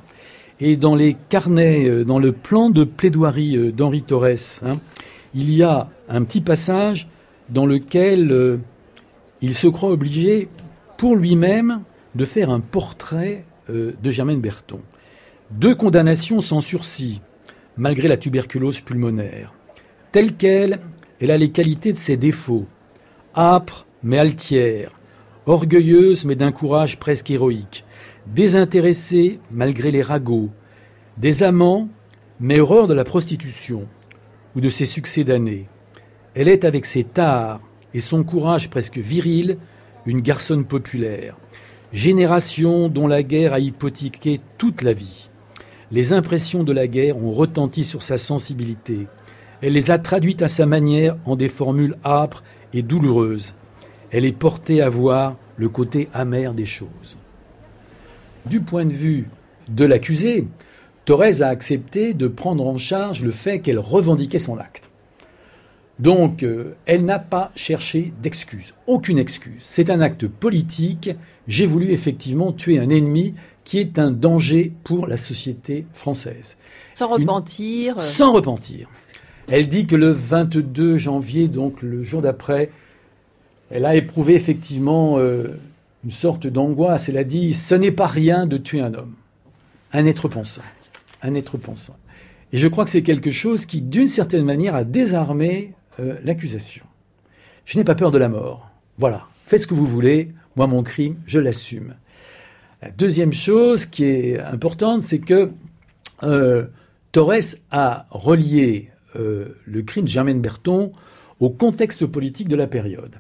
Et 0.62 0.78
dans 0.78 0.96
les 0.96 1.18
carnets, 1.28 1.90
euh, 1.90 2.06
dans 2.06 2.20
le 2.20 2.32
plan 2.32 2.70
de 2.70 2.86
plaidoirie 2.86 3.58
euh, 3.58 3.72
d'Henri 3.74 4.02
Torres, 4.02 4.62
hein, 4.64 4.72
il 5.34 5.54
y 5.54 5.64
a 5.64 5.90
un 6.08 6.24
petit 6.24 6.40
passage 6.40 7.10
dans 7.50 7.66
lequel 7.66 8.32
euh, 8.32 8.58
il 9.42 9.54
se 9.54 9.68
croit 9.68 9.90
obligé, 9.90 10.48
pour 10.98 11.18
lui-même, 11.18 11.82
de 12.16 12.26
faire 12.26 12.50
un 12.50 12.60
portrait 12.60 13.46
de 13.70 14.12
Germaine 14.12 14.42
Berton. 14.42 14.82
Deux 15.52 15.76
condamnations 15.76 16.42
sans 16.42 16.62
sursis, 16.62 17.22
malgré 17.78 18.08
la 18.08 18.18
tuberculose 18.18 18.82
pulmonaire. 18.82 19.54
Telle 20.12 20.36
qu'elle, 20.36 20.80
elle 21.20 21.32
a 21.32 21.38
les 21.38 21.52
qualités 21.52 21.92
de 21.94 21.98
ses 21.98 22.18
défauts. 22.18 22.66
Âpre 23.36 23.86
mais 24.02 24.18
altière, 24.18 24.92
orgueilleuse 25.46 26.26
mais 26.26 26.36
d'un 26.36 26.52
courage 26.52 27.00
presque 27.00 27.32
héroïque, 27.32 27.84
désintéressée 28.28 29.40
malgré 29.52 29.92
les 29.92 30.02
ragots, 30.02 30.52
des 31.18 31.44
amants 31.44 31.90
mais 32.40 32.60
horreur 32.60 32.88
de 32.88 32.94
la 32.94 33.04
prostitution 33.04 33.88
ou 34.56 34.62
de 34.62 34.70
ses 34.70 34.86
succès 34.86 35.24
d'année. 35.24 35.68
Elle 36.34 36.48
est 36.48 36.66
avec 36.66 36.86
ses 36.86 37.04
tares 37.04 37.62
et 37.94 38.00
son 38.00 38.24
courage 38.24 38.70
presque 38.70 38.98
viril 38.98 39.58
une 40.06 40.22
garçonne 40.22 40.66
populaire, 40.66 41.36
génération 41.94 42.90
dont 42.90 43.08
la 43.08 43.24
guerre 43.24 43.54
a 43.54 43.60
hypothéqué 43.60 44.42
toute 44.58 44.82
la 44.82 44.94
vie. 44.94 45.30
Les 45.92 46.14
impressions 46.14 46.64
de 46.64 46.74
la 46.74 46.88
guerre 46.88 47.18
ont 47.18 47.32
retenti 47.32 47.84
sur 47.84 48.02
sa 48.02 48.18
sensibilité. 48.18 49.08
Elle 49.62 49.74
les 49.74 49.92
a 49.92 50.00
traduites 50.00 50.42
à 50.42 50.48
sa 50.48 50.66
manière 50.66 51.16
en 51.26 51.36
des 51.36 51.50
formules 51.50 51.96
âpres 52.04 52.44
et 52.74 52.82
douloureuses 52.82 53.54
elle 54.16 54.24
est 54.24 54.32
portée 54.32 54.82
à 54.82 54.88
voir 54.88 55.36
le 55.58 55.68
côté 55.68 56.08
amer 56.14 56.54
des 56.54 56.66
choses. 56.66 57.18
Du 58.46 58.62
point 58.62 58.86
de 58.86 58.94
vue 58.94 59.28
de 59.68 59.84
l'accusé, 59.84 60.48
Thorez 61.04 61.42
a 61.42 61.48
accepté 61.48 62.14
de 62.14 62.30
prendre 62.30 62.66
en 62.66 62.78
charge 62.78 63.24
le 63.24 63.32
fait 63.32 63.60
qu'elle 63.60 63.78
revendiquait 63.78 64.40
son 64.40 64.58
acte. 64.58 64.90
Donc, 66.00 66.44
euh, 66.44 66.76
elle 66.86 67.06
n'a 67.06 67.20
pas 67.20 67.52
cherché 67.56 68.14
d'excuse, 68.22 68.74
aucune 68.86 69.18
excuse. 69.18 69.62
C'est 69.62 69.90
un 69.90 70.02
acte 70.02 70.28
politique. 70.28 71.10
J'ai 71.48 71.66
voulu 71.66 71.92
effectivement 71.92 72.52
tuer 72.52 72.80
un 72.80 72.90
ennemi 72.90 73.34
qui 73.64 73.80
est 73.80 73.98
un 73.98 74.12
danger 74.12 74.74
pour 74.84 75.08
la 75.08 75.18
société 75.18 75.86
française. 75.94 76.58
Sans 76.96 77.08
repentir. 77.08 78.00
Sans 78.02 78.32
repentir. 78.32 78.90
Elle 79.48 79.68
dit 79.68 79.86
que 79.88 79.96
le 79.96 80.10
22 80.10 80.98
janvier, 80.98 81.48
donc 81.48 81.82
le 81.82 82.04
jour 82.04 82.22
d'après, 82.22 82.72
elle 83.70 83.86
a 83.86 83.96
éprouvé 83.96 84.36
effectivement 84.36 85.18
euh, 85.18 85.48
une 86.04 86.12
sorte 86.12 86.48
d'angoisse. 86.48 87.10
Elle 87.10 87.18
a 87.18 87.24
dit 87.24 87.54
Ce 87.54 87.76
n'est 87.76 87.92
pas 87.92 88.08
rien 88.08 88.48
de 88.48 88.58
tuer 88.58 88.82
un 88.82 88.94
homme, 88.94 89.14
un 89.94 90.06
être 90.06 90.28
pensant. 90.28 90.62
Un 91.22 91.36
être 91.36 91.58
pensant. 91.58 91.96
Et 92.54 92.58
je 92.58 92.68
crois 92.68 92.86
que 92.86 92.92
c'est 92.92 93.04
quelque 93.04 93.32
chose 93.32 93.66
qui, 93.66 93.82
d'une 93.82 94.08
certaine 94.08 94.46
manière, 94.46 94.76
a 94.76 94.84
désarmé 94.84 95.74
euh, 96.00 96.18
l'accusation. 96.24 96.86
Je 97.66 97.78
n'ai 97.78 97.84
pas 97.84 97.96
peur 97.96 98.12
de 98.12 98.18
la 98.18 98.30
mort. 98.30 98.70
Voilà, 98.98 99.28
faites 99.46 99.62
ce 99.62 99.68
que 99.68 99.74
vous 99.74 99.88
voulez. 99.88 100.34
Moi, 100.56 100.68
mon 100.68 100.84
crime, 100.84 101.18
je 101.26 101.40
l'assume. 101.40 101.96
La 102.82 102.92
deuxième 102.92 103.34
chose 103.34 103.86
qui 103.86 104.06
est 104.06 104.40
importante, 104.40 105.02
c'est 105.02 105.20
que 105.20 105.52
euh, 106.24 106.68
Torres 107.12 107.56
a 107.72 108.06
relié 108.12 108.90
le 109.18 109.82
crime 109.82 110.04
de 110.04 110.10
Germaine 110.10 110.42
Berton 110.42 110.92
au 111.40 111.50
contexte 111.50 112.06
politique 112.06 112.50
de 112.50 112.58
la 112.58 112.68
période 112.68 113.16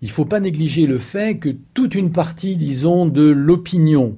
il 0.00 0.08
ne 0.08 0.12
faut 0.12 0.24
pas 0.24 0.40
négliger 0.40 0.86
le 0.86 0.98
fait 0.98 1.38
que 1.38 1.50
toute 1.74 1.94
une 1.94 2.12
partie, 2.12 2.56
disons, 2.56 3.06
de 3.06 3.28
l'opinion, 3.28 4.16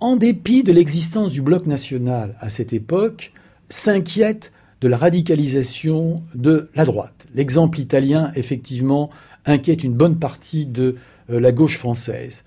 en 0.00 0.16
dépit 0.16 0.62
de 0.62 0.72
l'existence 0.72 1.32
du 1.32 1.42
bloc 1.42 1.66
national 1.66 2.36
à 2.40 2.50
cette 2.50 2.72
époque, 2.72 3.32
s'inquiète 3.68 4.52
de 4.80 4.88
la 4.88 4.96
radicalisation 4.96 6.16
de 6.34 6.70
la 6.74 6.84
droite. 6.84 7.26
L'exemple 7.34 7.80
italien, 7.80 8.32
effectivement, 8.36 9.10
inquiète 9.44 9.82
une 9.82 9.94
bonne 9.94 10.18
partie 10.18 10.66
de 10.66 10.96
euh, 11.30 11.40
la 11.40 11.52
gauche 11.52 11.76
française, 11.76 12.44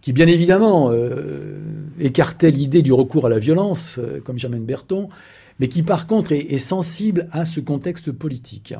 qui 0.00 0.12
bien 0.12 0.26
évidemment 0.26 0.90
euh, 0.90 1.58
écartait 2.00 2.50
l'idée 2.50 2.82
du 2.82 2.92
recours 2.92 3.26
à 3.26 3.28
la 3.28 3.38
violence, 3.38 3.98
euh, 3.98 4.20
comme 4.20 4.38
Germaine 4.38 4.64
Berton, 4.64 5.08
mais 5.60 5.68
qui 5.68 5.82
par 5.82 6.06
contre 6.06 6.32
est, 6.32 6.58
sensible 6.58 7.28
à 7.32 7.44
ce 7.44 7.60
contexte 7.60 8.12
politique. 8.12 8.74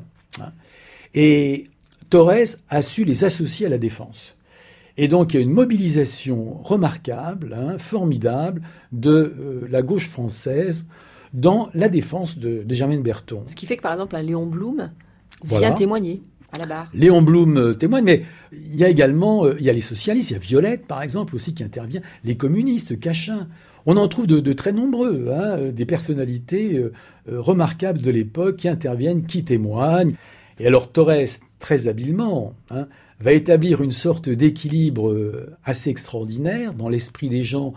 Et 1.13 1.67
Torres 2.09 2.57
a 2.69 2.83
su 2.83 3.05
les 3.05 3.25
associer 3.25 3.67
à 3.67 3.69
la 3.69 3.79
défense. 3.79 4.37
Et 4.97 5.09
donc 5.09 5.35
il 5.35 5.37
y 5.37 5.41
a 5.41 5.43
une 5.43 5.51
mobilisation 5.51 6.63
remarquable, 6.63 7.57
hein, 7.59 7.79
formidable, 7.79 8.63
de 8.93 9.67
la 9.69 9.83
gauche 9.83 10.09
française 10.09 10.87
dans 11.33 11.69
la 11.75 11.89
défense 11.89 12.39
de, 12.39 12.65
Germaine 12.69 13.03
Berton. 13.03 13.43
Ce 13.47 13.55
qui 13.55 13.67
fait 13.67 13.77
que 13.77 13.83
par 13.83 13.93
exemple 13.93 14.17
un 14.17 14.23
Léon 14.23 14.47
Blum 14.47 14.91
vient 15.45 15.73
témoigner. 15.73 16.23
À 16.55 16.61
la 16.61 16.67
barre. 16.67 16.91
Léon 16.95 17.21
Blum 17.21 17.59
euh, 17.59 17.75
témoigne, 17.75 18.05
mais 18.05 18.23
il 18.53 18.77
y 18.77 18.83
a 18.83 18.89
également 18.89 19.45
euh, 19.45 19.57
il 19.59 19.67
y 19.67 19.71
a 19.71 19.73
les 19.75 19.83
socialistes, 19.83 20.31
il 20.31 20.33
y 20.33 20.37
a 20.37 20.39
Violette 20.39 20.87
par 20.87 21.03
exemple 21.03 21.35
aussi 21.35 21.53
qui 21.53 21.63
intervient, 21.63 22.01
les 22.25 22.37
communistes, 22.39 22.99
Cachin. 22.99 23.49
On 23.85 23.97
en 23.97 24.09
trouve 24.09 24.27
de, 24.27 24.53
très 24.53 24.73
nombreux, 24.73 25.29
hein, 25.31 25.71
des 25.73 25.87
personnalités 25.87 26.83
remarquables 27.27 28.03
de 28.03 28.11
l'époque 28.11 28.57
qui 28.57 28.69
interviennent, 28.69 29.25
qui 29.25 29.45
témoignent. 29.45 30.15
Et 30.61 30.67
alors 30.67 30.93
Torres, 30.93 31.41
très 31.59 31.87
habilement, 31.87 32.55
hein, 32.71 32.87
va 33.21 33.33
établir 33.33 33.83
une 33.83 33.91
sorte 33.91 34.29
d'équilibre 34.29 35.11
euh, 35.11 35.57
assez 35.65 35.91
extraordinaire 35.91 36.75
dans 36.75 36.89
l'esprit 36.89 37.29
des 37.29 37.43
gens, 37.43 37.75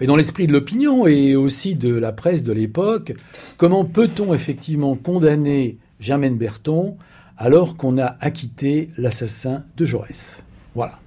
mais 0.00 0.06
dans 0.06 0.16
l'esprit 0.16 0.46
de 0.46 0.52
l'opinion 0.52 1.06
et 1.06 1.36
aussi 1.36 1.74
de 1.74 1.94
la 1.94 2.12
presse 2.12 2.42
de 2.42 2.52
l'époque. 2.52 3.12
Comment 3.56 3.84
peut-on 3.84 4.34
effectivement 4.34 4.96
condamner 4.96 5.78
Germaine 6.00 6.36
Berton 6.36 6.96
alors 7.36 7.76
qu'on 7.76 7.98
a 7.98 8.16
acquitté 8.20 8.90
l'assassin 8.96 9.64
de 9.76 9.84
Jaurès? 9.84 10.42
Voilà. 10.74 10.98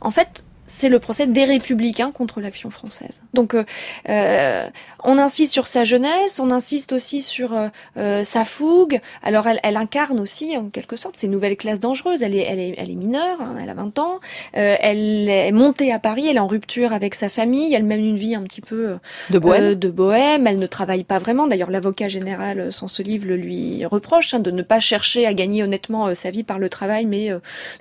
En 0.00 0.10
fait, 0.10 0.44
c'est 0.66 0.88
le 0.88 0.98
procès 0.98 1.26
des 1.26 1.44
républicains 1.44 2.12
contre 2.12 2.40
l'action 2.40 2.70
française. 2.70 3.22
Donc, 3.34 3.54
euh, 3.54 3.64
euh, 4.08 4.68
on 5.06 5.18
insiste 5.18 5.52
sur 5.52 5.66
sa 5.66 5.84
jeunesse, 5.84 6.38
on 6.38 6.50
insiste 6.50 6.92
aussi 6.92 7.22
sur 7.22 7.50
euh, 7.96 8.22
sa 8.22 8.44
fougue. 8.44 9.00
Alors, 9.22 9.46
elle, 9.46 9.60
elle, 9.62 9.76
incarne 9.76 10.20
aussi, 10.20 10.56
en 10.56 10.68
quelque 10.68 10.96
sorte, 10.96 11.16
ces 11.16 11.28
nouvelles 11.28 11.56
classes 11.56 11.80
dangereuses. 11.80 12.22
Elle 12.22 12.34
est, 12.34 12.46
elle 12.48 12.58
est, 12.58 12.74
elle 12.76 12.90
est 12.90 12.94
mineure, 12.94 13.40
hein, 13.40 13.56
elle 13.62 13.70
a 13.70 13.74
20 13.74 13.98
ans. 13.98 14.20
elle 14.52 15.28
est 15.28 15.52
montée 15.52 15.92
à 15.92 15.98
Paris, 15.98 16.26
elle 16.28 16.36
est 16.36 16.40
en 16.40 16.46
rupture 16.46 16.92
avec 16.92 17.14
sa 17.14 17.28
famille. 17.28 17.74
Elle 17.74 17.84
mène 17.84 18.04
une 18.04 18.16
vie 18.16 18.34
un 18.34 18.42
petit 18.42 18.60
peu 18.60 18.96
de 19.30 19.38
bohème. 19.38 19.74
de 19.74 19.90
bohème. 19.90 20.46
Elle 20.46 20.58
ne 20.58 20.66
travaille 20.66 21.04
pas 21.04 21.18
vraiment. 21.18 21.46
D'ailleurs, 21.46 21.70
l'avocat 21.70 22.08
général, 22.08 22.72
sans 22.72 22.88
ce 22.88 23.02
livre, 23.02 23.26
le 23.26 23.36
lui 23.36 23.84
reproche 23.86 24.34
hein, 24.34 24.40
de 24.40 24.50
ne 24.50 24.62
pas 24.62 24.80
chercher 24.80 25.26
à 25.26 25.34
gagner 25.34 25.62
honnêtement 25.62 26.14
sa 26.14 26.30
vie 26.30 26.42
par 26.42 26.58
le 26.58 26.68
travail, 26.68 27.06
mais 27.06 27.30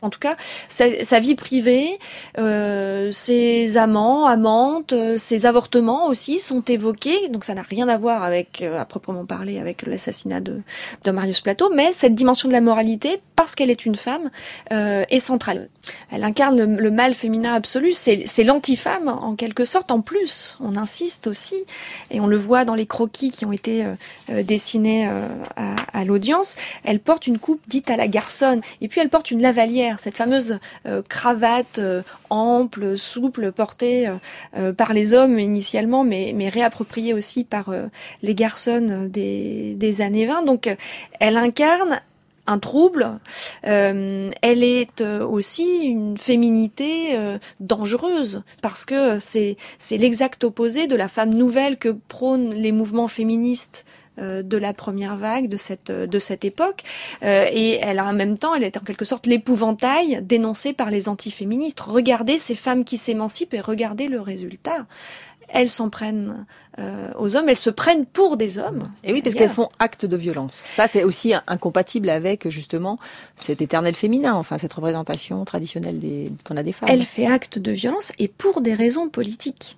en 0.02 0.10
tout 0.10 0.20
cas, 0.20 0.36
sa, 0.70 1.04
sa 1.04 1.20
vie 1.20 1.36
privée. 1.36 2.00
Euh, 2.38 3.12
ses 3.12 3.78
amants, 3.78 4.26
amantes, 4.26 4.94
euh, 4.94 5.18
ses 5.18 5.46
avortements 5.46 6.08
aussi 6.08 6.40
sont 6.40 6.62
évoqués. 6.62 7.15
Donc 7.32 7.44
ça 7.46 7.54
n'a 7.54 7.62
rien 7.62 7.88
à 7.88 7.98
voir 7.98 8.24
avec, 8.24 8.62
euh, 8.62 8.80
à 8.80 8.86
proprement 8.86 9.26
parler, 9.26 9.60
avec 9.60 9.86
l'assassinat 9.86 10.42
de, 10.42 10.62
Marius 11.12 11.42
Plateau, 11.42 11.72
mais 11.74 11.92
cette 11.94 12.16
dimension 12.16 12.48
de 12.48 12.54
la 12.54 12.62
moralité, 12.62 13.22
parce 13.36 13.56
qu'elle 13.56 13.70
est 13.70 13.86
une 13.86 13.96
femme, 13.96 14.32
est 14.72 15.20
centrale. 15.20 15.70
Elle 16.12 16.24
incarne 16.24 16.78
le, 16.78 16.92
mal 16.92 17.14
féminin 17.14 17.54
absolu, 17.54 17.92
c'est 17.94 18.44
l'antifemme 18.44 19.08
en 19.08 19.36
quelque 19.36 19.66
sorte. 19.66 19.92
En 19.92 20.02
plus, 20.02 20.58
on 20.60 20.76
insiste 20.76 21.28
aussi, 21.28 21.56
et 22.12 22.20
on 22.20 22.28
le 22.28 22.38
voit 22.38 22.66
dans 22.66 22.76
les 22.76 22.86
croquis 22.86 23.30
qui 23.30 23.46
ont 23.46 23.52
été 23.52 23.86
dessinés 24.30 25.10
à, 25.56 26.06
l'audience, 26.06 26.56
elle 26.84 27.00
porte 27.00 27.28
une 27.28 27.38
coupe 27.38 27.62
dite 27.68 27.90
à 27.90 27.98
la 27.98 28.08
garçonne, 28.08 28.62
et 28.82 28.88
puis 28.88 29.00
elle 29.00 29.10
porte 29.10 29.32
une 29.32 29.42
lavalière, 29.42 30.00
cette 30.00 30.18
fameuse 30.18 30.60
cravate 31.08 31.80
ample, 32.30 32.98
souple, 32.98 33.52
portée 33.52 34.08
euh, 34.08 34.16
euh, 34.58 34.74
par 34.74 34.94
les 34.94 35.14
hommes 35.14 35.40
initialement, 35.40 36.04
mais 36.04 36.50
réappropriée 36.50 37.05
aussi 37.14 37.44
par 37.44 37.70
euh, 37.70 37.86
les 38.22 38.36
garçons 38.36 39.08
des, 39.10 39.76
des 39.76 40.02
années 40.02 40.26
20. 40.26 40.44
Donc 40.44 40.74
elle 41.20 41.38
incarne 41.38 42.02
un 42.48 42.60
trouble. 42.60 43.20
Euh, 43.66 44.30
elle 44.42 44.64
est 44.64 45.02
euh, 45.02 45.26
aussi 45.26 45.80
une 45.84 46.18
féminité 46.18 47.18
euh, 47.18 47.38
dangereuse 47.60 48.44
parce 48.62 48.86
que 48.86 49.20
c'est 49.20 49.58
c'est 49.80 49.98
l'exact 49.98 50.44
opposé 50.44 50.88
de 50.88 50.96
la 50.96 51.08
femme 51.08 51.34
nouvelle 51.34 51.78
que 51.78 51.90
prônent 51.90 52.54
les 52.54 52.72
mouvements 52.72 53.08
féministes 53.08 53.86
de 54.18 54.58
la 54.58 54.74
première 54.74 55.18
vague 55.18 55.50
de 55.50 55.58
cette 55.58 55.92
de 55.92 56.20
cette 56.20 56.46
époque 56.46 56.84
et 57.22 57.80
elle 57.82 58.00
en 58.00 58.14
même 58.14 58.38
temps 58.38 58.56
elle 58.56 58.64
est 58.64 58.78
en 58.78 58.80
quelque 58.80 59.04
sorte 59.04 59.28
l'épouvantail 59.28 60.22
dénoncé 60.24 60.72
par 60.72 60.90
les 60.90 61.10
antiféministes 61.10 61.82
regardez 61.82 62.38
ces 62.38 62.56
femmes 62.56 62.86
qui 62.86 62.96
s'émancipent 62.96 63.54
et 63.54 63.60
regardez 63.60 64.08
le 64.08 64.22
résultat 64.22 64.86
elles 65.50 65.70
s'en 65.70 65.90
prennent 65.90 66.46
euh, 66.80 67.12
aux 67.18 67.36
hommes, 67.36 67.50
elles 67.50 67.58
se 67.58 67.70
prennent 67.70 68.06
pour 68.06 68.38
des 68.38 68.60
hommes. 68.60 68.84
Et 69.04 69.14
oui, 69.14 69.22
parce 69.22 69.36
qu'elles 69.36 69.50
font 69.50 69.70
acte 69.80 70.06
de 70.06 70.18
violence. 70.18 70.64
Ça, 70.70 70.88
c'est 70.88 71.04
aussi 71.04 71.34
incompatible 71.48 72.10
avec 72.10 72.50
justement 72.50 73.00
cet 73.36 73.62
éternel 73.62 73.96
féminin, 73.96 74.34
enfin 74.34 74.58
cette 74.58 74.74
représentation 74.74 75.44
traditionnelle 75.46 76.02
qu'on 76.44 76.58
a 76.58 76.64
des 76.64 76.74
femmes. 76.74 76.90
Elle 76.92 77.04
fait 77.04 77.28
acte 77.28 77.60
de 77.60 77.72
violence 77.72 78.12
et 78.20 78.28
pour 78.28 78.62
des 78.62 78.74
raisons 78.74 79.10
politiques 79.10 79.78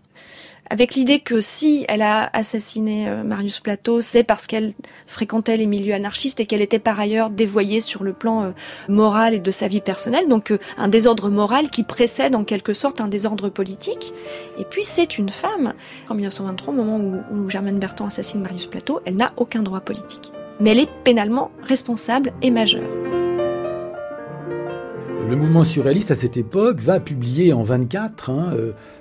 avec 0.69 0.95
l'idée 0.95 1.19
que 1.19 1.41
si 1.41 1.85
elle 1.87 2.01
a 2.01 2.29
assassiné 2.33 3.07
euh, 3.07 3.23
Marius 3.23 3.59
Plateau, 3.59 4.01
c'est 4.01 4.23
parce 4.23 4.47
qu'elle 4.47 4.73
fréquentait 5.05 5.57
les 5.57 5.65
milieux 5.65 5.93
anarchistes 5.93 6.39
et 6.39 6.45
qu'elle 6.45 6.61
était 6.61 6.79
par 6.79 6.99
ailleurs 6.99 7.29
dévoyée 7.29 7.81
sur 7.81 8.03
le 8.03 8.13
plan 8.13 8.43
euh, 8.43 8.51
moral 8.89 9.33
et 9.33 9.39
de 9.39 9.51
sa 9.51 9.67
vie 9.67 9.81
personnelle, 9.81 10.27
donc 10.27 10.51
euh, 10.51 10.59
un 10.77 10.87
désordre 10.87 11.29
moral 11.29 11.69
qui 11.69 11.83
précède 11.83 12.35
en 12.35 12.43
quelque 12.43 12.73
sorte 12.73 13.01
un 13.01 13.07
désordre 13.07 13.49
politique. 13.49 14.13
Et 14.59 14.65
puis 14.65 14.83
c'est 14.83 15.17
une 15.17 15.29
femme. 15.29 15.73
En 16.09 16.15
1923, 16.15 16.73
au 16.73 16.77
moment 16.77 16.97
où, 16.97 17.49
Germaine 17.49 17.79
Berton 17.79 18.05
assassine 18.05 18.41
Marius 18.41 18.65
Plateau, 18.65 18.99
elle 19.05 19.15
n'a 19.15 19.31
aucun 19.37 19.63
droit 19.63 19.79
politique. 19.79 20.31
Mais 20.59 20.71
elle 20.71 20.79
est 20.79 20.89
pénalement 21.03 21.51
responsable 21.63 22.33
et 22.41 22.51
majeure. 22.51 23.16
Le 25.29 25.35
mouvement 25.35 25.63
surréaliste 25.63 26.11
à 26.11 26.15
cette 26.15 26.37
époque 26.37 26.79
va 26.79 26.99
publier 26.99 27.53
en 27.53 27.63
24, 27.63 28.29
hein, 28.29 28.53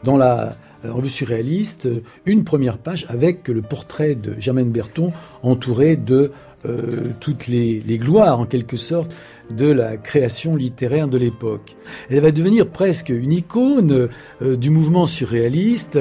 dans 0.02 0.16
la 0.16 0.56
revue 0.84 1.08
surréaliste, 1.08 1.88
une 2.24 2.44
première 2.44 2.78
page 2.78 3.06
avec 3.08 3.48
le 3.48 3.62
portrait 3.62 4.14
de 4.14 4.34
Germaine 4.38 4.70
Berton 4.70 5.12
entouré 5.42 5.96
de 5.96 6.32
euh, 6.66 7.12
toutes 7.20 7.46
les, 7.46 7.80
gloires, 7.98 8.40
en 8.40 8.46
quelque 8.46 8.76
sorte, 8.76 9.14
de 9.50 9.66
la 9.66 9.96
création 9.96 10.56
littéraire 10.56 11.08
de 11.08 11.18
l'époque. 11.18 11.76
Elle 12.10 12.20
va 12.20 12.32
devenir 12.32 12.68
presque 12.68 13.10
une 13.10 13.32
icône 13.32 14.08
euh, 14.42 14.56
du 14.56 14.70
mouvement 14.70 15.06
surréaliste. 15.06 15.98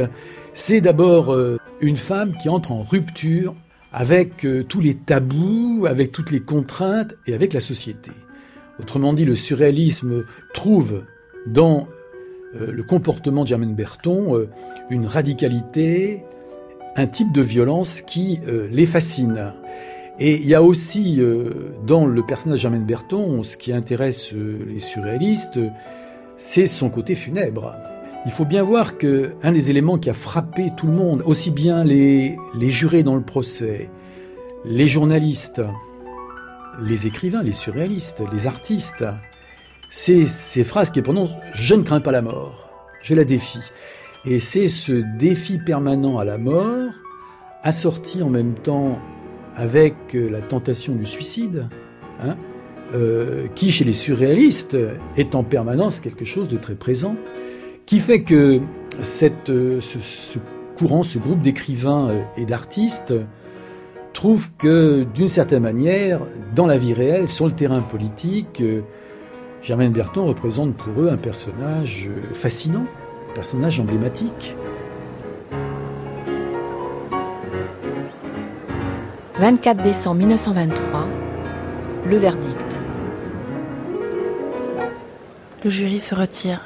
C'est 0.54 0.82
d'abord 0.82 1.32
euh, 1.32 1.58
une 1.82 1.98
femme 1.98 2.36
qui 2.42 2.50
entre 2.50 2.72
en 2.72 2.82
rupture 2.82 3.54
avec 3.92 4.46
tous 4.68 4.82
les 4.82 4.94
tabous, 4.94 5.86
avec 5.88 6.12
toutes 6.12 6.32
les 6.32 6.42
contraintes 6.42 7.14
et 7.28 7.34
avec 7.34 7.54
la 7.54 7.62
société. 7.62 8.12
Autrement 8.80 9.14
dit, 9.14 9.26
le 9.26 9.36
surréalisme 9.36 10.26
trouve 10.54 11.04
dans 11.48 11.88
euh, 12.56 12.72
le 12.72 12.84
comportement 12.84 13.44
de 13.44 13.48
Germaine 13.48 13.76
Berton, 13.76 14.36
euh, 14.36 14.50
une 14.90 15.06
radicalité, 15.06 16.24
un 16.96 17.08
type 17.08 17.32
de 17.32 17.42
violence 17.42 18.02
qui 18.02 18.40
euh, 18.48 18.68
les 18.72 18.86
fascine. 18.86 19.54
Et 20.20 20.36
il 20.36 20.48
y 20.48 20.56
a 20.56 20.64
aussi 20.64 21.20
dans 21.86 22.06
le 22.06 22.26
personnage 22.26 22.60
de 22.60 22.62
Germaine 22.62 22.86
Berton, 22.86 23.44
ce 23.44 23.58
qui 23.58 23.74
intéresse 23.74 24.32
les 24.32 24.80
surréalistes, 24.80 25.60
c'est 26.38 26.68
son 26.68 26.90
côté 26.90 27.16
funèbre. 27.16 27.74
Il 28.26 28.32
faut 28.32 28.46
bien 28.46 28.64
voir 28.64 28.98
que 28.98 29.34
un 29.44 29.52
des 29.52 29.72
éléments 29.72 29.98
qui 29.98 30.10
a 30.10 30.14
frappé 30.14 30.72
tout 30.78 30.88
le 30.88 30.94
monde, 30.94 31.22
aussi 31.26 31.52
bien 31.52 31.84
les 31.84 32.38
jurés 32.70 33.04
dans 33.04 33.16
le 33.16 33.24
procès, 33.24 33.90
les 34.64 34.88
journalistes, 34.88 35.62
les 36.82 37.08
écrivains, 37.08 37.44
les 37.44 37.52
surréalistes, 37.52 38.22
les 38.32 38.48
artistes, 38.48 39.06
c'est 39.90 40.26
ces 40.26 40.64
phrases 40.64 40.90
qui 40.90 41.02
prononcent 41.02 41.38
Je 41.54 41.76
ne 41.76 41.84
crains 41.84 42.02
pas 42.02 42.12
la 42.12 42.22
mort, 42.22 42.70
je 43.02 43.14
la 43.14 43.24
défie. 43.24 43.72
Et 44.26 44.40
c'est 44.40 44.68
ce 44.68 45.04
défi 45.18 45.58
permanent 45.58 46.18
à 46.18 46.26
la 46.26 46.38
mort, 46.38 46.92
assorti 47.64 48.24
en 48.24 48.30
même 48.30 48.56
temps 48.56 49.00
avec 49.56 49.96
euh, 50.16 50.30
la 50.30 50.42
tentation 50.42 50.96
du 50.96 51.06
suicide, 51.06 51.70
hein, 52.20 52.36
euh, 52.94 53.48
qui 53.56 53.72
chez 53.72 53.86
les 53.86 53.94
surréalistes 53.94 54.78
est 55.18 55.36
en 55.36 55.44
permanence 55.44 56.02
quelque 56.02 56.26
chose 56.26 56.50
de 56.50 56.58
très 56.58 56.76
présent, 56.76 57.16
qui 57.86 58.00
fait 58.00 58.24
que 58.24 58.60
euh, 59.00 59.82
ce, 59.82 60.40
courant, 60.76 61.04
ce 61.04 61.20
groupe 61.20 61.42
d'écrivains 61.42 62.10
et 62.36 62.46
d'artistes 62.46 63.14
trouve 64.16 64.50
que 64.58 65.06
d'une 65.14 65.28
certaine 65.28 65.62
manière, 65.62 66.22
dans 66.56 66.66
la 66.66 66.78
vie 66.78 66.94
réelle, 66.94 67.28
sur 67.28 67.46
le 67.46 67.52
terrain 67.52 67.82
politique, 67.82 68.64
Germaine 69.62 69.92
Berton 69.92 70.26
représente 70.26 70.74
pour 70.74 71.04
eux 71.04 71.10
un 71.10 71.18
personnage 71.18 72.10
euh, 72.10 72.34
fascinant, 72.34 72.86
un 73.30 73.34
personnage 73.34 73.80
emblématique. 73.80 74.56
24 79.38 79.84
décembre 79.84 80.18
1923, 80.20 81.08
le 82.08 82.18
verdict. 82.18 82.80
Le 85.64 85.70
jury 85.70 86.00
se 86.00 86.16
retire. 86.16 86.64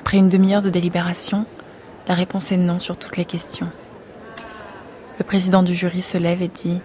Après 0.00 0.18
une 0.18 0.28
demi-heure 0.28 0.62
de 0.62 0.70
délibération, 0.70 1.46
la 2.08 2.14
réponse 2.14 2.50
est 2.50 2.56
non 2.56 2.80
sur 2.80 2.96
toutes 2.96 3.18
les 3.18 3.24
questions. 3.24 3.68
Le 5.18 5.24
président 5.24 5.62
du 5.62 5.74
jury 5.74 6.00
se 6.00 6.16
lève 6.16 6.42
et 6.42 6.48
dit 6.48 6.80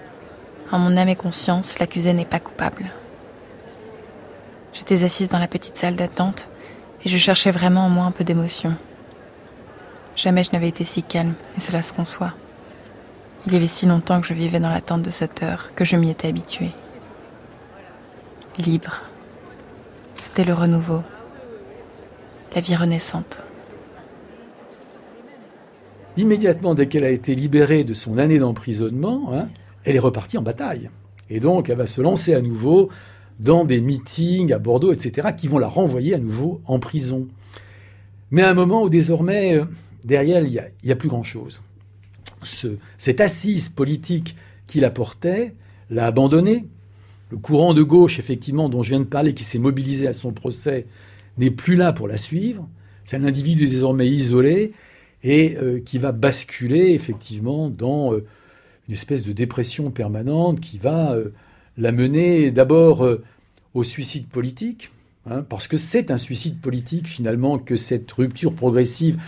En 0.72 0.80
mon 0.80 0.98
âme 0.98 1.10
et 1.10 1.16
conscience, 1.16 1.78
l'accusé 1.80 2.14
n'est 2.14 2.26
pas 2.26 2.40
coupable. 2.40 2.92
J'étais 4.74 5.04
assise 5.04 5.30
dans 5.30 5.40
la 5.40 5.48
petite 5.48 5.78
salle 5.78 5.96
d'attente 5.96 6.48
et 7.06 7.10
je 7.10 7.18
cherchais 7.18 7.52
vraiment 7.52 7.86
en 7.86 7.90
moi 7.90 8.06
un 8.06 8.12
peu 8.12 8.24
d'émotion. 8.24 8.76
Jamais 10.16 10.44
je 10.44 10.52
n'avais 10.52 10.70
été 10.70 10.84
si 10.84 11.04
calme, 11.04 11.34
et 11.58 11.60
cela 11.60 11.82
se 11.82 11.94
conçoit. 11.94 12.34
Il 13.46 13.54
y 13.54 13.56
avait 13.56 13.68
si 13.68 13.86
longtemps 13.86 14.22
que 14.22 14.28
je 14.28 14.34
vivais 14.34 14.60
dans 14.60 14.70
l'attente 14.70 15.02
de 15.02 15.10
cette 15.10 15.44
heure 15.44 15.72
que 15.76 15.86
je 15.86 15.96
m'y 15.96 16.10
étais 16.10 16.28
habituée. 16.28 16.72
Libre. 18.58 19.02
C'était 20.16 20.44
le 20.44 20.54
renouveau. 20.54 21.04
La 22.56 22.62
vie 22.62 22.76
renaissante. 22.76 23.40
Immédiatement, 26.16 26.76
dès 26.76 26.88
qu'elle 26.88 27.04
a 27.04 27.10
été 27.10 27.34
libérée 27.34 27.84
de 27.84 27.94
son 27.94 28.18
année 28.18 28.38
d'emprisonnement, 28.38 29.34
hein, 29.34 29.50
elle 29.84 29.96
est 29.96 30.00
repartie 30.00 30.38
en 30.38 30.44
bataille. 30.44 30.90
Et 31.30 31.40
donc, 31.40 31.70
elle 31.70 31.78
va 31.78 31.88
se 31.88 32.02
lancer 32.02 32.34
à 32.36 32.42
nouveau 32.42 32.90
dans 33.40 33.66
des 33.66 33.82
meetings 33.82 34.54
à 34.54 34.60
Bordeaux, 34.60 34.94
etc., 34.94 35.30
qui 35.36 35.48
vont 35.48 35.58
la 35.58 35.68
renvoyer 35.68 36.14
à 36.14 36.20
nouveau 36.20 36.62
en 36.66 36.78
prison. 36.78 37.28
Mais 38.30 38.44
à 38.44 38.50
un 38.52 38.54
moment 38.54 38.84
où 38.84 38.90
désormais, 38.90 39.58
euh, 39.58 39.66
derrière 40.04 40.44
il 40.44 40.62
n'y 40.84 40.92
a, 40.92 40.96
plus 40.96 41.10
grand-chose. 41.10 41.64
cette 42.98 43.22
assise 43.22 43.70
politique 43.70 44.36
qu'il 44.68 44.86
apportait 44.86 45.56
l'a 45.90 46.06
abandonné. 46.06 46.66
Le 47.32 47.38
courant 47.38 47.74
de 47.74 47.82
gauche, 47.82 48.20
effectivement, 48.20 48.70
dont 48.70 48.84
je 48.84 48.90
viens 48.90 49.00
de 49.00 49.06
parler, 49.06 49.34
qui 49.34 49.44
s'est 49.44 49.60
mobilisé 49.60 50.08
à 50.08 50.14
son 50.14 50.32
procès, 50.32 50.86
n'est 51.40 51.52
plus 51.52 51.76
là 51.76 51.92
pour 51.92 52.08
la 52.08 52.18
suivre. 52.18 52.70
C'est 53.06 53.18
un 53.18 53.24
individu 53.24 53.66
désormais 53.66 54.08
isolé 54.08 54.74
et 55.24 55.56
euh, 55.56 55.80
qui 55.80 56.00
va 56.00 56.12
basculer 56.12 56.92
effectivement 56.92 57.70
dans 57.70 58.14
euh, 58.14 58.26
une 58.88 58.94
espèce 58.94 59.24
de 59.24 59.32
dépression 59.32 59.92
permanente 59.92 60.60
qui 60.60 60.78
va 60.78 61.16
la 61.78 61.92
mener 61.92 62.52
d'abord 62.52 63.06
euh, 63.06 63.24
au 63.74 63.84
suicide 63.84 64.28
politique, 64.28 64.92
hein, 65.30 65.44
parce 65.48 65.68
que 65.68 65.78
c'est 65.78 66.12
un 66.12 66.18
suicide 66.18 66.60
politique 66.62 67.08
finalement 67.08 67.58
que 67.58 67.76
cette 67.76 68.12
rupture 68.12 68.54
progressive 68.54 69.20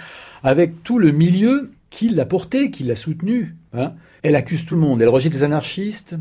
avec 0.43 0.83
tout 0.83 0.99
le 0.99 1.11
milieu 1.11 1.71
qui 1.89 2.09
l'a 2.09 2.25
porté, 2.25 2.69
qui 2.69 2.83
l'a 2.83 2.95
soutenu. 2.95 3.55
Hein. 3.73 3.93
Elle 4.21 4.35
accuse 4.35 4.65
tout 4.65 4.75
le 4.75 4.81
monde, 4.81 5.01
elle 5.01 5.09
rejette 5.09 5.33
les 5.33 5.43
anarchistes, 5.43 6.17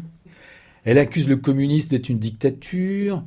elle 0.84 0.98
accuse 0.98 1.28
le 1.28 1.36
communisme 1.36 1.90
d'être 1.90 2.08
une 2.08 2.18
dictature. 2.18 3.22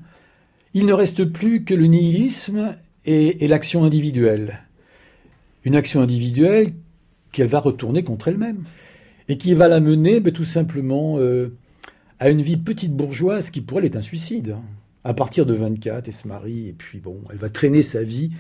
Il 0.74 0.86
ne 0.86 0.94
reste 0.94 1.26
plus 1.26 1.64
que 1.64 1.74
le 1.74 1.86
nihilisme 1.86 2.76
et, 3.06 3.48
l'action 3.48 3.84
individuelle. 3.84 4.67
Une 5.68 5.76
action 5.76 6.00
individuelle 6.00 6.70
qu'elle 7.34 7.48
va 7.48 7.60
retourner 7.60 8.02
contre 8.02 8.30
elle-même 8.30 8.64
et 9.28 9.38
qui 9.38 9.54
va 9.54 9.68
la 9.68 9.82
mener 9.82 10.22
ben, 10.22 10.32
tout 10.32 10.46
simplement 10.46 11.18
euh, 11.20 11.58
à 12.22 12.30
une 12.30 12.42
vie 12.42 12.56
petite 12.56 12.94
bourgeoise 12.94 13.52
qui 13.52 13.60
pour 13.60 13.80
elle 13.80 13.84
est 13.84 13.98
un 13.98 14.02
suicide. 14.02 14.56
À 15.04 15.14
partir 15.14 15.46
de 15.46 15.54
24, 15.54 16.08
elle 16.08 16.14
se 16.14 16.26
marie 16.26 16.70
et 16.70 16.72
puis 16.72 17.00
bon, 17.00 17.20
elle 17.30 17.38
va 17.38 17.50
traîner 17.50 17.82
sa 17.82 18.02
vie 18.02 18.32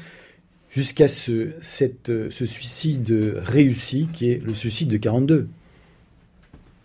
jusqu'à 0.69 1.09
ce, 1.09 1.49
ce 1.61 2.45
suicide 2.45 3.35
réussi 3.35 4.07
qui 4.13 4.31
est 4.31 4.41
le 4.41 4.53
suicide 4.53 4.87
de 4.87 4.95
42. 4.95 5.49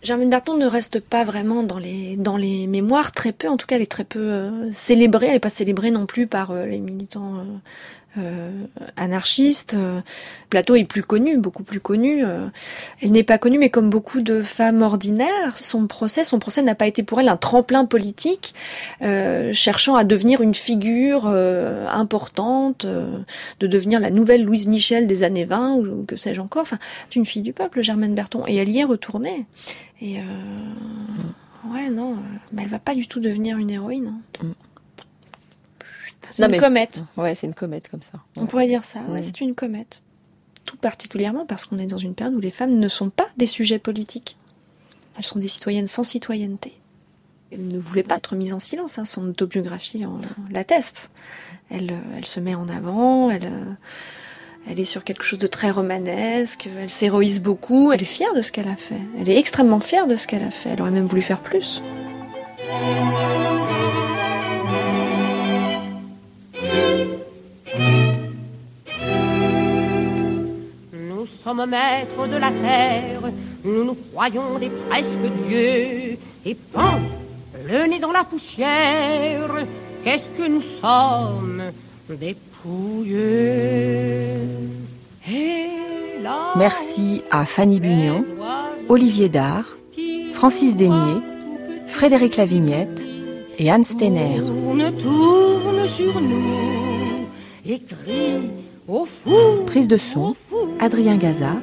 Germaine 0.01 0.29
Berton 0.29 0.57
ne 0.57 0.65
reste 0.65 0.99
pas 0.99 1.23
vraiment 1.23 1.63
dans 1.63 1.77
les, 1.79 2.67
mémoires, 2.67 3.13
très 3.13 3.31
peu, 3.31 3.47
en 3.47 3.55
tout 3.55 3.65
cas 3.65 3.77
elle 3.77 3.81
est 3.81 3.85
très 3.89 4.03
peu 4.03 4.19
euh, 4.19 4.69
célébrée, 4.73 5.27
elle 5.27 5.33
n'est 5.35 5.39
pas 5.39 5.47
célébrée 5.47 5.91
non 5.91 6.05
plus 6.05 6.27
par 6.27 6.51
euh, 6.51 6.65
les 6.65 6.81
militants 6.81 7.45
euh, 8.17 8.51
anarchiste. 8.95 9.75
Plateau 10.49 10.75
est 10.75 10.83
plus 10.83 11.03
connue, 11.03 11.37
beaucoup 11.37 11.63
plus 11.63 11.79
connue. 11.79 12.23
Elle 13.01 13.11
n'est 13.11 13.23
pas 13.23 13.37
connue, 13.37 13.57
mais 13.57 13.69
comme 13.69 13.89
beaucoup 13.89 14.21
de 14.21 14.41
femmes 14.41 14.81
ordinaires, 14.81 15.57
son 15.57 15.87
procès, 15.87 16.23
son 16.23 16.39
procès 16.39 16.61
n'a 16.61 16.75
pas 16.75 16.87
été 16.87 17.03
pour 17.03 17.19
elle 17.19 17.29
un 17.29 17.37
tremplin 17.37 17.85
politique, 17.85 18.53
cherchant 19.01 19.95
à 19.95 20.03
devenir 20.03 20.41
une 20.41 20.53
figure 20.53 21.27
importante, 21.27 22.85
de 22.85 23.67
devenir 23.67 23.99
la 23.99 24.11
nouvelle 24.11 24.43
Louise 24.43 24.67
Michel 24.67 25.07
des 25.07 25.23
années 25.23 25.45
20 25.45 25.75
ou 25.75 26.05
que 26.05 26.15
sais-je 26.15 26.41
encore. 26.41 26.61
Enfin, 26.61 26.79
c'est 27.09 27.15
une 27.15 27.25
fille 27.25 27.41
du 27.41 27.53
peuple, 27.53 27.81
Germaine 27.81 28.13
Berton, 28.13 28.43
et 28.47 28.55
elle 28.55 28.69
y 28.69 28.79
est 28.79 28.83
retournée. 28.83 29.45
Et 30.01 30.17
ouais, 31.71 31.89
non, 31.89 32.17
mais 32.51 32.63
elle 32.63 32.69
va 32.69 32.79
pas 32.79 32.95
du 32.95 33.07
tout 33.07 33.19
devenir 33.19 33.57
une 33.57 33.69
héroïne. 33.69 34.13
Hein. 34.41 34.47
C'est 36.33 36.45
une 36.45 36.59
comète. 36.59 37.03
Ouais, 37.17 37.35
c'est 37.35 37.47
une 37.47 37.53
comète 37.53 37.87
comme 37.87 38.01
ça. 38.01 38.19
On 38.37 38.45
pourrait 38.45 38.67
dire 38.67 38.83
ça. 38.83 38.99
Ouais, 39.09 39.21
c'est 39.21 39.41
une 39.41 39.53
comète. 39.53 40.01
Tout 40.65 40.77
particulièrement 40.77 41.45
parce 41.45 41.65
qu'on 41.65 41.77
est 41.77 41.85
dans 41.85 41.97
une 41.97 42.15
période 42.15 42.35
où 42.35 42.39
les 42.39 42.49
femmes 42.49 42.79
ne 42.79 42.87
sont 42.87 43.09
pas 43.09 43.27
des 43.37 43.45
sujets 43.45 43.79
politiques. 43.79 44.37
Elles 45.17 45.23
sont 45.23 45.39
des 45.39 45.47
citoyennes 45.47 45.87
sans 45.87 46.03
citoyenneté. 46.03 46.73
Elle 47.51 47.67
ne 47.67 47.77
voulait 47.77 48.03
pas 48.03 48.15
être 48.15 48.35
mise 48.35 48.53
en 48.53 48.59
silence. 48.59 48.97
Hein. 48.97 49.05
Son 49.05 49.29
autobiographie 49.29 50.03
l'atteste. 50.49 51.11
Elle, 51.69 51.91
euh, 51.91 52.17
elle 52.17 52.25
se 52.25 52.39
met 52.39 52.55
en 52.55 52.67
avant. 52.67 53.29
Elle, 53.29 53.45
euh, 53.45 53.73
elle 54.67 54.79
est 54.79 54.85
sur 54.85 55.03
quelque 55.03 55.23
chose 55.23 55.39
de 55.39 55.47
très 55.47 55.69
romanesque. 55.69 56.67
Elle 56.81 56.89
s'héroïse 56.89 57.39
beaucoup. 57.41 57.91
Elle 57.91 58.01
est 58.01 58.05
fière 58.05 58.33
de 58.33 58.41
ce 58.41 58.51
qu'elle 58.51 58.69
a 58.69 58.75
fait. 58.75 59.01
Elle 59.19 59.29
est 59.29 59.37
extrêmement 59.37 59.81
fière 59.81 60.07
de 60.07 60.15
ce 60.15 60.25
qu'elle 60.25 60.43
a 60.43 60.51
fait. 60.51 60.69
Elle 60.69 60.81
aurait 60.81 60.91
même 60.91 61.05
voulu 61.05 61.21
faire 61.21 61.41
plus. 61.41 61.81
Sommes 71.43 71.65
maîtres 71.65 72.27
de 72.27 72.37
la 72.37 72.51
terre, 72.51 73.31
nous 73.63 73.83
nous 73.83 73.97
croyons 74.11 74.57
des 74.59 74.69
presque 74.89 75.27
dieux, 75.47 76.17
et 76.45 76.55
pan, 76.71 76.99
le 77.67 77.87
nez 77.87 77.99
dans 77.99 78.11
la 78.11 78.23
poussière, 78.23 79.51
qu'est-ce 80.03 80.29
que 80.37 80.47
nous 80.47 80.63
sommes 80.81 81.63
des 82.09 82.35
pouilleux? 82.61 84.37
Merci 86.55 87.23
à 87.31 87.45
Fanny 87.45 87.79
Bunion, 87.79 88.23
Olivier 88.87 89.29
Dard, 89.29 89.65
Francis 90.31 90.75
Desmier, 90.75 91.21
Frédéric 91.87 92.37
Lavignette 92.37 93.05
et 93.57 93.69
Anne 93.69 93.83
Steiner. 93.83 94.39
Tourne 95.01 95.87
sur 95.87 96.21
nous, 96.21 97.27
écrit 97.65 98.41
Prise 99.65 99.87
de 99.87 99.95
son, 99.95 100.35
Adrien 100.79 101.15
Gaza, 101.15 101.53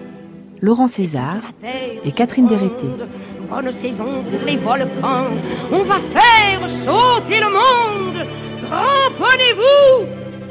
Laurent 0.62 0.89
César 0.89 1.37
et 2.03 2.12
Catherine 2.12 2.47
Dérété. 2.47 2.87
Bonne 3.51 3.71
saison 3.73 4.25
pour 4.25 4.47
les 4.47 4.57
volcans, 4.57 5.27
on 5.71 5.83
va 5.83 6.01
faire 6.01 6.66
sauter 6.83 7.41
le 7.41 7.51
monde. 7.51 8.27
Ramponnez-vous, 8.71 10.07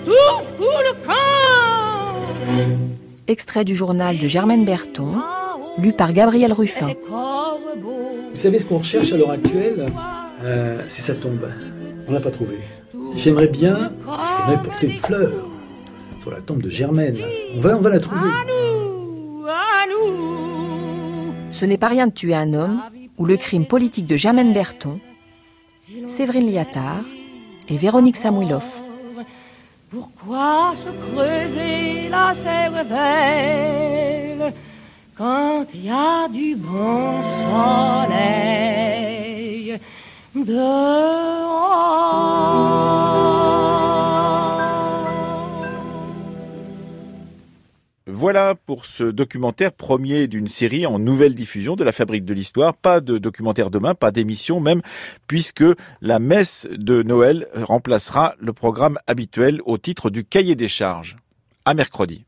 tout 0.05 0.43
fout 0.57 0.83
le 0.85 0.93
camp. 1.07 2.75
Extrait 3.27 3.65
du 3.65 3.75
journal 3.75 4.19
de 4.19 4.27
Germaine 4.27 4.63
Berton, 4.63 5.23
lu 5.79 5.91
par 5.91 6.13
Gabriel 6.13 6.53
Ruffin. 6.53 6.93
Vous 7.09 8.35
savez 8.35 8.59
ce 8.59 8.67
qu'on 8.67 8.77
recherche 8.77 9.11
à 9.11 9.17
l'heure 9.17 9.31
actuelle 9.31 9.87
euh, 10.43 10.83
C'est 10.87 11.01
sa 11.01 11.15
tombe. 11.15 11.47
On 12.07 12.13
l'a 12.13 12.19
pas 12.19 12.31
trouvé. 12.31 12.59
J'aimerais 13.15 13.47
bien 13.47 13.91
qu'on 14.05 14.53
ait 14.53 14.61
porté 14.61 14.87
une 14.87 14.97
fleur 14.97 15.48
sur 16.29 16.37
la 16.37 16.41
tombe 16.41 16.61
de 16.61 16.69
Germaine. 16.69 17.17
On 17.55 17.59
va, 17.59 17.75
on 17.75 17.81
va 17.81 17.89
la 17.89 17.99
trouver. 17.99 18.29
Ce 21.51 21.65
n'est 21.65 21.79
pas 21.79 21.87
rien 21.87 22.05
de 22.07 22.13
tuer 22.13 22.35
un 22.35 22.53
homme 22.53 22.83
ou 23.17 23.25
le 23.25 23.35
crime 23.35 23.65
politique 23.65 24.05
de 24.05 24.15
Germaine 24.15 24.53
Berton, 24.53 24.99
Séverine 26.07 26.51
Liattard 26.51 27.03
et 27.67 27.77
Véronique 27.77 28.17
Samuilov. 28.17 28.63
Pourquoi 29.89 30.73
se 30.75 30.89
creuser 31.11 32.09
la 32.09 32.35
cervelle 32.35 34.53
quand 35.17 35.65
il 35.73 35.85
y 35.85 35.89
a 35.89 36.27
du 36.29 36.55
bon 36.55 37.23
soleil 38.05 39.79
dehors? 40.35 41.89
Voilà 48.19 48.53
pour 48.53 48.85
ce 48.85 49.05
documentaire 49.05 49.71
premier 49.71 50.27
d'une 50.27 50.49
série 50.49 50.85
en 50.85 50.99
nouvelle 50.99 51.33
diffusion 51.33 51.77
de 51.77 51.85
la 51.85 51.93
Fabrique 51.93 52.25
de 52.25 52.33
l'Histoire. 52.33 52.75
Pas 52.75 52.99
de 52.99 53.17
documentaire 53.17 53.71
demain, 53.71 53.95
pas 53.95 54.11
d'émission 54.11 54.59
même, 54.59 54.81
puisque 55.25 55.63
la 56.01 56.19
messe 56.19 56.67
de 56.69 57.01
Noël 57.01 57.47
remplacera 57.55 58.35
le 58.37 58.51
programme 58.51 58.99
habituel 59.07 59.61
au 59.63 59.77
titre 59.77 60.09
du 60.09 60.25
cahier 60.25 60.55
des 60.55 60.67
charges. 60.67 61.15
À 61.63 61.73
mercredi. 61.73 62.25